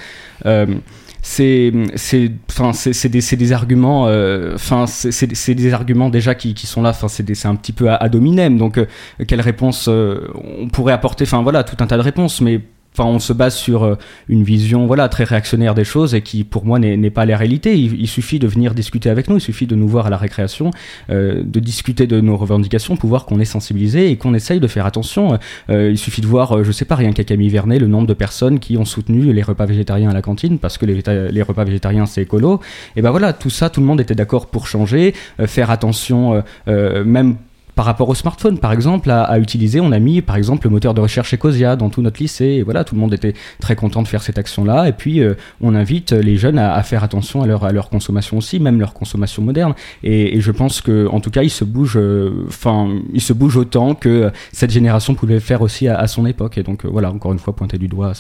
Euh, 1.18 1.22
c'est 1.22 1.74
c'est 1.95 2.32
enfin 2.49 2.74
c'est 2.74 3.09
des, 3.09 3.22
c'est 3.22 3.36
des 3.36 3.51
arguments 3.51 4.07
euh, 4.07 4.55
enfin 4.55 4.88
c'est 4.88 5.11
c'est 5.11 5.55
des 5.55 5.74
arguments 5.74 6.09
déjà 6.09 6.36
qui, 6.36 6.53
qui 6.53 6.68
sont 6.68 6.82
là. 6.82 6.89
Enfin 6.89 7.07
c'est 7.07 7.45
un 7.45 7.55
petit 7.55 7.74
peu 7.74 7.89
à, 7.89 7.95
à 7.95 8.09
dominem. 8.09 8.57
Donc 8.57 8.78
euh, 8.78 8.86
quelle 9.28 9.41
réponse 9.41 9.88
euh, 9.89 10.28
on 10.61 10.70
pourrait 10.70 10.93
apporter? 10.93 11.26
Enfin 11.26 11.41
voilà 11.43 11.63
tout 11.63 11.78
un 11.80 11.88
tas 11.88 11.97
de 11.97 12.01
réponses. 12.01 12.41
Mais 12.41 12.61
Enfin, 12.97 13.09
on 13.09 13.19
se 13.19 13.31
base 13.31 13.55
sur 13.55 13.83
euh, 13.83 13.95
une 14.27 14.43
vision 14.43 14.87
voilà 14.87 15.07
très 15.07 15.23
réactionnaire 15.23 15.75
des 15.75 15.83
choses 15.83 16.15
et 16.15 16.21
qui 16.23 16.43
pour 16.43 16.65
moi 16.65 16.79
n'est 16.79 17.09
pas 17.11 17.27
la 17.27 17.37
réalité. 17.37 17.77
Il, 17.77 18.07
suffit 18.07 18.39
de 18.39 18.47
venir 18.47 18.73
discuter 18.73 19.09
avec 19.09 19.29
nous, 19.29 19.37
il 19.37 19.41
suffit 19.41 19.67
de 19.67 19.75
nous 19.75 19.87
voir 19.87 20.07
à 20.07 20.09
la 20.09 20.17
récréation, 20.17 20.71
euh, 21.11 21.43
de 21.45 21.59
discuter 21.59 22.07
de 22.07 22.19
nos 22.21 22.35
revendications 22.37 22.97
pour 22.97 23.09
voir 23.09 23.25
qu'on 23.25 23.39
est 23.39 23.45
sensibilisé 23.45 24.09
et 24.09 24.15
qu'on 24.15 24.33
essaye 24.33 24.59
de 24.59 24.65
faire 24.65 24.87
attention. 24.87 25.37
Euh, 25.69 25.91
il 25.91 25.97
suffit 25.99 26.21
de 26.21 26.25
voir, 26.25 26.63
je 26.63 26.71
sais 26.71 26.85
pas, 26.85 26.95
rien 26.95 27.11
qu'à 27.11 27.23
Camille 27.23 27.49
Vernet, 27.49 27.77
le 27.77 27.85
nombre 27.85 28.07
de 28.07 28.15
personnes 28.15 28.57
qui 28.57 28.77
ont 28.77 28.85
soutenu 28.85 29.31
les 29.31 29.43
repas 29.43 29.65
végétariens 29.65 30.09
à 30.09 30.13
la 30.13 30.23
cantine 30.23 30.57
parce 30.57 30.79
que 30.79 30.87
les, 30.87 31.43
repas 31.43 31.65
végétariens 31.65 32.07
c'est 32.07 32.23
écolo. 32.23 32.61
Et 32.95 33.03
ben 33.03 33.11
voilà, 33.11 33.31
tout 33.31 33.51
ça, 33.51 33.69
tout 33.69 33.81
le 33.81 33.85
monde 33.85 34.01
était 34.01 34.15
d'accord 34.15 34.47
pour 34.47 34.65
changer, 34.65 35.13
faire 35.45 35.69
attention, 35.69 36.43
même 36.65 37.35
par 37.78 37.86
rapport 37.86 38.09
au 38.09 38.15
smartphone, 38.15 38.57
par 38.57 38.73
exemple, 38.73 39.11
à, 39.11 39.38
utiliser, 39.38 39.80
on 39.80 39.91
a 39.91 39.99
mis 39.99 40.23
par 40.23 40.36
exemple 40.36 40.65
le 40.65 40.71
moteur 40.71 40.95
de 40.95 40.99
recherche 40.99 41.36
Ecosia 41.36 41.75
dans 41.75 41.91
tout 41.91 42.01
notre 42.01 42.19
lycée. 42.19 42.45
Et 42.45 42.63
voilà, 42.63 42.84
tout 42.84 42.95
le 42.95 43.01
monde 43.01 43.13
était 43.13 43.36
très 43.61 43.75
content 43.75 44.01
de 44.01 44.07
faire 44.07 44.23
cette 44.23 44.39
action-là. 44.39 44.89
Et 44.89 44.93
puis, 44.93 45.21
euh, 45.21 45.36
on 45.61 45.75
invite 45.75 46.11
les 46.11 46.38
jeunes 46.38 46.57
à, 46.57 46.82
faire 46.82 47.03
attention 47.03 47.43
à 47.43 47.45
leur, 47.45 47.89
consommation 47.89 48.38
aussi, 48.38 48.59
même 48.59 48.80
leur 48.80 48.95
consommation 48.95 49.43
moderne. 49.43 49.75
Et, 50.03 50.41
je 50.41 50.51
pense 50.51 50.82
que, 50.82 51.07
en 51.11 51.19
tout 51.19 51.30
cas, 51.30 51.43
ils 51.43 51.51
se 51.51 51.63
bougent, 51.63 51.97
euh, 51.97 52.45
enfin, 52.47 52.89
ils 53.13 53.21
se 53.21 53.32
bougent 53.32 53.57
autant 53.57 53.93
que 53.93 54.32
cette 54.51 54.71
génération 54.71 55.13
pouvait 55.13 55.39
faire 55.39 55.61
aussi 55.61 55.88
à, 55.88 56.07
son 56.07 56.25
époque. 56.25 56.57
Et 56.57 56.63
donc, 56.63 56.84
euh, 56.84 56.89
voilà, 56.91 57.11
encore 57.11 57.32
une 57.32 57.39
fois, 57.39 57.55
pointer 57.55 57.78
du 57.78 57.88
doigt, 57.88 58.13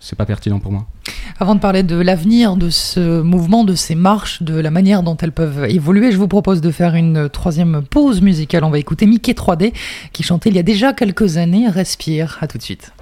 c'est 0.00 0.18
pas 0.18 0.26
pertinent 0.26 0.58
pour 0.58 0.72
moi. 0.72 0.84
Avant 1.38 1.54
de 1.54 1.60
parler 1.60 1.82
de 1.82 1.96
l'avenir 1.96 2.56
de 2.56 2.70
ce 2.70 3.20
mouvement, 3.20 3.64
de 3.64 3.74
ces 3.74 3.94
marches, 3.94 4.42
de 4.42 4.58
la 4.58 4.70
manière 4.70 5.02
dont 5.02 5.16
elles 5.16 5.32
peuvent 5.32 5.66
évoluer, 5.68 6.10
je 6.10 6.16
vous 6.16 6.28
propose 6.28 6.60
de 6.60 6.70
faire 6.70 6.94
une 6.94 7.28
troisième 7.28 7.82
pause 7.82 8.22
musicale. 8.22 8.64
On 8.64 8.70
va 8.70 8.78
écouter 8.78 9.06
Mickey 9.06 9.32
3D 9.32 9.74
qui 10.12 10.22
chantait 10.22 10.48
il 10.48 10.56
y 10.56 10.58
a 10.58 10.62
déjà 10.62 10.92
quelques 10.92 11.36
années 11.36 11.68
Respire. 11.68 12.38
À 12.40 12.46
tout 12.46 12.58
de 12.58 12.62
suite. 12.62 12.92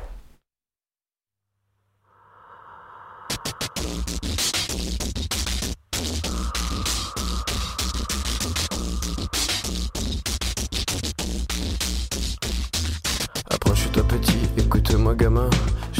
Approche-toi 13.51 14.03
petit, 14.09 14.39
écoute-moi 14.59 15.15
gamin. 15.15 15.51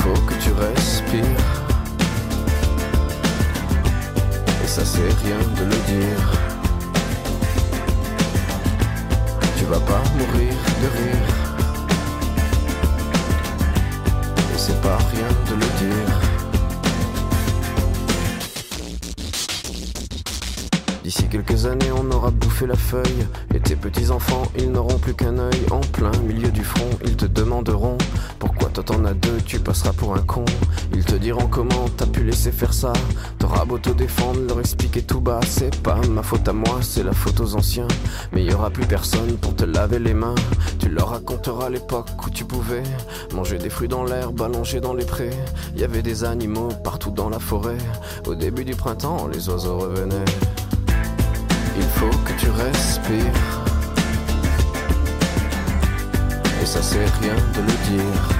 Faut 0.00 0.20
que 0.26 0.34
tu 0.42 0.50
respires. 0.52 1.22
Et 4.64 4.66
ça 4.66 4.84
c'est 4.84 5.12
rien 5.24 5.38
de 5.58 5.64
le 5.64 5.78
dire. 5.94 6.22
Tu 9.58 9.64
vas 9.64 9.80
pas 9.80 10.02
mourir 10.16 10.54
de 10.82 10.88
rire. 10.98 11.28
Et 14.54 14.58
c'est 14.58 14.80
pas 14.80 14.96
rien 14.96 15.28
de 15.48 15.54
le 15.54 15.68
dire. 15.84 16.20
D'ici 21.04 21.28
quelques 21.28 21.66
années, 21.66 21.90
on 21.94 22.10
aura 22.12 22.30
bouffé 22.30 22.66
la 22.66 22.76
feuille. 22.76 23.26
Et 23.54 23.60
tes 23.60 23.76
petits-enfants, 23.76 24.44
ils 24.56 24.70
n'auront 24.70 24.98
plus 24.98 25.14
qu'un 25.14 25.38
œil. 25.38 25.60
En 25.70 25.80
plein 25.80 26.16
milieu 26.26 26.50
du 26.50 26.62
front, 26.64 26.88
ils 27.04 27.16
te 27.16 27.26
demanderont 27.26 27.98
Pourquoi 28.38 28.69
toi 28.82 28.96
t'en 28.96 29.04
as 29.04 29.14
deux, 29.14 29.38
tu 29.44 29.58
passeras 29.58 29.92
pour 29.92 30.14
un 30.14 30.22
con. 30.22 30.44
Ils 30.94 31.04
te 31.04 31.14
diront 31.14 31.46
comment 31.46 31.88
t'as 31.96 32.06
pu 32.06 32.22
laisser 32.22 32.52
faire 32.52 32.72
ça. 32.72 32.92
T'auras 33.38 33.64
beau 33.64 33.78
te 33.78 33.90
défendre, 33.90 34.40
leur 34.48 34.60
expliquer 34.60 35.02
tout 35.02 35.20
bas. 35.20 35.40
C'est 35.46 35.74
pas 35.82 35.96
ma 36.08 36.22
faute 36.22 36.46
à 36.48 36.52
moi, 36.52 36.78
c'est 36.80 37.02
la 37.02 37.12
faute 37.12 37.40
aux 37.40 37.56
anciens. 37.56 37.88
Mais 38.32 38.44
y 38.44 38.52
aura 38.52 38.70
plus 38.70 38.86
personne 38.86 39.36
pour 39.38 39.54
te 39.54 39.64
laver 39.64 39.98
les 39.98 40.14
mains. 40.14 40.34
Tu 40.78 40.88
leur 40.88 41.10
raconteras 41.10 41.68
l'époque 41.68 42.08
où 42.24 42.30
tu 42.30 42.44
pouvais 42.44 42.82
manger 43.34 43.58
des 43.58 43.70
fruits 43.70 43.88
dans 43.88 44.04
l'herbe, 44.04 44.40
allonger 44.40 44.80
dans 44.80 44.94
les 44.94 45.04
prés. 45.04 45.30
Y 45.76 45.84
avait 45.84 46.02
des 46.02 46.24
animaux 46.24 46.68
partout 46.84 47.10
dans 47.10 47.28
la 47.28 47.38
forêt. 47.38 47.78
Au 48.26 48.34
début 48.34 48.64
du 48.64 48.74
printemps, 48.74 49.28
les 49.32 49.48
oiseaux 49.48 49.78
revenaient. 49.78 50.24
Il 51.76 51.88
faut 51.96 52.16
que 52.24 52.32
tu 52.38 52.48
respires. 52.50 53.20
Et 56.62 56.66
ça 56.66 56.82
c'est 56.82 57.04
rien 57.20 57.34
de 57.34 57.60
le 57.60 57.98
dire. 57.98 58.39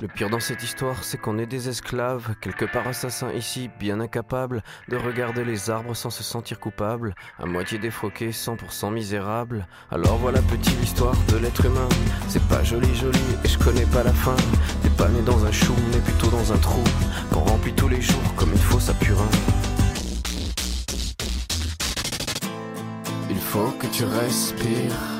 Le 0.00 0.08
pire 0.08 0.30
dans 0.30 0.40
cette 0.40 0.62
histoire, 0.62 1.04
c'est 1.04 1.18
qu'on 1.18 1.36
est 1.36 1.44
des 1.44 1.68
esclaves, 1.68 2.34
quelque 2.40 2.64
part 2.64 2.88
assassins 2.88 3.30
ici, 3.32 3.68
bien 3.78 4.00
incapables 4.00 4.62
de 4.88 4.96
regarder 4.96 5.44
les 5.44 5.68
arbres 5.68 5.92
sans 5.92 6.08
se 6.08 6.22
sentir 6.22 6.58
coupables, 6.58 7.14
à 7.38 7.44
moitié 7.44 7.78
défroqués, 7.78 8.30
100% 8.30 8.94
misérables. 8.94 9.66
Alors 9.90 10.16
voilà 10.16 10.40
petite 10.40 10.80
l'histoire 10.80 11.14
de 11.28 11.36
l'être 11.36 11.66
humain. 11.66 11.88
C'est 12.28 12.42
pas 12.48 12.64
joli 12.64 12.94
joli 12.94 13.20
et 13.44 13.48
je 13.48 13.58
connais 13.58 13.84
pas 13.84 14.02
la 14.02 14.14
fin. 14.14 14.36
T'es 14.82 14.88
pas 14.88 15.08
né 15.08 15.20
dans 15.20 15.44
un 15.44 15.52
chou, 15.52 15.74
mais 15.92 16.00
plutôt 16.00 16.28
dans 16.28 16.50
un 16.50 16.58
trou, 16.58 16.82
qu'on 17.30 17.40
remplit 17.40 17.74
tous 17.74 17.88
les 17.88 18.00
jours 18.00 18.34
comme 18.36 18.52
il 18.54 18.62
faut 18.62 18.80
sa 18.80 18.94
purin. 18.94 19.28
Il 23.28 23.38
faut 23.38 23.70
que 23.78 23.86
tu 23.88 24.04
respires. 24.04 25.19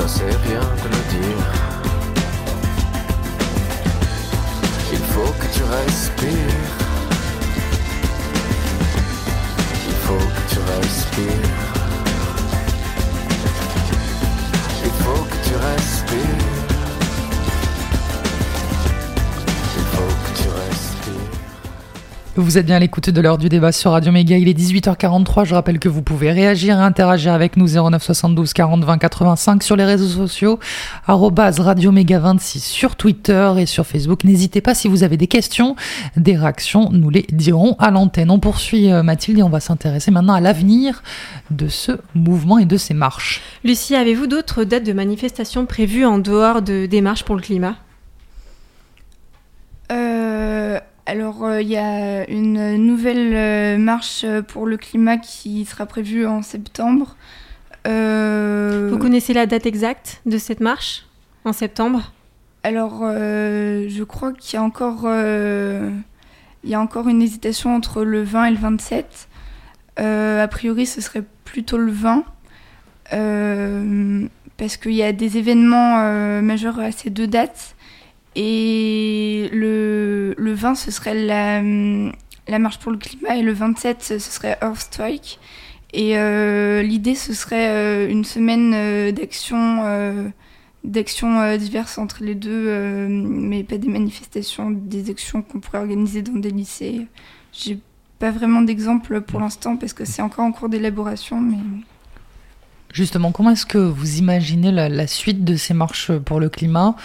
Ça 0.00 0.08
c'est 0.08 0.36
rien 0.48 0.60
de 0.60 0.88
le 0.88 1.02
dire. 1.18 1.46
Il 4.92 4.98
faut 5.12 5.32
que 5.38 5.46
tu 5.54 5.62
respires. 5.62 6.66
Il 9.88 9.94
faut 10.04 10.26
que 10.36 10.42
tu 10.52 10.58
respires. 10.72 11.58
Il 14.84 14.92
faut 15.02 15.24
que 15.24 15.48
tu 15.48 15.54
respires. 15.56 16.49
Vous 22.40 22.56
êtes 22.56 22.64
bien 22.64 22.76
à 22.76 22.78
l'écoute 22.78 23.10
de 23.10 23.20
l'heure 23.20 23.36
du 23.36 23.50
débat 23.50 23.70
sur 23.70 23.90
Radio 23.90 24.12
Méga. 24.12 24.38
Il 24.38 24.48
est 24.48 24.58
18h43. 24.58 25.44
Je 25.44 25.54
rappelle 25.54 25.78
que 25.78 25.90
vous 25.90 26.00
pouvez 26.00 26.32
réagir 26.32 26.78
et 26.78 26.82
interagir 26.82 27.34
avec 27.34 27.58
nous 27.58 27.66
09 27.66 28.02
72 28.02 28.54
40 28.54 28.82
20 28.82 28.96
85 28.96 29.62
sur 29.62 29.76
les 29.76 29.84
réseaux 29.84 30.08
sociaux, 30.08 30.58
arrobase 31.06 31.60
Radio 31.60 31.92
Méga 31.92 32.18
26 32.18 32.64
sur 32.64 32.96
Twitter 32.96 33.52
et 33.58 33.66
sur 33.66 33.86
Facebook. 33.86 34.24
N'hésitez 34.24 34.62
pas 34.62 34.74
si 34.74 34.88
vous 34.88 35.04
avez 35.04 35.18
des 35.18 35.26
questions, 35.26 35.76
des 36.16 36.34
réactions, 36.34 36.88
nous 36.90 37.10
les 37.10 37.26
dirons 37.30 37.76
à 37.78 37.90
l'antenne. 37.90 38.30
On 38.30 38.40
poursuit 38.40 38.90
euh, 38.90 39.02
Mathilde 39.02 39.38
et 39.38 39.42
on 39.42 39.50
va 39.50 39.60
s'intéresser 39.60 40.10
maintenant 40.10 40.34
à 40.34 40.40
l'avenir 40.40 41.02
de 41.50 41.68
ce 41.68 41.92
mouvement 42.14 42.56
et 42.56 42.64
de 42.64 42.78
ces 42.78 42.94
marches. 42.94 43.42
Lucie, 43.64 43.94
avez-vous 43.94 44.26
d'autres 44.26 44.64
dates 44.64 44.84
de 44.84 44.94
manifestations 44.94 45.66
prévues 45.66 46.06
en 46.06 46.18
dehors 46.18 46.62
de, 46.62 46.86
des 46.86 47.02
marches 47.02 47.24
pour 47.24 47.36
le 47.36 47.42
climat? 47.42 47.76
Euh, 49.92 50.80
alors, 51.10 51.44
euh, 51.44 51.60
il 51.60 51.68
y 51.68 51.76
a 51.76 52.28
une 52.30 52.76
nouvelle 52.76 53.34
euh, 53.34 53.78
marche 53.78 54.24
pour 54.46 54.66
le 54.66 54.76
climat 54.76 55.16
qui 55.18 55.64
sera 55.64 55.84
prévue 55.86 56.24
en 56.24 56.40
septembre. 56.42 57.16
Euh, 57.88 58.88
Vous 58.92 58.98
connaissez 58.98 59.32
la 59.32 59.46
date 59.46 59.66
exacte 59.66 60.20
de 60.26 60.38
cette 60.38 60.60
marche 60.60 61.06
en 61.44 61.52
septembre? 61.52 62.12
Alors, 62.62 63.00
je 63.02 64.02
crois 64.04 64.32
qu'il 64.32 64.54
y 64.54 64.56
a 64.58 64.62
encore, 64.62 65.04
il 65.04 66.70
y 66.70 66.74
a 66.74 66.80
encore 66.80 67.08
une 67.08 67.22
hésitation 67.22 67.74
entre 67.74 68.04
le 68.04 68.22
20 68.22 68.44
et 68.44 68.50
le 68.52 68.56
27. 68.58 69.28
Euh, 69.98 70.44
a 70.44 70.48
priori, 70.48 70.86
ce 70.86 71.00
serait 71.00 71.24
plutôt 71.44 71.78
le 71.78 71.90
20. 71.90 72.24
euh, 73.12 74.26
parce 74.56 74.76
qu'il 74.76 74.92
y 74.92 75.02
a 75.02 75.12
des 75.12 75.38
événements 75.38 76.00
euh, 76.00 76.42
majeurs 76.42 76.78
à 76.78 76.92
ces 76.92 77.10
deux 77.10 77.26
dates. 77.26 77.74
Et 78.36 79.50
le, 79.52 80.34
le 80.38 80.52
20, 80.52 80.74
ce 80.74 80.90
serait 80.90 81.14
la, 81.14 81.62
la 82.48 82.58
marche 82.58 82.78
pour 82.78 82.92
le 82.92 82.98
climat, 82.98 83.36
et 83.36 83.42
le 83.42 83.52
27, 83.52 84.02
ce 84.02 84.18
serait 84.18 84.58
Earth 84.62 84.80
Strike. 84.80 85.38
Et 85.92 86.16
euh, 86.16 86.82
l'idée, 86.82 87.14
ce 87.14 87.34
serait 87.34 87.68
euh, 87.68 88.08
une 88.08 88.24
semaine 88.24 88.72
euh, 88.74 89.12
d'action 89.12 89.82
euh, 89.84 90.28
d'actions 90.82 91.56
diverses 91.58 91.98
entre 91.98 92.24
les 92.24 92.34
deux, 92.34 93.06
mais 93.06 93.64
pas 93.64 93.76
des 93.76 93.90
manifestations, 93.90 94.70
des 94.70 95.10
actions 95.10 95.42
qu'on 95.42 95.60
pourrait 95.60 95.76
organiser 95.76 96.22
dans 96.22 96.38
des 96.38 96.50
lycées. 96.50 97.06
J'ai 97.52 97.78
pas 98.18 98.30
vraiment 98.30 98.62
d'exemple 98.62 99.20
pour 99.20 99.40
l'instant 99.40 99.76
parce 99.76 99.92
que 99.92 100.06
c'est 100.06 100.22
encore 100.22 100.46
en 100.46 100.52
cours 100.52 100.70
d'élaboration, 100.70 101.38
mais 101.38 101.58
Justement, 102.94 103.30
comment 103.30 103.50
est-ce 103.50 103.66
que 103.66 103.76
vous 103.76 104.16
imaginez 104.16 104.72
la 104.72 105.06
suite 105.06 105.44
de 105.44 105.54
ces 105.56 105.74
marches 105.74 106.12
pour 106.12 106.40
le 106.40 106.48
climat? 106.48 106.96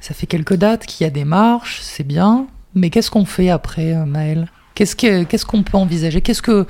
Ça 0.00 0.14
fait 0.14 0.26
quelques 0.26 0.54
dates 0.56 0.86
qu'il 0.86 1.04
y 1.04 1.08
a 1.08 1.10
des 1.10 1.24
marches, 1.24 1.80
c'est 1.82 2.04
bien, 2.04 2.46
mais 2.74 2.90
qu'est-ce 2.90 3.10
qu'on 3.10 3.24
fait 3.24 3.50
après, 3.50 3.94
euh, 3.94 4.04
Maël 4.04 4.48
Qu'est-ce 4.74 4.94
que- 4.94 5.24
qu'est-ce 5.24 5.46
qu'on 5.46 5.62
peut 5.62 5.78
envisager? 5.78 6.20
Qu'est-ce 6.20 6.42
que 6.42 6.66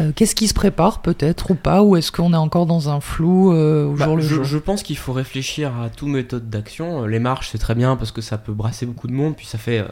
euh, 0.00 0.10
qu'est-ce 0.14 0.34
qui 0.34 0.48
se 0.48 0.54
prépare 0.54 1.00
peut-être 1.02 1.52
ou 1.52 1.54
pas? 1.54 1.82
Ou 1.82 1.96
est-ce 1.96 2.10
qu'on 2.12 2.32
est 2.34 2.36
encore 2.36 2.66
dans 2.66 2.88
un 2.90 3.00
flou 3.00 3.52
euh, 3.52 3.86
au 3.86 3.94
Bah, 3.94 4.04
jour 4.06 4.16
le 4.16 4.22
je, 4.22 4.34
jour? 4.34 4.44
je 4.44 4.58
pense 4.58 4.82
qu'il 4.82 4.96
faut 4.98 5.12
réfléchir 5.12 5.72
à 5.80 5.88
toute 5.88 6.08
méthode 6.08 6.50
d'action. 6.50 7.06
Les 7.06 7.20
marches, 7.20 7.48
c'est 7.52 7.58
très 7.58 7.74
bien 7.76 7.94
parce 7.96 8.10
que 8.12 8.20
ça 8.20 8.36
peut 8.36 8.52
brasser 8.52 8.86
beaucoup 8.86 9.06
de 9.06 9.12
monde, 9.12 9.36
puis 9.36 9.46
ça 9.46 9.56
fait. 9.56 9.78
euh, 9.78 9.88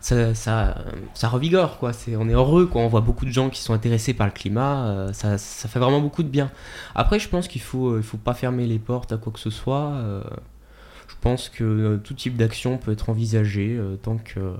ça, 0.00 0.34
ça, 0.34 0.76
ça 1.14 1.28
revigore, 1.28 1.78
quoi. 1.78 1.92
C'est, 1.92 2.16
on 2.16 2.28
est 2.28 2.32
heureux, 2.32 2.66
quoi. 2.66 2.82
On 2.82 2.88
voit 2.88 3.00
beaucoup 3.00 3.24
de 3.24 3.30
gens 3.32 3.48
qui 3.48 3.62
sont 3.62 3.72
intéressés 3.74 4.12
par 4.12 4.26
le 4.26 4.32
climat. 4.32 5.06
ça, 5.12 5.38
ça 5.38 5.68
fait 5.68 5.78
vraiment 5.80 6.00
beaucoup 6.00 6.22
de 6.22 6.28
bien. 6.28 6.50
Après, 6.94 7.18
je 7.18 7.28
pense 7.28 7.48
qu'il 7.48 7.60
faut, 7.62 7.96
il 7.96 8.02
faut 8.04 8.16
pas 8.18 8.34
fermer 8.34 8.66
les 8.66 8.78
portes 8.78 9.12
à 9.12 9.16
quoi 9.16 9.32
que 9.32 9.40
ce 9.40 9.50
soit. 9.50 9.92
Je 11.18 11.22
pense 11.22 11.48
que 11.48 11.64
euh, 11.64 11.96
tout 11.98 12.14
type 12.14 12.36
d'action 12.36 12.78
peut 12.78 12.92
être 12.92 13.10
envisagé 13.10 13.76
euh, 13.76 13.96
tant 13.96 14.18
que. 14.18 14.54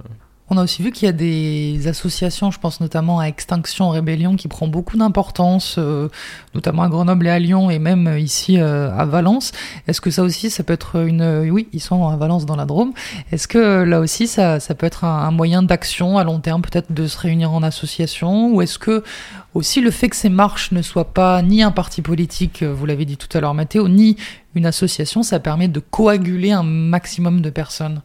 On 0.51 0.57
a 0.57 0.63
aussi 0.65 0.83
vu 0.83 0.93
qu'il 0.93 1.05
y 1.05 1.09
a 1.11 1.13
des 1.13 1.89
associations, 1.89 2.51
je 2.51 2.59
pense 2.59 2.81
notamment 2.81 3.21
à 3.21 3.25
Extinction 3.27 3.91
Rébellion, 3.91 4.35
qui 4.35 4.49
prend 4.49 4.67
beaucoup 4.67 4.97
d'importance, 4.97 5.77
euh, 5.77 6.09
notamment 6.55 6.85
à 6.85 6.89
Grenoble 6.89 7.27
et 7.27 7.31
à 7.31 7.39
Lyon, 7.39 7.69
et 7.69 7.79
même 7.79 8.17
ici 8.19 8.59
euh, 8.59 8.91
à 8.97 9.05
Valence. 9.05 9.53
Est-ce 9.87 10.01
que 10.01 10.11
ça 10.11 10.23
aussi, 10.23 10.49
ça 10.49 10.63
peut 10.63 10.73
être 10.73 11.07
une... 11.07 11.21
euh, 11.21 11.51
Oui, 11.51 11.69
ils 11.75 11.81
sont 11.81 12.09
à 12.09 12.17
Valence 12.17 12.47
dans 12.47 12.57
la 12.57 12.65
Drôme. 12.65 12.93
Est-ce 13.31 13.47
que 13.47 13.59
euh, 13.59 13.85
là 13.85 14.01
aussi, 14.01 14.27
ça, 14.27 14.59
ça 14.59 14.75
peut 14.75 14.87
être 14.87 15.05
un, 15.05 15.19
un 15.29 15.31
moyen 15.33 15.63
d'action 15.63 16.17
à 16.17 16.25
long 16.25 16.41
terme, 16.41 16.63
peut-être 16.63 16.93
de 16.93 17.07
se 17.07 17.19
réunir 17.19 17.53
en 17.53 17.63
association? 17.63 18.55
Ou 18.55 18.63
est-ce 18.63 18.79
que 18.79 19.05
aussi 19.53 19.83
le 19.83 19.91
fait 19.91 20.09
que 20.09 20.17
ces 20.17 20.31
marches 20.31 20.73
ne 20.73 20.81
soient 20.81 21.13
pas 21.13 21.43
ni 21.43 21.63
un 21.63 21.73
parti 21.73 22.01
politique, 22.01 22.63
euh, 22.63 22.73
vous 22.73 22.87
l'avez 22.87 23.05
dit 23.05 23.19
tout 23.19 23.37
à 23.37 23.41
l'heure 23.43 23.53
Mathéo, 23.53 23.87
ni 23.87 24.17
une 24.55 24.65
association, 24.65 25.23
ça 25.23 25.41
permet 25.41 25.69
de 25.69 25.81
coaguler 25.81 26.53
un 26.53 26.63
maximum 26.63 27.43
de 27.43 27.51
personnes? 27.51 28.01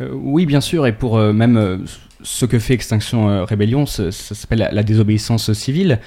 Euh, 0.00 0.10
oui, 0.12 0.44
bien 0.46 0.60
sûr, 0.60 0.86
et 0.86 0.92
pour 0.92 1.18
euh, 1.18 1.32
même 1.32 1.56
euh, 1.56 1.78
ce 2.22 2.46
que 2.46 2.58
fait 2.58 2.74
Extinction 2.74 3.44
Rébellion, 3.44 3.86
ça, 3.86 4.10
s'appelle 4.10 4.70
la, 4.72 4.82
désobéissance 4.82 5.52
civile, 5.52 6.00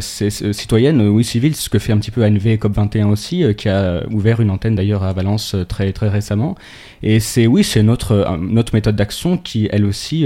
c'est 0.00 0.30
citoyenne, 0.30 1.08
oui 1.08 1.24
civile, 1.24 1.56
ce 1.56 1.68
que 1.68 1.80
fait 1.80 1.92
un 1.92 1.98
petit 1.98 2.12
peu 2.12 2.24
ANV 2.24 2.54
COP21 2.56 3.06
aussi, 3.06 3.44
qui 3.56 3.68
a 3.68 4.04
ouvert 4.12 4.40
une 4.40 4.50
antenne 4.50 4.76
d'ailleurs 4.76 5.02
à 5.02 5.12
Valence 5.12 5.56
très 5.68 5.92
très 5.92 6.08
récemment. 6.08 6.54
Et 7.02 7.18
c'est 7.18 7.48
oui, 7.48 7.64
c'est 7.64 7.82
notre 7.82 8.38
méthode 8.72 8.94
d'action 8.94 9.38
qui 9.38 9.68
elle 9.72 9.86
aussi 9.86 10.24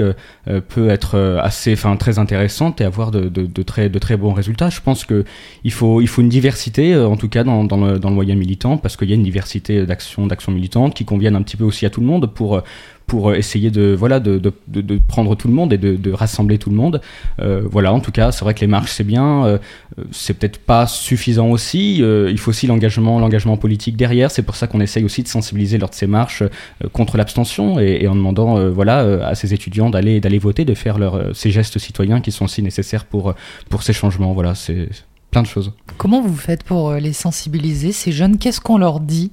peut 0.68 0.90
être 0.90 1.38
assez, 1.42 1.72
enfin 1.72 1.96
très 1.96 2.18
intéressante 2.18 2.82
et 2.82 2.84
avoir 2.84 3.10
de, 3.10 3.62
très 3.62 3.88
de 3.88 3.98
très 3.98 4.18
bons 4.18 4.34
résultats. 4.34 4.68
Je 4.68 4.82
pense 4.82 5.06
que 5.06 5.24
il 5.64 5.72
faut 5.72 6.02
il 6.02 6.08
faut 6.08 6.20
une 6.20 6.28
diversité 6.28 6.94
en 6.94 7.16
tout 7.16 7.30
cas 7.30 7.44
dans, 7.44 7.62
le 7.62 8.10
moyen 8.10 8.34
militant 8.34 8.76
parce 8.76 8.98
qu'il 8.98 9.08
y 9.08 9.12
a 9.12 9.16
une 9.16 9.22
diversité 9.22 9.86
d'actions 9.86 10.26
d'actions 10.26 10.52
militantes 10.52 10.92
qui 10.92 11.06
conviennent 11.06 11.36
un 11.36 11.42
petit 11.42 11.56
peu 11.56 11.64
aussi 11.64 11.86
à 11.86 11.90
tout 11.90 12.02
le 12.02 12.06
monde 12.06 12.26
pour 12.26 12.62
pour 13.10 13.34
essayer 13.34 13.72
de 13.72 13.92
voilà 13.98 14.20
de, 14.20 14.38
de, 14.68 14.98
prendre 15.08 15.34
tout 15.34 15.48
le 15.48 15.54
monde 15.54 15.72
et 15.72 15.78
de, 15.78 16.12
rassembler 16.12 16.58
tout 16.58 16.70
le 16.70 16.76
monde. 16.76 17.00
Euh, 17.40 17.60
voilà, 17.68 17.92
en 17.92 17.98
tout 17.98 18.12
cas, 18.12 18.30
c'est 18.30 18.44
vrai 18.44 18.54
que 18.54 18.60
les 18.60 18.68
marches 18.68 18.92
c'est 18.92 19.02
bien, 19.16 19.44
euh, 19.46 19.58
euh, 19.98 20.04
c'est 20.12 20.34
peut-être 20.34 20.58
pas 20.58 20.86
suffisant 20.86 21.48
aussi. 21.50 22.02
euh, 22.02 22.30
il 22.30 22.38
faut 22.38 22.50
aussi 22.50 22.68
l'engagement, 22.68 23.18
l'engagement 23.18 23.56
politique 23.56 23.96
derrière. 23.96 24.30
C'est 24.30 24.44
pour 24.44 24.54
ça 24.54 24.68
qu'on 24.68 24.80
essaye 24.80 25.02
aussi 25.02 25.24
de 25.24 25.28
sensibiliser 25.28 25.76
lors 25.76 25.90
de 25.90 25.96
ces 25.96 26.06
marches 26.06 26.42
euh, 26.42 26.48
contre 26.92 27.16
l'abstention 27.16 27.80
et, 27.80 28.06
en 28.06 28.14
demandant 28.14 28.58
euh, 28.58 28.70
voilà 28.70 29.00
euh, 29.02 29.28
à 29.28 29.34
ces 29.34 29.52
étudiants 29.54 29.90
d'aller 29.90 30.20
d'aller 30.20 30.38
voter, 30.38 30.64
de 30.64 30.74
faire 30.74 30.96
leur, 30.96 31.16
euh, 31.16 31.32
ces 31.34 31.50
gestes 31.50 31.80
citoyens 31.80 32.20
qui 32.20 32.30
sont 32.30 32.44
aussi 32.44 32.62
nécessaires 32.62 33.06
pour 33.06 33.34
pour 33.70 33.82
ces 33.82 33.92
changements. 33.92 34.32
Voilà, 34.34 34.54
c'est 34.54 34.88
plein 35.32 35.42
de 35.42 35.46
choses. 35.48 35.72
Comment 35.96 36.22
vous 36.22 36.36
faites 36.36 36.62
pour 36.64 36.90
euh, 36.90 36.98
les 37.00 37.12
sensibiliser, 37.12 37.90
ces 37.92 38.12
jeunes? 38.12 38.38
Qu'est-ce 38.38 38.60
qu'on 38.60 38.78
leur 38.78 39.00
dit? 39.00 39.32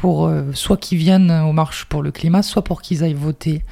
Pour 0.00 0.26
euh, 0.26 0.42
soit 0.52 0.76
qu'ils 0.76 0.98
viennent 0.98 1.30
aux 1.30 1.52
marches 1.52 1.84
pour 1.86 2.02
le 2.02 2.10
climat, 2.10 2.42
soit 2.42 2.62
pour 2.62 2.82
qu'ils 2.82 3.02
aillent 3.04 3.14
voter 3.14 3.62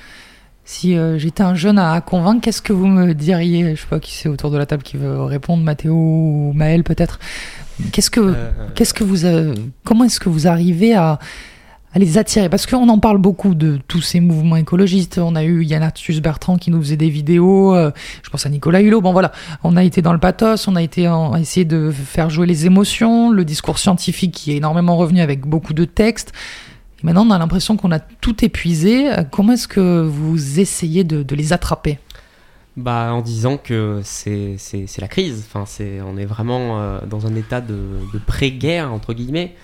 Si 0.64 0.96
euh, 0.96 1.18
j'étais 1.18 1.42
un 1.42 1.54
jeune 1.54 1.78
à, 1.78 1.92
à 1.92 2.00
convaincre, 2.00 2.40
qu'est-ce 2.42 2.62
que 2.62 2.72
vous 2.72 2.86
me 2.86 3.14
diriez? 3.14 3.76
Je 3.76 3.80
sais 3.80 3.86
pas 3.86 4.00
qui 4.00 4.12
c'est 4.12 4.28
autour 4.28 4.50
de 4.50 4.58
la 4.58 4.66
table 4.66 4.82
qui 4.82 4.96
veut 4.96 5.22
répondre, 5.22 5.62
Mathéo 5.62 5.94
ou 5.94 6.52
Maël 6.54 6.82
peut-être. 6.82 7.18
Qu'est-ce 7.92 8.10
que, 8.10 8.34
qu'est-ce 8.74 8.94
que 8.94 9.04
vous, 9.04 9.26
euh, 9.26 9.54
comment 9.84 10.04
est-ce 10.04 10.18
que 10.18 10.28
vous 10.28 10.46
arrivez 10.48 10.94
à, 10.94 11.18
les 11.98 12.18
attirer 12.18 12.48
Parce 12.48 12.66
qu'on 12.66 12.88
en 12.88 12.98
parle 12.98 13.18
beaucoup 13.18 13.54
de 13.54 13.78
tous 13.88 14.00
ces 14.00 14.20
mouvements 14.20 14.56
écologistes. 14.56 15.18
On 15.18 15.34
a 15.34 15.44
eu 15.44 15.64
Yann 15.64 15.82
Arthus 15.82 16.20
Bertrand 16.20 16.56
qui 16.56 16.70
nous 16.70 16.80
faisait 16.80 16.96
des 16.96 17.08
vidéos. 17.08 17.74
euh, 17.74 17.90
je 18.22 18.30
pense 18.30 18.44
à 18.46 18.48
Nicolas 18.48 18.80
Hulot. 18.80 19.00
Bon 19.00 19.12
voilà, 19.12 19.32
on 19.64 19.76
a 19.76 19.84
été 19.84 20.02
dans 20.02 20.12
le 20.12 20.18
pathos, 20.18 20.68
on 20.68 20.76
a 20.76 20.82
été 20.82 21.10
essayer 21.38 21.64
de 21.64 21.90
faire 21.90 22.30
jouer 22.30 22.46
les 22.46 22.66
émotions, 22.66 23.30
le 23.30 23.44
discours 23.44 23.78
scientifique 23.78 24.32
qui 24.32 24.52
est 24.52 24.56
énormément 24.56 24.96
revenu 24.96 25.20
avec 25.20 25.46
beaucoup 25.46 25.74
de 25.74 25.84
textes. 25.84 26.32
Maintenant, 27.02 27.26
on 27.26 27.30
a 27.30 27.38
l'impression 27.38 27.76
qu'on 27.76 27.92
a 27.92 27.98
tout 27.98 28.44
épuisé. 28.44 29.08
Comment 29.30 29.52
est-ce 29.52 29.68
que 29.68 30.02
vous 30.02 30.60
essayez 30.60 31.04
de, 31.04 31.34
les 31.34 31.52
attraper? 31.52 31.98
Bah, 32.76 33.10
en 33.12 33.22
disant 33.22 33.58
que 33.58 34.00
c'est 34.02 34.56
la 34.98 35.08
crise. 35.08 35.46
On 35.54 36.16
est 36.16 36.24
vraiment 36.24 36.80
euh, 36.80 37.00
dans 37.06 37.26
un 37.26 37.34
état 37.34 37.60
de 37.60 38.18
pré-guerre 38.26 38.92
entre 38.92 39.14
guillemets, 39.14 39.54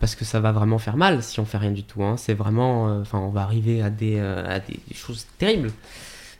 parce 0.00 0.14
que 0.14 0.24
ça 0.24 0.40
va 0.40 0.52
vraiment 0.52 0.78
faire 0.78 0.96
mal 0.96 1.22
si 1.22 1.40
on 1.40 1.44
fait 1.44 1.58
rien 1.58 1.72
du 1.72 1.82
tout. 1.82 2.02
hein. 2.04 2.16
C'est 2.16 2.34
vraiment, 2.34 2.88
euh, 2.88 3.00
enfin, 3.02 3.18
on 3.18 3.30
va 3.30 3.42
arriver 3.42 3.82
à 3.82 3.90
des 3.90 4.18
à 4.20 4.58
des, 4.60 4.78
des 4.88 4.94
choses 4.94 5.26
terribles. 5.38 5.70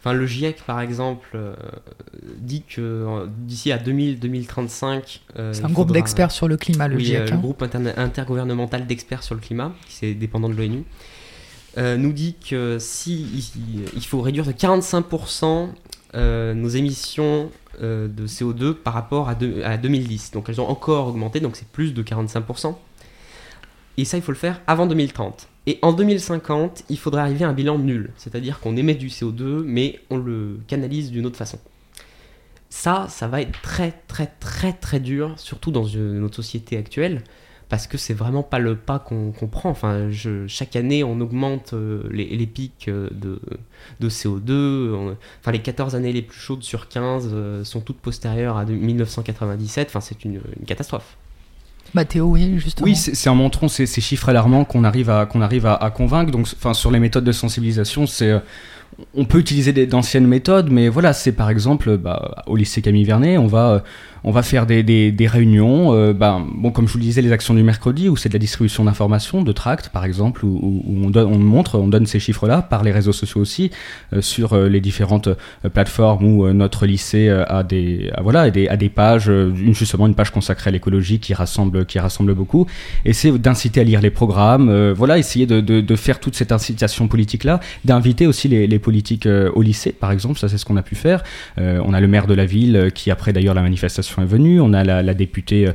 Enfin, 0.00 0.12
le 0.12 0.26
GIEC 0.26 0.62
par 0.64 0.80
exemple 0.80 1.30
euh, 1.34 1.56
dit 2.38 2.62
que 2.62 2.80
euh, 2.80 3.26
d'ici 3.38 3.72
à 3.72 3.78
2000-2035, 3.78 5.20
euh, 5.38 5.52
C'est 5.52 5.64
un 5.64 5.68
groupe 5.70 5.90
d'experts 5.92 6.30
sur 6.30 6.46
le 6.46 6.56
climat, 6.56 6.86
le 6.88 6.96
oui, 6.96 7.04
GIEC, 7.06 7.20
euh, 7.20 7.26
hein. 7.26 7.34
le 7.34 7.40
groupe 7.40 7.62
intergouvernemental 7.96 8.86
d'experts 8.86 9.22
sur 9.24 9.34
le 9.34 9.40
climat, 9.40 9.72
qui 9.88 9.94
c'est 9.94 10.14
dépendant 10.14 10.48
de 10.48 10.54
l'ONU, 10.54 10.84
euh, 11.78 11.96
nous 11.96 12.12
dit 12.12 12.36
que 12.48 12.78
si 12.78 13.44
il, 13.94 14.04
faut 14.06 14.20
réduire 14.20 14.46
de 14.46 14.52
45% 14.52 15.68
euh, 16.14 16.54
nos 16.54 16.68
émissions 16.68 17.50
euh, 17.82 18.08
de 18.08 18.26
CO2 18.26 18.74
par 18.74 18.94
rapport 18.94 19.28
à, 19.28 19.34
deux- 19.34 19.62
à 19.64 19.76
2010. 19.76 20.30
Donc 20.30 20.48
elles 20.48 20.60
ont 20.60 20.68
encore 20.68 21.08
augmenté, 21.08 21.40
donc 21.40 21.56
c'est 21.56 21.68
plus 21.68 21.92
de 21.92 22.02
45%. 22.02 22.74
Et 23.98 24.04
ça, 24.06 24.16
il 24.16 24.22
faut 24.22 24.32
le 24.32 24.38
faire 24.38 24.62
avant 24.66 24.86
2030. 24.86 25.48
Et 25.66 25.78
en 25.82 25.92
2050, 25.92 26.84
il 26.88 26.98
faudrait 26.98 27.20
arriver 27.20 27.44
à 27.44 27.48
un 27.48 27.52
bilan 27.52 27.78
nul, 27.78 28.10
c'est-à-dire 28.16 28.58
qu'on 28.60 28.74
émet 28.76 28.94
du 28.94 29.08
CO2, 29.08 29.62
mais 29.64 30.00
on 30.08 30.16
le 30.16 30.60
canalise 30.66 31.10
d'une 31.10 31.26
autre 31.26 31.36
façon. 31.36 31.58
Ça, 32.70 33.06
ça 33.08 33.28
va 33.28 33.40
être 33.42 33.60
très 33.62 33.92
très 34.08 34.26
très 34.40 34.72
très 34.72 35.00
dur, 35.00 35.34
surtout 35.36 35.70
dans 35.70 35.84
notre 35.86 36.36
société 36.36 36.76
actuelle, 36.76 37.22
parce 37.68 37.86
que 37.86 37.98
c'est 37.98 38.14
vraiment 38.14 38.42
pas 38.42 38.58
le 38.58 38.76
pas 38.76 38.98
qu'on 38.98 39.32
prend. 39.50 39.70
Enfin, 39.70 40.08
chaque 40.46 40.76
année, 40.76 41.02
on 41.04 41.20
augmente 41.20 41.72
euh, 41.74 42.02
les, 42.10 42.46
pics 42.46 42.86
euh, 42.88 43.08
de, 43.10 43.40
de 44.00 44.08
CO2. 44.08 44.50
On- 44.94 45.16
enfin, 45.40 45.52
les 45.52 45.60
14 45.60 45.94
années 45.94 46.12
les 46.12 46.22
plus 46.22 46.38
chaudes 46.38 46.62
sur 46.62 46.88
15 46.88 47.30
euh, 47.32 47.64
sont 47.64 47.80
toutes 47.80 47.98
postérieures 47.98 48.56
à 48.58 48.64
de- 48.64 48.72
1997. 48.74 49.88
Enfin, 49.88 50.00
c'est 50.00 50.24
une 50.24 50.40
catastrophe. 50.66 51.16
Mathéo, 51.94 52.26
oui, 52.26 52.58
justement. 52.58 52.86
Oui, 52.86 52.96
c'est 52.96 53.28
en 53.28 53.34
montrant 53.34 53.68
ces, 53.68 53.86
ces 53.86 54.00
chiffres 54.00 54.28
alarmants 54.28 54.64
qu'on 54.64 54.84
arrive 54.84 55.10
à 55.10 55.26
convaincre. 55.26 56.30
Donc, 56.30 56.48
sur 56.72 56.90
les 56.90 56.98
méthodes 56.98 57.24
de 57.24 57.32
sensibilisation, 57.32 58.04
euh, 58.22 58.40
on 59.14 59.24
peut 59.24 59.38
utiliser 59.38 59.72
d'anciennes 59.86 60.26
méthodes, 60.26 60.70
mais 60.70 60.88
voilà, 60.88 61.12
c'est 61.12 61.32
par 61.32 61.50
exemple 61.50 61.96
bah, 61.96 62.44
au 62.46 62.56
lycée 62.56 62.82
Camille 62.82 63.04
Vernet, 63.04 63.38
on 63.38 63.46
va 63.46 63.70
euh, 63.70 63.80
on 64.28 64.30
va 64.30 64.42
faire 64.42 64.66
des, 64.66 65.14
réunions, 65.26 65.94
euh, 65.94 66.12
bah, 66.12 66.38
bon 66.52 66.70
comme 66.70 66.86
je 66.86 66.92
vous 66.92 66.98
le 66.98 67.04
disais, 67.04 67.22
les 67.22 67.32
actions 67.32 67.54
du 67.54 67.62
mercredi 67.62 68.10
où 68.10 68.16
c'est 68.18 68.28
de 68.28 68.34
la 68.34 68.38
distribution 68.38 68.84
d'informations, 68.84 69.40
de 69.40 69.52
tracts 69.52 69.88
par 69.88 70.04
exemple, 70.04 70.44
où, 70.44 70.84
on, 70.86 71.38
montre, 71.38 71.78
on 71.78 71.88
donne 71.88 72.04
ces 72.04 72.20
chiffres-là 72.20 72.60
par 72.60 72.84
les 72.84 72.92
réseaux 72.92 73.14
sociaux 73.14 73.40
aussi, 73.40 73.70
euh, 74.12 74.20
sur 74.20 74.52
euh, 74.52 74.68
les 74.68 74.82
différentes 74.82 75.30
plateformes 75.72 76.26
où 76.26 76.52
notre 76.52 76.84
lycée 76.84 77.30
a 77.30 77.62
des 77.62 78.10
voilà 78.20 78.50
des, 78.50 78.88
pages, 78.90 79.30
justement 79.72 80.06
une 80.06 80.14
page 80.14 80.30
consacrée 80.30 80.68
à 80.68 80.72
l'écologie 80.72 81.20
qui 81.20 81.32
rassemble 81.32 81.86
beaucoup. 82.34 82.66
Essayer 83.06 83.38
d'inciter 83.38 83.80
à 83.80 83.84
lire 83.84 84.02
les 84.02 84.10
programmes, 84.10 84.92
voilà, 84.92 85.16
essayer 85.16 85.46
de, 85.46 85.96
faire 85.96 86.20
toute 86.20 86.36
cette 86.36 86.52
incitation 86.52 87.08
politique 87.08 87.44
là, 87.44 87.60
d'inviter 87.86 88.26
aussi 88.26 88.48
les 88.48 88.66
les 88.66 88.78
politiques 88.78 89.26
au 89.26 89.62
lycée, 89.62 89.92
par 89.92 90.12
exemple. 90.12 90.38
Ça, 90.38 90.48
c'est 90.48 90.58
ce 90.58 90.66
qu'on 90.66 90.76
a 90.76 90.82
pu 90.82 90.96
faire. 90.96 91.22
on 91.56 91.94
a 91.94 92.00
le 92.00 92.08
maire 92.08 92.26
de 92.26 92.34
la 92.34 92.44
ville 92.44 92.90
qui, 92.94 93.10
après 93.10 93.32
d'ailleurs 93.32 93.54
la 93.54 93.62
manifestation 93.62 94.17
est 94.20 94.26
venue. 94.26 94.60
On 94.60 94.72
a 94.72 94.84
la, 94.84 95.14
députée 95.14 95.68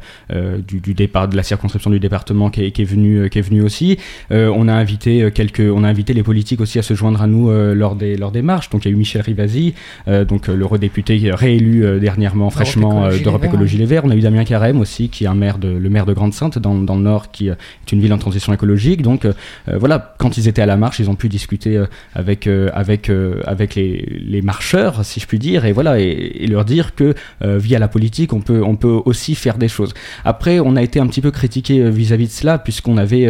du, 0.67 0.93
départ 0.93 1.27
de 1.27 1.35
la 1.35 1.43
circonscription 1.43 1.89
du 1.89 1.99
département 1.99 2.49
qui 2.49 2.65
est, 2.65 2.71
qui 2.71 2.81
est 2.81 2.85
venue, 2.85 3.29
qui 3.29 3.39
est 3.39 3.41
venue 3.41 3.61
aussi. 3.61 3.97
on 4.31 4.67
a 4.67 4.73
invité 4.73 5.31
quelques, 5.33 5.59
on 5.61 5.83
a 5.83 5.87
invité 5.87 6.13
les 6.13 6.23
politiques 6.23 6.61
aussi 6.61 6.79
à 6.79 6.81
se 6.81 6.93
joindre 6.93 7.21
à 7.21 7.27
nous 7.27 7.51
lors 7.73 7.95
des 7.95 8.15
lors 8.15 8.31
des 8.31 8.41
marches. 8.41 8.69
Donc 8.69 8.85
il 8.85 8.89
y 8.89 8.91
a 8.91 8.93
eu 8.93 8.97
Michel 8.97 9.21
Rivasi, 9.21 9.73
donc 10.07 10.47
l'eurodéputé 10.47 11.31
réélu 11.33 11.99
dernièrement 11.99 12.49
fraîchement 12.49 13.09
d'Europe 13.09 13.43
Écologie 13.43 13.77
Les 13.77 13.85
Verts. 13.85 14.05
On 14.05 14.09
a 14.09 14.15
eu 14.15 14.21
Damien 14.21 14.43
Carême 14.43 14.79
aussi, 14.79 15.09
qui 15.09 15.25
est 15.25 15.27
un 15.27 15.35
maire 15.35 15.57
de, 15.57 15.69
le 15.69 15.89
maire 15.89 16.05
de 16.05 16.13
Grande-Sainte 16.13 16.59
dans, 16.59 16.75
dans, 16.75 16.95
le 16.95 17.01
Nord, 17.01 17.31
qui 17.31 17.49
est 17.49 17.91
une 17.91 17.99
ville 17.99 18.13
en 18.13 18.17
transition 18.17 18.53
écologique. 18.53 19.01
Donc 19.01 19.27
voilà, 19.67 20.15
quand 20.17 20.37
ils 20.37 20.47
étaient 20.47 20.61
à 20.61 20.67
la 20.67 20.77
marche, 20.77 20.99
ils 20.99 21.09
ont 21.09 21.15
pu 21.15 21.29
discuter 21.29 21.81
avec 22.13 22.47
avec 22.47 23.11
avec 23.45 23.75
les, 23.75 24.05
les 24.25 24.41
marcheurs, 24.41 25.05
si 25.05 25.19
je 25.19 25.27
puis 25.27 25.39
dire, 25.39 25.65
et 25.65 25.71
voilà, 25.71 25.99
et, 25.99 26.47
leur 26.47 26.65
dire 26.65 26.95
que 26.95 27.15
via 27.41 27.79
la 27.79 27.87
politique, 27.87 28.22
on 28.31 28.39
peut 28.39 28.63
on 28.63 28.75
peut 28.75 29.01
aussi 29.05 29.35
faire 29.35 29.57
des 29.57 29.67
choses. 29.67 29.93
Après, 30.23 30.59
on 30.59 30.75
a 30.75 30.81
été 30.81 30.99
un 30.99 31.07
petit 31.07 31.21
peu 31.21 31.31
critiqué 31.31 31.89
vis-à-vis 31.89 32.27
de 32.27 32.31
cela, 32.31 32.57
puisqu'on 32.57 32.97
avait 32.97 33.25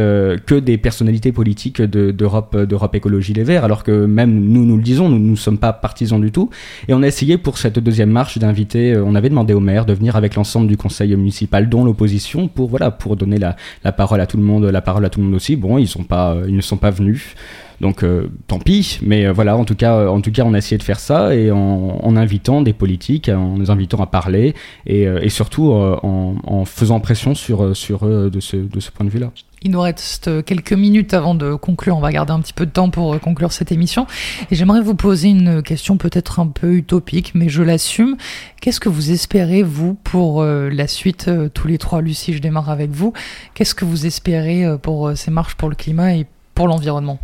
que 0.46 0.56
des 0.60 0.78
personnalités 0.78 1.32
politiques 1.32 1.82
d'Europe 1.82 2.56
d'Europe 2.58 2.96
Écologie 2.96 3.34
Les 3.34 3.44
Verts, 3.44 3.64
alors 3.64 3.84
que 3.84 4.06
même 4.06 4.34
nous 4.34 4.66
nous 4.66 4.78
le 4.78 4.84
disons, 4.84 5.10
nous 5.10 5.20
ne 5.20 5.36
sommes 5.36 5.58
pas 5.58 5.74
partisans 5.74 6.22
du 6.22 6.32
tout. 6.32 6.50
Et 6.88 6.94
on 6.94 7.02
a 7.02 7.08
essayé 7.08 7.38
pour 7.38 7.58
cette 7.58 7.80
deuxième 7.80 8.12
marche 8.12 8.38
d'inviter, 8.38 8.98
on 8.98 9.16
avait 9.16 9.30
demandé 9.30 9.54
au 9.54 9.60
maire 9.60 9.86
de 9.86 9.94
venir 9.94 10.16
avec 10.16 10.36
l'ensemble 10.36 10.68
du 10.68 10.78
conseil 10.78 11.16
municipal, 11.16 11.70
dont 11.70 11.86
l'opposition, 11.86 12.48
pour 12.48 12.70
voilà, 12.70 12.91
pour 12.91 13.16
donner 13.16 13.38
la, 13.38 13.56
la, 13.84 13.91
parole 13.91 14.22
à 14.22 14.28
tout 14.28 14.38
le 14.38 14.44
monde, 14.44 14.66
la 14.66 14.82
parole 14.82 15.06
à 15.06 15.10
tout 15.10 15.20
le 15.20 15.26
monde 15.26 15.36
aussi. 15.36 15.56
Bon, 15.56 15.78
ils 15.78 15.88
sont 15.88 16.04
pas, 16.04 16.38
ils 16.48 16.56
ne 16.56 16.62
sont 16.62 16.78
pas 16.78 16.91
venus. 16.91 17.36
Donc 17.82 18.03
euh, 18.03 18.30
tant 18.47 18.59
pis, 18.59 18.99
mais 19.03 19.26
euh, 19.26 19.34
voilà, 19.34 19.57
en 19.57 19.65
tout, 19.65 19.76
cas, 19.76 20.07
en 20.07 20.21
tout 20.21 20.32
cas, 20.32 20.43
on 20.45 20.53
a 20.53 20.57
essayé 20.57 20.78
de 20.78 20.84
faire 20.84 20.99
ça 20.99 21.36
et 21.36 21.51
en, 21.51 22.15
invitant 22.15 22.61
des 22.61 22.74
politiques, 22.74 23.30
en 23.30 23.57
les 23.57 23.69
invitant 23.69 24.01
à 24.01 24.05
parler 24.05 24.53
et, 24.86 25.07
euh, 25.07 25.28
surtout 25.30 25.71
en, 25.71 26.36
en, 26.45 26.65
faisant 26.65 26.99
pression 26.99 27.34
sur, 27.34 27.76
sur 27.76 28.05
eux 28.05 28.30
de 28.30 28.39
ce, 28.39 28.55
de 28.55 28.80
ce 28.80 28.91
point 28.91 29.05
de 29.05 29.09
vue-là. 29.09 29.32
Il 29.63 29.71
nous 29.71 29.82
reste 29.82 30.43
quelques 30.43 30.74
minutes 30.74 31.13
avant 31.13 31.34
de 31.34 31.55
conclure. 31.55 31.97
On 31.97 32.01
va 32.01 32.11
garder 32.11 32.34
un 32.34 32.41
petit 32.41 32.53
peu 32.53 32.65
de 32.65 32.71
temps 32.71 32.89
pour 32.89 33.17
conclure 33.21 33.53
cette 33.53 33.71
émission. 33.71 34.05
Et 34.51 34.55
j'aimerais 34.55 34.82
vous 34.82 34.93
poser 34.93 35.30
une 35.30 35.63
question 35.63 35.95
peut-être 35.97 36.41
un 36.41 36.47
peu 36.47 36.74
utopique, 36.74 37.32
mais 37.34 37.47
je 37.47 37.63
l'assume. 37.63 38.17
Qu'est-ce 38.61 38.82
que 38.82 38.89
vous 38.89 39.11
espérez, 39.11 39.63
vous, 39.63 39.93
pour 39.93 40.43
la 40.43 40.88
suite 40.88 41.32
Tous 41.53 41.67
les 41.67 41.78
trois, 41.78 42.01
Lucie, 42.01 42.34
je 42.34 42.39
démarre 42.39 42.69
avec 42.69 42.91
vous. 42.91 43.13
Qu'est-ce 43.53 43.74
que 43.74 43.86
vous 43.86 44.05
espérez 44.05 44.65
pour 44.82 45.13
ces 45.15 45.32
marches 45.32 45.55
pour 45.55 45.69
le 45.69 45.76
climat 45.76 46.13
et 46.13 46.28
pour 46.53 46.67
l'environnement? 46.67 47.19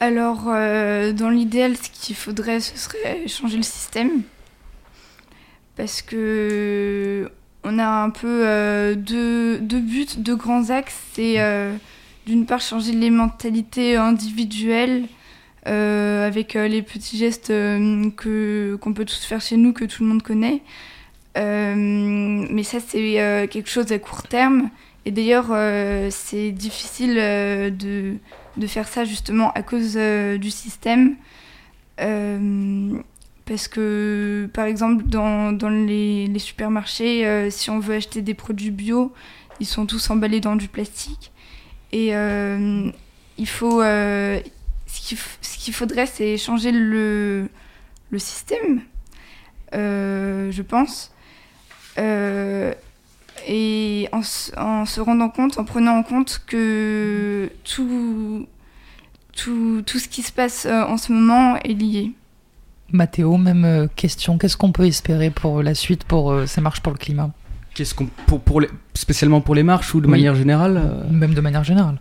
Alors, 0.00 0.44
euh, 0.48 1.12
dans 1.12 1.28
l'idéal, 1.28 1.76
ce 1.76 1.90
qu'il 1.90 2.16
faudrait, 2.16 2.60
ce 2.60 2.76
serait 2.78 3.28
changer 3.28 3.58
le 3.58 3.62
système. 3.62 4.22
Parce 5.76 6.00
que 6.00 7.30
on 7.64 7.78
a 7.78 7.86
un 7.86 8.08
peu 8.08 8.46
euh, 8.46 8.94
deux, 8.94 9.58
buts, 9.60 10.06
deux 10.16 10.36
grands 10.36 10.70
axes. 10.70 10.96
C'est 11.12 11.34
euh, 11.38 11.76
d'une 12.26 12.46
part 12.46 12.62
changer 12.62 12.92
les 12.92 13.10
mentalités 13.10 13.96
individuelles 13.96 15.04
avec 15.66 16.54
les 16.54 16.82
petits 16.82 17.18
gestes 17.18 17.48
que 17.48 18.76
qu'on 18.80 18.92
peut 18.92 19.04
tous 19.04 19.24
faire 19.24 19.40
chez 19.40 19.56
nous, 19.56 19.72
que 19.72 19.84
tout 19.84 20.02
le 20.02 20.08
monde 20.08 20.22
connaît. 20.22 20.62
mais 21.36 22.62
ça, 22.64 22.78
c'est 22.80 23.48
quelque 23.50 23.68
chose 23.68 23.92
à 23.92 23.98
court 23.98 24.22
terme. 24.22 24.70
Et 25.04 25.10
d'ailleurs, 25.10 25.54
c'est 26.10 26.50
difficile 26.50 27.14
de 27.14 28.16
de 28.56 28.66
faire 28.66 28.88
ça 28.88 29.04
justement 29.04 29.52
à 29.52 29.62
cause 29.62 29.94
euh, 29.96 30.38
du 30.38 30.50
système. 30.50 31.16
Euh, 32.00 32.98
parce 33.46 33.68
que, 33.68 34.48
par 34.54 34.66
exemple, 34.66 35.04
dans, 35.04 35.52
dans 35.52 35.70
les, 35.70 36.32
supermarchés, 36.38 37.26
euh, 37.26 37.50
si 37.50 37.70
on 37.70 37.80
veut 37.80 37.96
acheter 37.96 38.22
des 38.22 38.34
produits 38.34 38.70
bio, 38.70 39.12
ils 39.58 39.66
sont 39.66 39.86
tous 39.86 40.10
emballés 40.10 40.40
dans 40.40 40.56
du 40.56 40.68
plastique. 40.68 41.32
Et 41.92 42.10
il 42.12 43.48
faut. 43.48 43.82
ce 43.82 45.58
qu'il 45.58 45.74
faudrait, 45.74 46.06
c'est 46.06 46.36
changer 46.36 46.70
le, 46.70 47.48
le 48.10 48.18
système, 48.20 48.82
je 49.72 50.62
pense 50.62 51.12
et 53.46 54.08
en, 54.12 54.22
se 54.22 55.00
rendant 55.00 55.28
compte, 55.28 55.58
en 55.58 55.64
prenant 55.64 55.96
en 55.96 56.02
compte 56.02 56.42
que 56.46 57.50
tout, 57.64 58.46
tout, 59.36 59.82
tout 59.84 59.98
ce 59.98 60.08
qui 60.08 60.22
se 60.22 60.32
passe 60.32 60.66
euh, 60.66 60.82
en 60.84 60.96
ce 60.96 61.12
moment 61.12 61.56
est 61.58 61.74
lié. 61.74 62.12
Mathéo, 62.92 63.36
même 63.36 63.64
euh, 63.64 63.86
question. 63.94 64.38
Qu'est-ce 64.38 64.56
qu'on 64.56 64.72
peut 64.72 64.86
espérer 64.86 65.30
pour 65.30 65.62
la 65.62 65.74
suite 65.74 66.04
pour 66.04 66.32
euh, 66.32 66.46
ces 66.46 66.60
marches 66.60 66.80
pour 66.80 66.92
le 66.92 66.98
climat? 66.98 67.30
Qu'est-ce 67.74 67.94
qu'on 67.94 68.06
pour, 68.26 68.40
pour 68.40 68.60
les, 68.60 68.68
spécialement 68.94 69.40
pour 69.40 69.54
les 69.54 69.62
marches 69.62 69.94
ou 69.94 70.00
de 70.00 70.08
manière 70.08 70.34
générale 70.34 71.06
Même 71.10 71.34
de 71.34 71.40
manière 71.40 71.62
générale. 71.62 72.00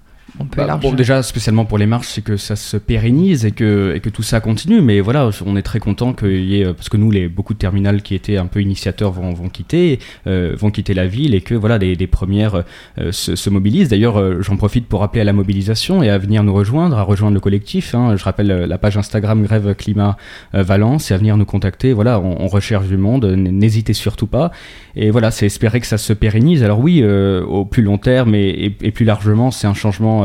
Bah, 0.55 0.77
bon, 0.81 0.93
déjà, 0.93 1.23
spécialement 1.23 1.65
pour 1.65 1.77
les 1.77 1.85
marches, 1.85 2.07
c'est 2.07 2.23
que 2.23 2.37
ça 2.37 2.55
se 2.55 2.77
pérennise 2.77 3.45
et 3.45 3.51
que, 3.51 3.93
et 3.95 3.99
que 3.99 4.09
tout 4.09 4.23
ça 4.23 4.39
continue. 4.39 4.81
Mais 4.81 4.99
voilà, 4.99 5.29
on 5.45 5.55
est 5.55 5.61
très 5.61 5.79
content 5.79 6.13
qu'il 6.13 6.45
y 6.45 6.61
ait, 6.61 6.73
parce 6.73 6.89
que 6.89 6.97
nous, 6.97 7.11
les, 7.11 7.27
beaucoup 7.27 7.53
de 7.53 7.59
terminales 7.59 8.01
qui 8.01 8.15
étaient 8.15 8.37
un 8.37 8.45
peu 8.45 8.61
initiateurs 8.61 9.11
vont, 9.11 9.33
vont 9.33 9.49
quitter, 9.49 9.99
euh, 10.27 10.55
vont 10.57 10.71
quitter 10.71 10.93
la 10.93 11.07
ville 11.07 11.33
et 11.33 11.41
que 11.41 11.55
voilà, 11.55 11.79
des, 11.79 11.95
des 11.95 12.07
premières 12.07 12.63
euh, 12.99 13.11
se, 13.11 13.35
se, 13.35 13.49
mobilisent. 13.49 13.89
D'ailleurs, 13.89 14.19
euh, 14.19 14.41
j'en 14.41 14.57
profite 14.57 14.87
pour 14.87 15.03
appeler 15.03 15.21
à 15.21 15.25
la 15.25 15.33
mobilisation 15.33 16.03
et 16.03 16.09
à 16.09 16.17
venir 16.17 16.43
nous 16.43 16.53
rejoindre, 16.53 16.97
à 16.97 17.03
rejoindre 17.03 17.33
le 17.33 17.39
collectif. 17.39 17.95
Hein. 17.95 18.15
Je 18.15 18.23
rappelle 18.23 18.47
la 18.47 18.77
page 18.77 18.97
Instagram 18.97 19.43
Grève 19.43 19.75
Climat 19.75 20.17
Valence 20.53 21.11
et 21.11 21.13
à 21.13 21.17
venir 21.17 21.37
nous 21.37 21.45
contacter. 21.45 21.93
Voilà, 21.93 22.19
on, 22.19 22.41
on 22.41 22.47
recherche 22.47 22.87
du 22.87 22.97
monde, 22.97 23.25
n'hésitez 23.25 23.93
surtout 23.93 24.27
pas. 24.27 24.51
Et 24.95 25.11
voilà, 25.11 25.31
c'est 25.31 25.45
espérer 25.45 25.79
que 25.79 25.87
ça 25.87 25.97
se 25.97 26.13
pérennise. 26.13 26.63
Alors 26.63 26.79
oui, 26.79 27.03
au 27.03 27.65
plus 27.65 27.83
long 27.83 27.97
terme 27.97 28.35
et, 28.35 28.49
et, 28.49 28.77
et 28.81 28.91
plus 28.91 29.05
largement, 29.05 29.51
c'est 29.51 29.67
un 29.67 29.73
changement 29.73 30.18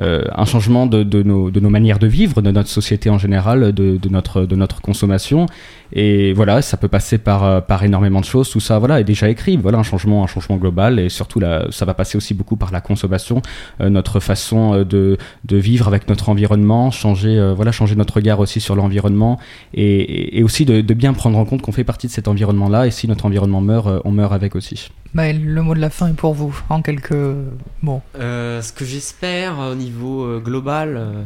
euh, 0.00 0.22
un 0.34 0.44
changement 0.44 0.86
de, 0.86 1.02
nos, 1.22 1.50
de, 1.50 1.60
nos, 1.60 1.70
manières 1.70 1.98
de 1.98 2.06
vivre, 2.06 2.42
de 2.42 2.50
notre 2.50 2.68
société 2.68 3.10
en 3.10 3.18
général, 3.18 3.72
de, 3.72 3.98
notre, 4.08 4.44
de 4.44 4.56
notre 4.56 4.80
consommation. 4.80 5.46
Et 5.92 6.32
voilà, 6.32 6.62
ça 6.62 6.76
peut 6.76 6.88
passer 6.88 7.18
par, 7.18 7.44
euh, 7.44 7.60
par 7.60 7.82
énormément 7.82 8.20
de 8.20 8.24
choses. 8.24 8.50
Tout 8.50 8.60
ça, 8.60 8.78
voilà, 8.78 9.00
est 9.00 9.04
déjà 9.04 9.28
écrit. 9.28 9.56
Voilà, 9.56 9.78
un 9.78 9.82
changement, 9.82 10.22
un 10.22 10.26
changement 10.26 10.56
global. 10.56 10.98
Et 10.98 11.08
surtout, 11.08 11.40
là, 11.40 11.66
ça 11.70 11.84
va 11.84 11.94
passer 11.94 12.16
aussi 12.16 12.34
beaucoup 12.34 12.56
par 12.56 12.70
la 12.70 12.80
consommation, 12.80 13.42
euh, 13.80 13.88
notre 13.88 14.20
façon 14.20 14.84
de, 14.84 15.16
de, 15.44 15.56
vivre 15.56 15.88
avec 15.88 16.08
notre 16.08 16.28
environnement, 16.28 16.90
changer, 16.90 17.52
voilà, 17.54 17.72
changer 17.72 17.96
notre 17.96 18.14
regard 18.14 18.40
aussi 18.40 18.60
sur 18.60 18.76
l'environnement 18.76 19.38
et, 19.74 20.38
et, 20.38 20.42
aussi 20.42 20.64
de, 20.64 20.80
de 20.80 20.94
bien 20.94 21.12
prendre 21.12 21.38
en 21.38 21.44
compte 21.44 21.62
qu'on 21.62 21.72
fait 21.72 21.84
partie 21.84 22.06
de 22.06 22.12
cet 22.12 22.28
environnement-là. 22.28 22.86
Et 22.86 22.90
si 22.90 23.08
notre 23.08 23.26
environnement 23.26 23.60
meurt, 23.60 24.00
on 24.04 24.12
meurt 24.12 24.32
avec 24.32 24.56
aussi. 24.56 24.90
Maël, 25.12 25.44
le 25.44 25.62
mot 25.62 25.74
de 25.74 25.80
la 25.80 25.90
fin 25.90 26.08
est 26.08 26.14
pour 26.14 26.34
vous, 26.34 26.56
en 26.68 26.82
quelques 26.82 27.34
mots. 27.82 28.00
Euh, 28.20 28.62
ce 28.62 28.72
que 28.72 28.84
j'espère 28.84 29.39
au 29.48 29.74
niveau 29.74 30.24
euh, 30.24 30.40
global, 30.40 30.96
euh, 30.96 31.24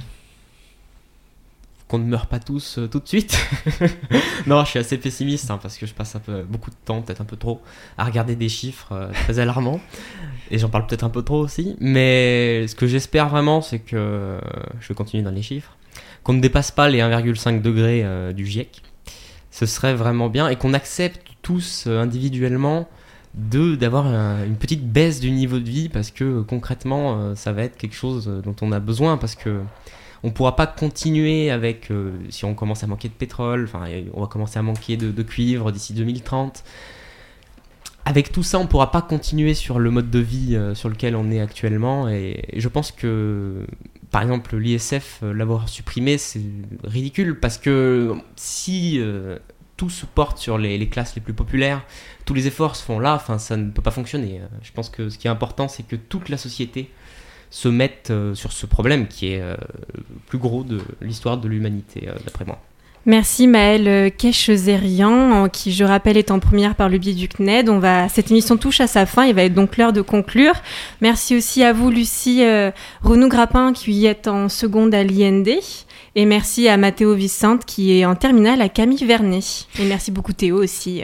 qu'on 1.88 1.98
ne 1.98 2.04
meurt 2.04 2.28
pas 2.28 2.38
tous 2.38 2.78
tout 2.90 3.00
de 3.00 3.08
suite. 3.08 3.38
non, 4.46 4.64
je 4.64 4.70
suis 4.70 4.78
assez 4.78 4.98
pessimiste 4.98 5.50
hein, 5.50 5.58
parce 5.60 5.76
que 5.76 5.86
je 5.86 5.94
passe 5.94 6.16
un 6.16 6.20
peu, 6.20 6.42
beaucoup 6.42 6.70
de 6.70 6.76
temps, 6.84 7.02
peut-être 7.02 7.20
un 7.20 7.26
peu 7.26 7.36
trop, 7.36 7.60
à 7.98 8.04
regarder 8.04 8.36
des 8.36 8.48
chiffres 8.48 9.10
très 9.24 9.38
alarmants. 9.38 9.80
Et 10.50 10.58
j'en 10.58 10.68
parle 10.68 10.86
peut-être 10.86 11.04
un 11.04 11.10
peu 11.10 11.22
trop 11.22 11.38
aussi. 11.38 11.76
Mais 11.80 12.66
ce 12.68 12.74
que 12.74 12.86
j'espère 12.86 13.28
vraiment, 13.28 13.60
c'est 13.60 13.80
que 13.80 14.38
je 14.80 14.88
vais 14.88 14.94
continuer 14.94 15.22
dans 15.22 15.30
les 15.30 15.42
chiffres, 15.42 15.76
qu'on 16.22 16.32
ne 16.32 16.40
dépasse 16.40 16.70
pas 16.70 16.88
les 16.88 17.00
1,5 17.00 17.60
degrés 17.60 18.32
du 18.32 18.46
GIEC. 18.46 18.82
Ce 19.50 19.66
serait 19.66 19.94
vraiment 19.94 20.30
bien 20.30 20.48
et 20.48 20.56
qu'on 20.56 20.72
accepte 20.72 21.20
tous 21.42 21.86
individuellement 21.86 22.88
de 23.34 23.74
d'avoir 23.74 24.06
une 24.44 24.56
petite 24.56 24.86
baisse 24.86 25.18
du 25.20 25.30
niveau 25.30 25.58
de 25.58 25.68
vie 25.68 25.88
parce 25.88 26.10
que 26.10 26.42
concrètement 26.42 27.18
euh, 27.18 27.34
ça 27.34 27.52
va 27.52 27.62
être 27.62 27.76
quelque 27.76 27.96
chose 27.96 28.26
dont 28.44 28.54
on 28.62 28.70
a 28.70 28.78
besoin 28.78 29.16
parce 29.16 29.34
que 29.34 29.60
on 30.22 30.30
pourra 30.30 30.56
pas 30.56 30.66
continuer 30.66 31.50
avec 31.50 31.90
euh, 31.90 32.12
si 32.30 32.44
on 32.44 32.54
commence 32.54 32.84
à 32.84 32.86
manquer 32.86 33.08
de 33.08 33.14
pétrole 33.14 33.64
enfin 33.64 33.86
on 34.14 34.20
va 34.20 34.28
commencer 34.28 34.58
à 34.58 34.62
manquer 34.62 34.96
de, 34.96 35.22
cuivre 35.22 35.72
d'ici 35.72 35.94
2030 35.94 36.62
avec 38.04 38.30
tout 38.30 38.44
ça 38.44 38.60
on 38.60 38.68
pourra 38.68 38.92
pas 38.92 39.02
continuer 39.02 39.54
sur 39.54 39.80
le 39.80 39.90
mode 39.90 40.10
de 40.10 40.20
vie 40.20 40.54
euh, 40.54 40.76
sur 40.76 40.88
lequel 40.88 41.16
on 41.16 41.32
est 41.32 41.40
actuellement 41.40 42.08
et, 42.08 42.44
je 42.56 42.68
pense 42.68 42.92
que 42.92 43.66
par 44.12 44.22
exemple 44.22 44.56
l'ISF 44.56 45.22
l'avoir 45.22 45.68
supprimé 45.68 46.18
c'est 46.18 46.40
ridicule 46.84 47.40
parce 47.40 47.58
que 47.58 48.14
si 48.36 49.00
tout 49.76 49.90
se 49.90 50.06
porte 50.06 50.38
sur 50.38 50.58
les, 50.58 50.86
classes 50.88 51.14
les 51.14 51.20
plus 51.20 51.32
populaires, 51.32 51.82
tous 52.24 52.34
les 52.34 52.46
efforts 52.46 52.76
se 52.76 52.82
font 52.82 52.98
là, 52.98 53.14
enfin 53.14 53.38
ça 53.38 53.56
ne 53.56 53.70
peut 53.70 53.82
pas 53.82 53.90
fonctionner. 53.90 54.40
Euh, 54.40 54.46
je 54.62 54.72
pense 54.72 54.88
que 54.88 55.08
ce 55.08 55.18
qui 55.18 55.26
est 55.26 55.30
important, 55.30 55.68
c'est 55.68 55.82
que 55.82 55.96
toute 55.96 56.28
la 56.28 56.36
société 56.36 56.90
se 57.50 57.68
mette 57.68 58.08
euh, 58.10 58.34
sur 58.34 58.52
ce 58.52 58.66
problème 58.66 59.06
qui 59.08 59.32
est 59.32 59.40
euh, 59.40 59.56
le 59.94 60.02
plus 60.26 60.38
gros 60.38 60.64
de 60.64 60.80
l'histoire 61.00 61.38
de 61.38 61.48
l'humanité, 61.48 62.08
d'après 62.24 62.44
moi. 62.44 62.60
Merci 63.06 63.46
Maëlle 63.46 64.12
Kechezerian, 64.16 65.50
qui 65.50 65.72
je 65.72 65.84
rappelle 65.84 66.16
est 66.16 66.30
en 66.30 66.38
première 66.38 66.74
par 66.74 66.88
le 66.88 66.96
biais 66.96 67.12
du 67.12 67.28
CNED. 67.28 67.68
On 67.68 67.78
va, 67.78 68.08
cette 68.08 68.30
émission 68.30 68.56
touche 68.56 68.80
à 68.80 68.86
sa 68.86 69.04
fin, 69.04 69.26
il 69.26 69.34
va 69.34 69.42
être 69.44 69.52
donc 69.52 69.76
l'heure 69.76 69.92
de 69.92 70.00
conclure. 70.00 70.54
Merci 71.02 71.36
aussi 71.36 71.62
à 71.62 71.74
vous 71.74 71.90
Lucie 71.90 72.42
Renaud 73.02 73.28
Grappin 73.28 73.74
qui 73.74 74.06
est 74.06 74.26
en 74.26 74.48
seconde 74.48 74.94
à 74.94 75.04
l'IND 75.04 75.50
Et 76.16 76.26
merci 76.26 76.68
à 76.68 76.76
Mathéo 76.76 77.14
Vicente 77.14 77.64
qui 77.64 77.98
est 77.98 78.04
en 78.04 78.14
terminale 78.14 78.62
à 78.62 78.68
Camille 78.68 79.04
Vernet. 79.04 79.66
Et 79.80 79.84
merci 79.84 80.12
beaucoup 80.12 80.32
Théo 80.32 80.62
aussi. 80.62 81.02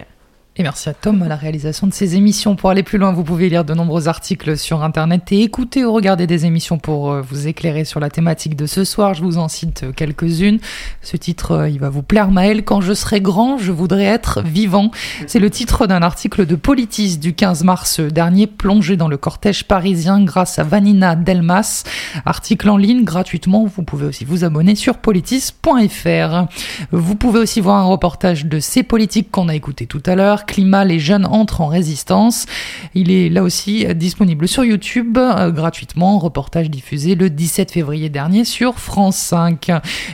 Et 0.60 0.62
merci 0.62 0.90
à 0.90 0.92
Tom 0.92 1.22
à 1.22 1.26
la 1.26 1.36
réalisation 1.36 1.86
de 1.86 1.92
ces 1.94 2.16
émissions. 2.16 2.54
Pour 2.54 2.68
aller 2.68 2.82
plus 2.82 2.98
loin, 2.98 3.12
vous 3.12 3.24
pouvez 3.24 3.48
lire 3.48 3.64
de 3.64 3.72
nombreux 3.72 4.08
articles 4.08 4.58
sur 4.58 4.82
Internet 4.82 5.32
et 5.32 5.40
écouter 5.40 5.86
ou 5.86 5.92
regarder 5.94 6.26
des 6.26 6.44
émissions 6.44 6.76
pour 6.76 7.12
euh, 7.12 7.22
vous 7.22 7.48
éclairer 7.48 7.86
sur 7.86 7.98
la 7.98 8.10
thématique 8.10 8.56
de 8.56 8.66
ce 8.66 8.84
soir. 8.84 9.14
Je 9.14 9.22
vous 9.22 9.38
en 9.38 9.48
cite 9.48 9.86
quelques-unes. 9.96 10.58
Ce 11.00 11.16
titre, 11.16 11.52
euh, 11.52 11.68
il 11.70 11.80
va 11.80 11.88
vous 11.88 12.02
plaire, 12.02 12.30
Maël. 12.30 12.62
Quand 12.62 12.82
je 12.82 12.92
serai 12.92 13.22
grand, 13.22 13.56
je 13.56 13.72
voudrais 13.72 14.04
être 14.04 14.42
vivant. 14.42 14.90
C'est 15.26 15.38
le 15.38 15.48
titre 15.48 15.86
d'un 15.86 16.02
article 16.02 16.44
de 16.44 16.56
Politis 16.56 17.16
du 17.16 17.32
15 17.32 17.64
mars 17.64 18.00
dernier, 18.00 18.46
plongé 18.46 18.98
dans 18.98 19.08
le 19.08 19.16
cortège 19.16 19.64
parisien 19.64 20.22
grâce 20.22 20.58
à 20.58 20.62
Vanina 20.62 21.16
Delmas. 21.16 21.84
Article 22.26 22.68
en 22.68 22.76
ligne 22.76 23.04
gratuitement. 23.04 23.64
Vous 23.64 23.82
pouvez 23.82 24.04
aussi 24.04 24.26
vous 24.26 24.44
abonner 24.44 24.74
sur 24.74 24.98
politis.fr. 24.98 26.44
Vous 26.92 27.14
pouvez 27.14 27.38
aussi 27.38 27.62
voir 27.62 27.78
un 27.78 27.84
reportage 27.84 28.44
de 28.44 28.60
ces 28.60 28.82
politiques 28.82 29.30
qu'on 29.30 29.48
a 29.48 29.54
écouté 29.54 29.86
tout 29.86 30.02
à 30.04 30.14
l'heure 30.14 30.44
climat, 30.50 30.84
les 30.84 30.98
jeunes 30.98 31.26
entrent 31.26 31.60
en 31.60 31.68
résistance. 31.68 32.46
Il 32.94 33.12
est 33.12 33.28
là 33.28 33.44
aussi 33.44 33.86
disponible 33.94 34.48
sur 34.48 34.64
YouTube 34.64 35.16
euh, 35.16 35.52
gratuitement, 35.52 36.18
reportage 36.18 36.70
diffusé 36.70 37.14
le 37.14 37.30
17 37.30 37.70
février 37.70 38.08
dernier 38.08 38.44
sur 38.44 38.80
France 38.80 39.16
5. 39.16 39.70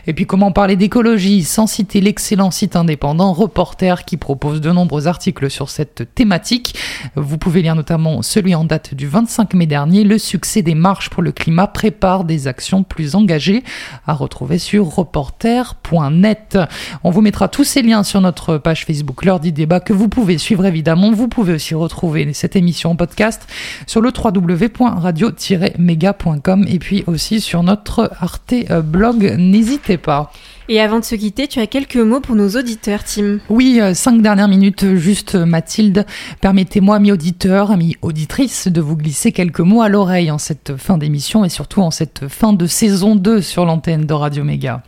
Et 0.06 0.12
puis 0.12 0.26
comment 0.26 0.52
parler 0.52 0.76
d'écologie 0.76 1.42
sans 1.42 1.66
citer 1.66 2.02
l'excellent 2.02 2.50
site 2.50 2.76
indépendant 2.76 3.32
Reporter 3.32 4.04
qui 4.04 4.18
propose 4.18 4.60
de 4.60 4.70
nombreux 4.70 5.06
articles 5.06 5.48
sur 5.48 5.70
cette 5.70 6.14
thématique. 6.14 6.74
Vous 7.14 7.38
pouvez 7.38 7.62
lire 7.62 7.74
notamment 7.74 8.20
celui 8.20 8.54
en 8.54 8.64
date 8.64 8.94
du 8.94 9.06
25 9.06 9.54
mai 9.54 9.66
dernier, 9.66 10.04
Le 10.04 10.18
succès 10.18 10.60
des 10.60 10.74
marches 10.74 11.08
pour 11.08 11.22
le 11.22 11.32
climat 11.32 11.66
prépare 11.66 12.24
des 12.24 12.46
actions 12.46 12.82
plus 12.82 13.14
engagées 13.14 13.64
à 14.06 14.12
retrouver 14.12 14.58
sur 14.58 14.84
reporter.net. 14.86 16.58
On 17.04 17.10
vous 17.10 17.22
mettra 17.22 17.48
tous 17.48 17.64
ces 17.64 17.80
liens 17.80 18.02
sur 18.02 18.20
notre 18.20 18.58
page 18.58 18.84
Facebook 18.84 19.24
L'heure 19.24 19.40
du 19.40 19.50
débat 19.50 19.80
que 19.80 19.94
vous 19.94 20.08
pouvez 20.16 20.38
suivre 20.38 20.64
évidemment. 20.64 21.12
Vous 21.12 21.28
pouvez 21.28 21.52
aussi 21.52 21.74
retrouver 21.74 22.32
cette 22.32 22.56
émission 22.56 22.96
podcast 22.96 23.46
sur 23.86 24.00
le 24.00 24.10
www.radio-méga.com 24.10 26.64
et 26.66 26.78
puis 26.78 27.04
aussi 27.06 27.42
sur 27.42 27.62
notre 27.62 28.10
Arte 28.18 28.54
blog. 28.82 29.34
N'hésitez 29.36 29.98
pas. 29.98 30.32
Et 30.68 30.80
avant 30.80 30.98
de 30.98 31.04
se 31.04 31.14
quitter, 31.14 31.46
tu 31.46 31.60
as 31.60 31.68
quelques 31.68 31.96
mots 31.96 32.18
pour 32.18 32.34
nos 32.34 32.48
auditeurs, 32.50 33.04
Tim. 33.04 33.38
Oui, 33.48 33.78
euh, 33.80 33.94
cinq 33.94 34.20
dernières 34.20 34.48
minutes, 34.48 34.96
juste 34.96 35.36
Mathilde. 35.36 36.04
Permettez-moi, 36.40 36.96
amis 36.96 37.12
auditeurs, 37.12 37.70
amis 37.70 37.94
auditrices, 38.02 38.66
de 38.66 38.80
vous 38.80 38.96
glisser 38.96 39.30
quelques 39.30 39.60
mots 39.60 39.82
à 39.82 39.88
l'oreille 39.88 40.28
en 40.32 40.38
cette 40.38 40.76
fin 40.76 40.98
d'émission 40.98 41.44
et 41.44 41.50
surtout 41.50 41.82
en 41.82 41.92
cette 41.92 42.26
fin 42.26 42.52
de 42.52 42.66
saison 42.66 43.14
2 43.14 43.42
sur 43.42 43.64
l'antenne 43.64 44.06
de 44.06 44.12
Radio 44.12 44.42
Méga. 44.42 44.82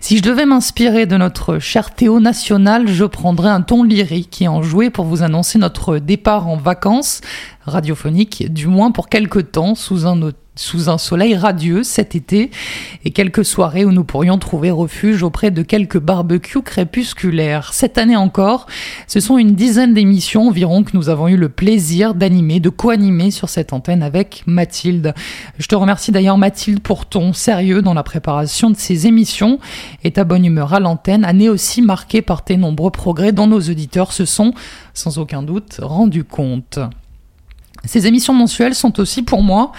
Si 0.00 0.16
je 0.18 0.22
devais 0.22 0.46
m'inspirer 0.46 1.06
de 1.06 1.16
notre 1.16 1.58
cher 1.58 1.92
Théo 1.92 2.20
national, 2.20 2.86
je 2.86 3.04
prendrais 3.04 3.50
un 3.50 3.62
ton 3.62 3.82
lyrique 3.82 4.40
et 4.42 4.46
en 4.46 4.62
jouer 4.62 4.90
pour 4.90 5.06
vous 5.06 5.24
annoncer 5.24 5.58
notre 5.58 5.98
départ 5.98 6.46
en 6.46 6.56
vacances 6.56 7.20
radiophoniques, 7.66 8.52
du 8.52 8.68
moins 8.68 8.92
pour 8.92 9.08
quelque 9.08 9.40
temps, 9.40 9.74
sous 9.74 10.06
un 10.06 10.22
autre 10.22 10.38
sous 10.56 10.88
un 10.88 10.98
soleil 10.98 11.36
radieux 11.36 11.82
cet 11.82 12.14
été 12.14 12.50
et 13.04 13.10
quelques 13.10 13.44
soirées 13.44 13.84
où 13.84 13.92
nous 13.92 14.04
pourrions 14.04 14.38
trouver 14.38 14.70
refuge 14.70 15.22
auprès 15.22 15.50
de 15.50 15.62
quelques 15.62 16.00
barbecues 16.00 16.62
crépusculaires. 16.62 17.72
Cette 17.74 17.98
année 17.98 18.16
encore, 18.16 18.66
ce 19.06 19.20
sont 19.20 19.38
une 19.38 19.54
dizaine 19.54 19.94
d'émissions 19.94 20.48
environ 20.48 20.82
que 20.82 20.96
nous 20.96 21.08
avons 21.08 21.28
eu 21.28 21.36
le 21.36 21.50
plaisir 21.50 22.14
d'animer, 22.14 22.58
de 22.58 22.70
co-animer 22.70 23.30
sur 23.30 23.48
cette 23.48 23.72
antenne 23.72 24.02
avec 24.02 24.42
Mathilde. 24.46 25.14
Je 25.58 25.66
te 25.66 25.74
remercie 25.74 26.10
d'ailleurs 26.10 26.38
Mathilde 26.38 26.80
pour 26.80 27.06
ton 27.06 27.32
sérieux 27.32 27.82
dans 27.82 27.94
la 27.94 28.02
préparation 28.02 28.70
de 28.70 28.76
ces 28.76 29.06
émissions 29.06 29.58
et 30.04 30.12
ta 30.12 30.24
bonne 30.24 30.44
humeur 30.44 30.72
à 30.72 30.80
l'antenne, 30.80 31.24
année 31.24 31.50
aussi 31.50 31.82
marquée 31.82 32.22
par 32.22 32.44
tes 32.44 32.56
nombreux 32.56 32.90
progrès 32.90 33.32
dont 33.32 33.46
nos 33.46 33.60
auditeurs 33.60 34.12
se 34.12 34.24
sont, 34.24 34.54
sans 34.94 35.18
aucun 35.18 35.42
doute, 35.42 35.78
rendus 35.82 36.24
compte. 36.24 36.78
Ces 37.84 38.06
émissions 38.06 38.34
mensuelles 38.34 38.74
sont 38.74 38.98
aussi 38.98 39.22
pour 39.22 39.42
moi 39.42 39.72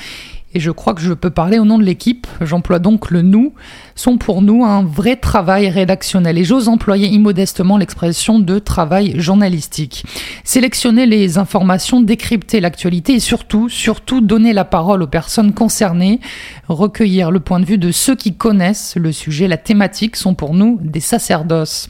et 0.58 0.60
je 0.60 0.72
crois 0.72 0.96
que 0.96 1.02
je 1.02 1.14
peux 1.14 1.30
parler 1.30 1.60
au 1.60 1.66
nom 1.66 1.78
de 1.78 1.84
l'équipe, 1.84 2.26
j'emploie 2.42 2.80
donc 2.80 3.12
le 3.12 3.22
nous, 3.22 3.54
sont 3.98 4.18
pour 4.18 4.42
nous 4.42 4.64
un 4.64 4.84
vrai 4.84 5.18
travail 5.18 5.70
rédactionnel. 5.70 6.38
Et 6.38 6.44
j'ose 6.46 6.70
employer 6.70 7.08
immodestement 7.08 7.78
l'expression 7.78 8.40
de 8.40 8.60
travail 8.60 9.20
journalistique. 9.20 10.06
Sélectionner 10.46 11.06
les 11.06 11.38
informations, 11.38 12.00
décrypter 12.00 12.62
l'actualité 12.62 13.14
et 13.14 13.20
surtout, 13.20 13.68
surtout 13.68 14.22
donner 14.22 14.54
la 14.54 14.64
parole 14.64 15.04
aux 15.04 15.08
personnes 15.08 15.54
concernées, 15.54 16.22
recueillir 16.70 17.32
le 17.32 17.40
point 17.40 17.60
de 17.60 17.66
vue 17.66 17.78
de 17.78 17.92
ceux 17.92 18.16
qui 18.16 18.36
connaissent 18.36 18.96
le 18.96 19.12
sujet, 19.12 19.48
la 19.48 19.58
thématique 19.58 20.16
sont 20.16 20.36
pour 20.36 20.54
nous 20.54 20.80
des 20.82 21.00
sacerdoces. 21.00 21.90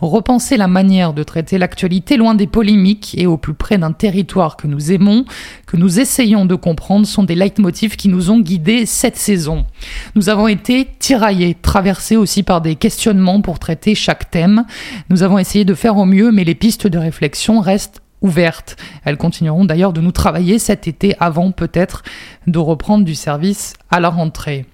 Repenser 0.00 0.56
la 0.56 0.68
manière 0.68 1.12
de 1.12 1.22
traiter 1.22 1.58
l'actualité 1.58 2.16
loin 2.16 2.34
des 2.34 2.46
polémiques 2.46 3.14
et 3.18 3.26
au 3.26 3.36
plus 3.36 3.54
près 3.54 3.78
d'un 3.78 3.92
territoire 3.92 4.56
que 4.56 4.66
nous 4.66 4.92
aimons, 4.92 5.24
que 5.66 5.76
nous 5.76 5.98
essayons 5.98 6.46
de 6.46 6.54
comprendre 6.54 7.06
sont 7.06 7.24
des 7.24 7.34
leitmotifs 7.34 7.96
qui 7.96 8.08
nous 8.08 8.30
ont 8.30 8.40
guidés 8.40 8.86
cette 8.86 9.16
saison. 9.16 9.66
Nous 10.14 10.28
avons 10.28 10.48
été 10.48 10.88
tiraillés, 10.98 11.47
traversés 11.54 12.16
aussi 12.16 12.42
par 12.42 12.60
des 12.60 12.76
questionnements 12.76 13.40
pour 13.40 13.58
traiter 13.58 13.94
chaque 13.94 14.30
thème. 14.30 14.64
Nous 15.10 15.22
avons 15.22 15.38
essayé 15.38 15.64
de 15.64 15.74
faire 15.74 15.96
au 15.96 16.04
mieux, 16.04 16.32
mais 16.32 16.44
les 16.44 16.54
pistes 16.54 16.86
de 16.86 16.98
réflexion 16.98 17.60
restent 17.60 18.02
ouvertes. 18.20 18.76
Elles 19.04 19.16
continueront 19.16 19.64
d'ailleurs 19.64 19.92
de 19.92 20.00
nous 20.00 20.12
travailler 20.12 20.58
cet 20.58 20.88
été 20.88 21.14
avant 21.20 21.52
peut-être 21.52 22.02
de 22.46 22.58
reprendre 22.58 23.04
du 23.04 23.14
service 23.14 23.74
à 23.90 24.00
la 24.00 24.08
rentrée. 24.08 24.66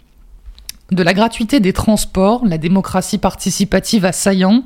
De 0.94 1.02
la 1.02 1.12
gratuité 1.12 1.58
des 1.58 1.72
transports, 1.72 2.46
la 2.46 2.56
démocratie 2.56 3.18
participative 3.18 4.04
à 4.04 4.12
Saillant, 4.12 4.62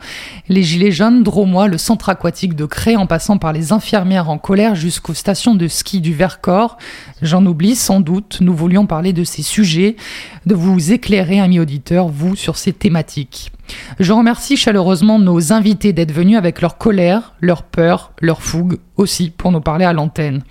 les 0.50 0.62
Gilets 0.62 0.90
jaunes, 0.90 1.22
Dromois, 1.22 1.68
le 1.68 1.78
centre 1.78 2.10
aquatique 2.10 2.54
de 2.54 2.66
Cré, 2.66 2.96
en 2.96 3.06
passant 3.06 3.38
par 3.38 3.54
les 3.54 3.72
infirmières 3.72 4.28
en 4.28 4.36
colère 4.36 4.74
jusqu'aux 4.74 5.14
stations 5.14 5.54
de 5.54 5.66
ski 5.68 6.02
du 6.02 6.12
Vercors. 6.12 6.76
J'en 7.22 7.46
oublie 7.46 7.74
sans 7.74 8.00
doute, 8.00 8.42
nous 8.42 8.52
voulions 8.52 8.84
parler 8.84 9.14
de 9.14 9.24
ces 9.24 9.40
sujets, 9.40 9.96
de 10.44 10.54
vous 10.54 10.92
éclairer, 10.92 11.40
amis 11.40 11.60
auditeurs, 11.60 12.08
vous, 12.08 12.36
sur 12.36 12.58
ces 12.58 12.74
thématiques. 12.74 13.50
Je 13.98 14.12
remercie 14.12 14.58
chaleureusement 14.58 15.18
nos 15.18 15.54
invités 15.54 15.94
d'être 15.94 16.12
venus 16.12 16.36
avec 16.36 16.60
leur 16.60 16.76
colère, 16.76 17.32
leur 17.40 17.62
peur, 17.62 18.12
leur 18.20 18.42
fougue 18.42 18.80
aussi 18.98 19.30
pour 19.30 19.50
nous 19.50 19.62
parler 19.62 19.86
à 19.86 19.94
l'antenne. 19.94 20.42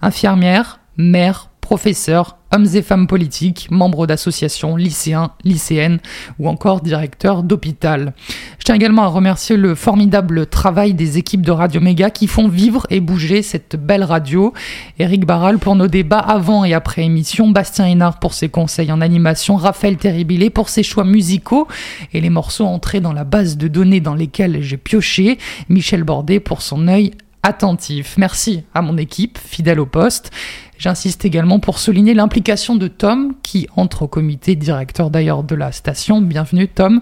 Infirmières, 0.00 0.78
mères, 0.96 1.50
professeurs, 1.64 2.36
hommes 2.52 2.68
et 2.74 2.82
femmes 2.82 3.06
politiques, 3.06 3.68
membres 3.70 4.06
d'associations, 4.06 4.76
lycéens, 4.76 5.32
lycéennes 5.44 5.98
ou 6.38 6.46
encore 6.46 6.82
directeurs 6.82 7.42
d'hôpital. 7.42 8.12
Je 8.58 8.64
tiens 8.64 8.74
également 8.74 9.04
à 9.04 9.08
remercier 9.08 9.56
le 9.56 9.74
formidable 9.74 10.46
travail 10.46 10.92
des 10.92 11.16
équipes 11.16 11.40
de 11.40 11.50
Radio 11.50 11.80
Méga 11.80 12.10
qui 12.10 12.26
font 12.26 12.48
vivre 12.48 12.86
et 12.90 13.00
bouger 13.00 13.40
cette 13.40 13.76
belle 13.76 14.04
radio. 14.04 14.52
Eric 14.98 15.24
Barral 15.24 15.58
pour 15.58 15.74
nos 15.74 15.88
débats 15.88 16.18
avant 16.18 16.66
et 16.66 16.74
après 16.74 17.02
émission, 17.02 17.48
Bastien 17.48 17.86
Hénard 17.86 18.20
pour 18.20 18.34
ses 18.34 18.50
conseils 18.50 18.92
en 18.92 19.00
animation, 19.00 19.56
Raphaël 19.56 19.96
Terribilé 19.96 20.50
pour 20.50 20.68
ses 20.68 20.82
choix 20.82 21.04
musicaux 21.04 21.66
et 22.12 22.20
les 22.20 22.30
morceaux 22.30 22.66
entrés 22.66 23.00
dans 23.00 23.14
la 23.14 23.24
base 23.24 23.56
de 23.56 23.68
données 23.68 24.00
dans 24.00 24.14
lesquelles 24.14 24.60
j'ai 24.60 24.76
pioché, 24.76 25.38
Michel 25.70 26.04
Bordet 26.04 26.40
pour 26.40 26.60
son 26.60 26.88
œil 26.88 27.12
attentif. 27.44 28.14
Merci 28.16 28.64
à 28.74 28.82
mon 28.82 28.96
équipe, 28.96 29.38
fidèle 29.38 29.78
au 29.78 29.86
poste. 29.86 30.32
J'insiste 30.78 31.24
également 31.24 31.60
pour 31.60 31.78
souligner 31.78 32.14
l'implication 32.14 32.76
de 32.76 32.88
Tom, 32.88 33.34
qui 33.42 33.68
entre 33.76 34.02
au 34.02 34.08
comité 34.08 34.56
directeur 34.56 35.10
d'ailleurs 35.10 35.44
de 35.44 35.54
la 35.54 35.72
station. 35.72 36.20
Bienvenue 36.20 36.68
Tom. 36.68 37.00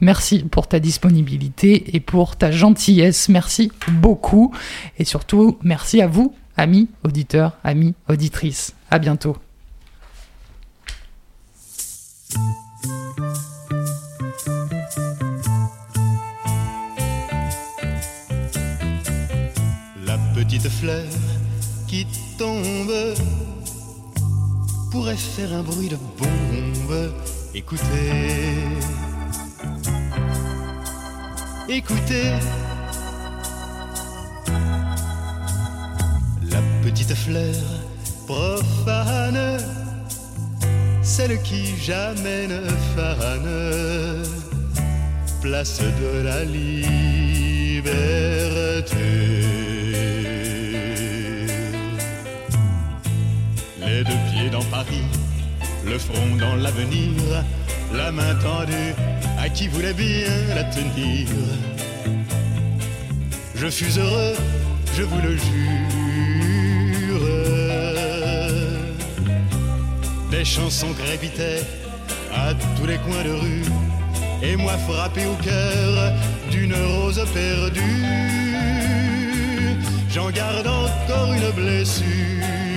Merci 0.00 0.40
pour 0.40 0.66
ta 0.66 0.80
disponibilité 0.80 1.96
et 1.96 2.00
pour 2.00 2.36
ta 2.36 2.50
gentillesse. 2.50 3.28
Merci 3.28 3.70
beaucoup. 3.88 4.52
Et 4.98 5.04
surtout, 5.04 5.58
merci 5.62 6.02
à 6.02 6.06
vous, 6.06 6.34
amis 6.56 6.88
auditeurs, 7.04 7.58
amis 7.64 7.94
auditrices. 8.08 8.74
À 8.90 8.98
bientôt. 8.98 9.36
La 20.04 20.18
petite 20.34 20.68
fleur 20.68 21.04
qui 21.86 22.06
pourrait 24.90 25.16
faire 25.16 25.52
un 25.52 25.62
bruit 25.62 25.88
de 25.88 25.96
bombe? 26.18 27.12
Écoutez, 27.54 27.84
écoutez. 31.68 32.32
La 36.50 36.60
petite 36.82 37.14
fleur 37.14 37.54
profane, 38.26 39.58
celle 41.02 41.40
qui 41.42 41.76
jamais 41.76 42.48
ne 42.48 42.62
place 45.40 45.80
de 45.80 46.22
la 46.22 46.44
liberté. 46.44 48.02
Les 54.02 54.08
deux 54.08 54.20
pieds 54.32 54.50
dans 54.50 54.64
Paris, 54.64 55.04
le 55.84 55.96
front 55.96 56.34
dans 56.36 56.56
l'avenir, 56.56 57.44
la 57.94 58.10
main 58.10 58.34
tendue 58.34 58.96
à 59.38 59.48
qui 59.48 59.68
voulait 59.68 59.92
bien 59.92 60.26
la 60.56 60.64
tenir. 60.64 61.28
Je 63.54 63.70
fus 63.70 63.96
heureux, 64.00 64.34
je 64.96 65.02
vous 65.04 65.20
le 65.22 65.36
jure. 65.36 65.52
Des 70.32 70.44
chansons 70.44 70.94
crépitaient 70.94 71.62
à 72.34 72.54
tous 72.76 72.86
les 72.86 72.98
coins 72.98 73.22
de 73.22 73.34
rue, 73.34 73.62
et 74.42 74.56
moi 74.56 74.76
frappé 74.78 75.26
au 75.26 75.36
cœur 75.44 76.12
d'une 76.50 76.74
rose 76.74 77.24
perdue. 77.32 78.04
J'en 80.10 80.30
garde 80.30 80.66
encore 80.66 81.32
une 81.34 81.52
blessure. 81.52 82.71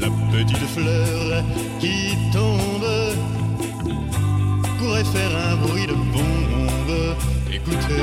La 0.00 0.08
petite 0.32 0.66
fleur 0.74 1.44
qui 1.78 2.16
tombe 2.32 2.86
pourrait 4.78 5.04
faire 5.04 5.30
un 5.52 5.56
bruit 5.56 5.86
de 5.86 5.92
bombe. 5.92 7.16
Écoutez, 7.52 7.94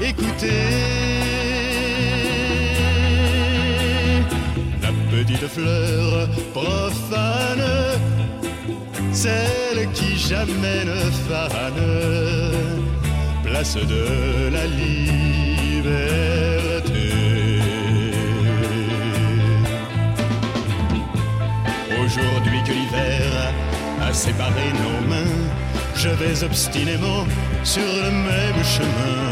écoutez. 0.00 0.48
La 4.82 4.90
petite 5.10 5.46
fleur 5.46 6.28
profane, 6.52 7.68
celle 9.12 9.88
qui 9.92 10.18
jamais 10.18 10.84
ne 10.84 11.00
fane, 11.28 11.74
place 13.44 13.76
de 13.76 14.50
la 14.52 14.66
Aujourd'hui 22.04 22.62
que 22.66 22.72
l'hiver 22.72 23.52
a 24.02 24.12
séparé 24.12 24.72
nos 24.74 25.00
mains, 25.08 25.38
je 25.96 26.10
vais 26.10 26.44
obstinément 26.44 27.24
sur 27.64 27.80
le 27.82 28.10
même 28.10 28.62
chemin. 28.62 29.30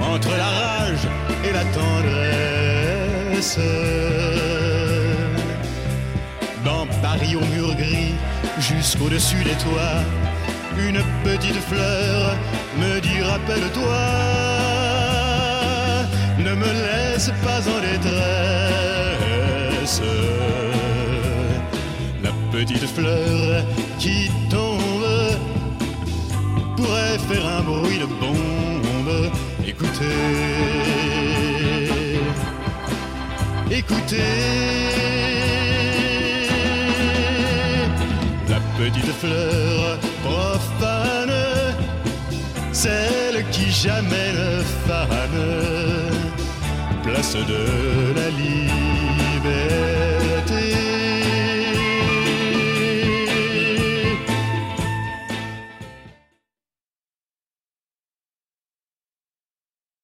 Entre 0.00 0.30
la 0.36 0.48
rage 0.48 1.06
et 1.44 1.52
la 1.52 1.64
tendresse. 1.76 3.60
Dans 6.64 6.86
Paris 7.00 7.36
au 7.36 7.44
mur 7.54 7.72
gris, 7.76 8.14
jusqu'au-dessus 8.58 9.44
des 9.44 9.56
toits, 9.64 10.02
une 10.78 11.02
petite 11.24 11.60
fleur 11.70 12.36
me 12.80 13.00
dit 13.00 13.20
rappelle-toi, 13.22 13.98
ne 16.38 16.54
me 16.54 16.66
laisse 16.66 17.30
pas 17.42 17.60
en 17.68 17.80
détresse. 17.80 18.08
La 22.22 22.30
petite 22.52 22.86
fleur 22.86 23.64
qui 23.98 24.30
tombe 24.48 25.06
pourrait 26.76 27.18
faire 27.28 27.46
un 27.46 27.62
bruit 27.62 27.98
de 27.98 28.06
bombe. 28.06 29.32
Écoutez, 29.66 30.04
écoutez. 33.70 34.16
La 38.48 38.60
petite 38.78 39.12
fleur 39.20 39.98
celle 42.82 43.44
qui 43.50 43.72
jamais 43.72 44.32
ne 44.40 44.62
fane, 44.86 45.46
place 47.02 47.34
de 47.34 48.14
la 48.14 48.28
liberté. 48.30 48.87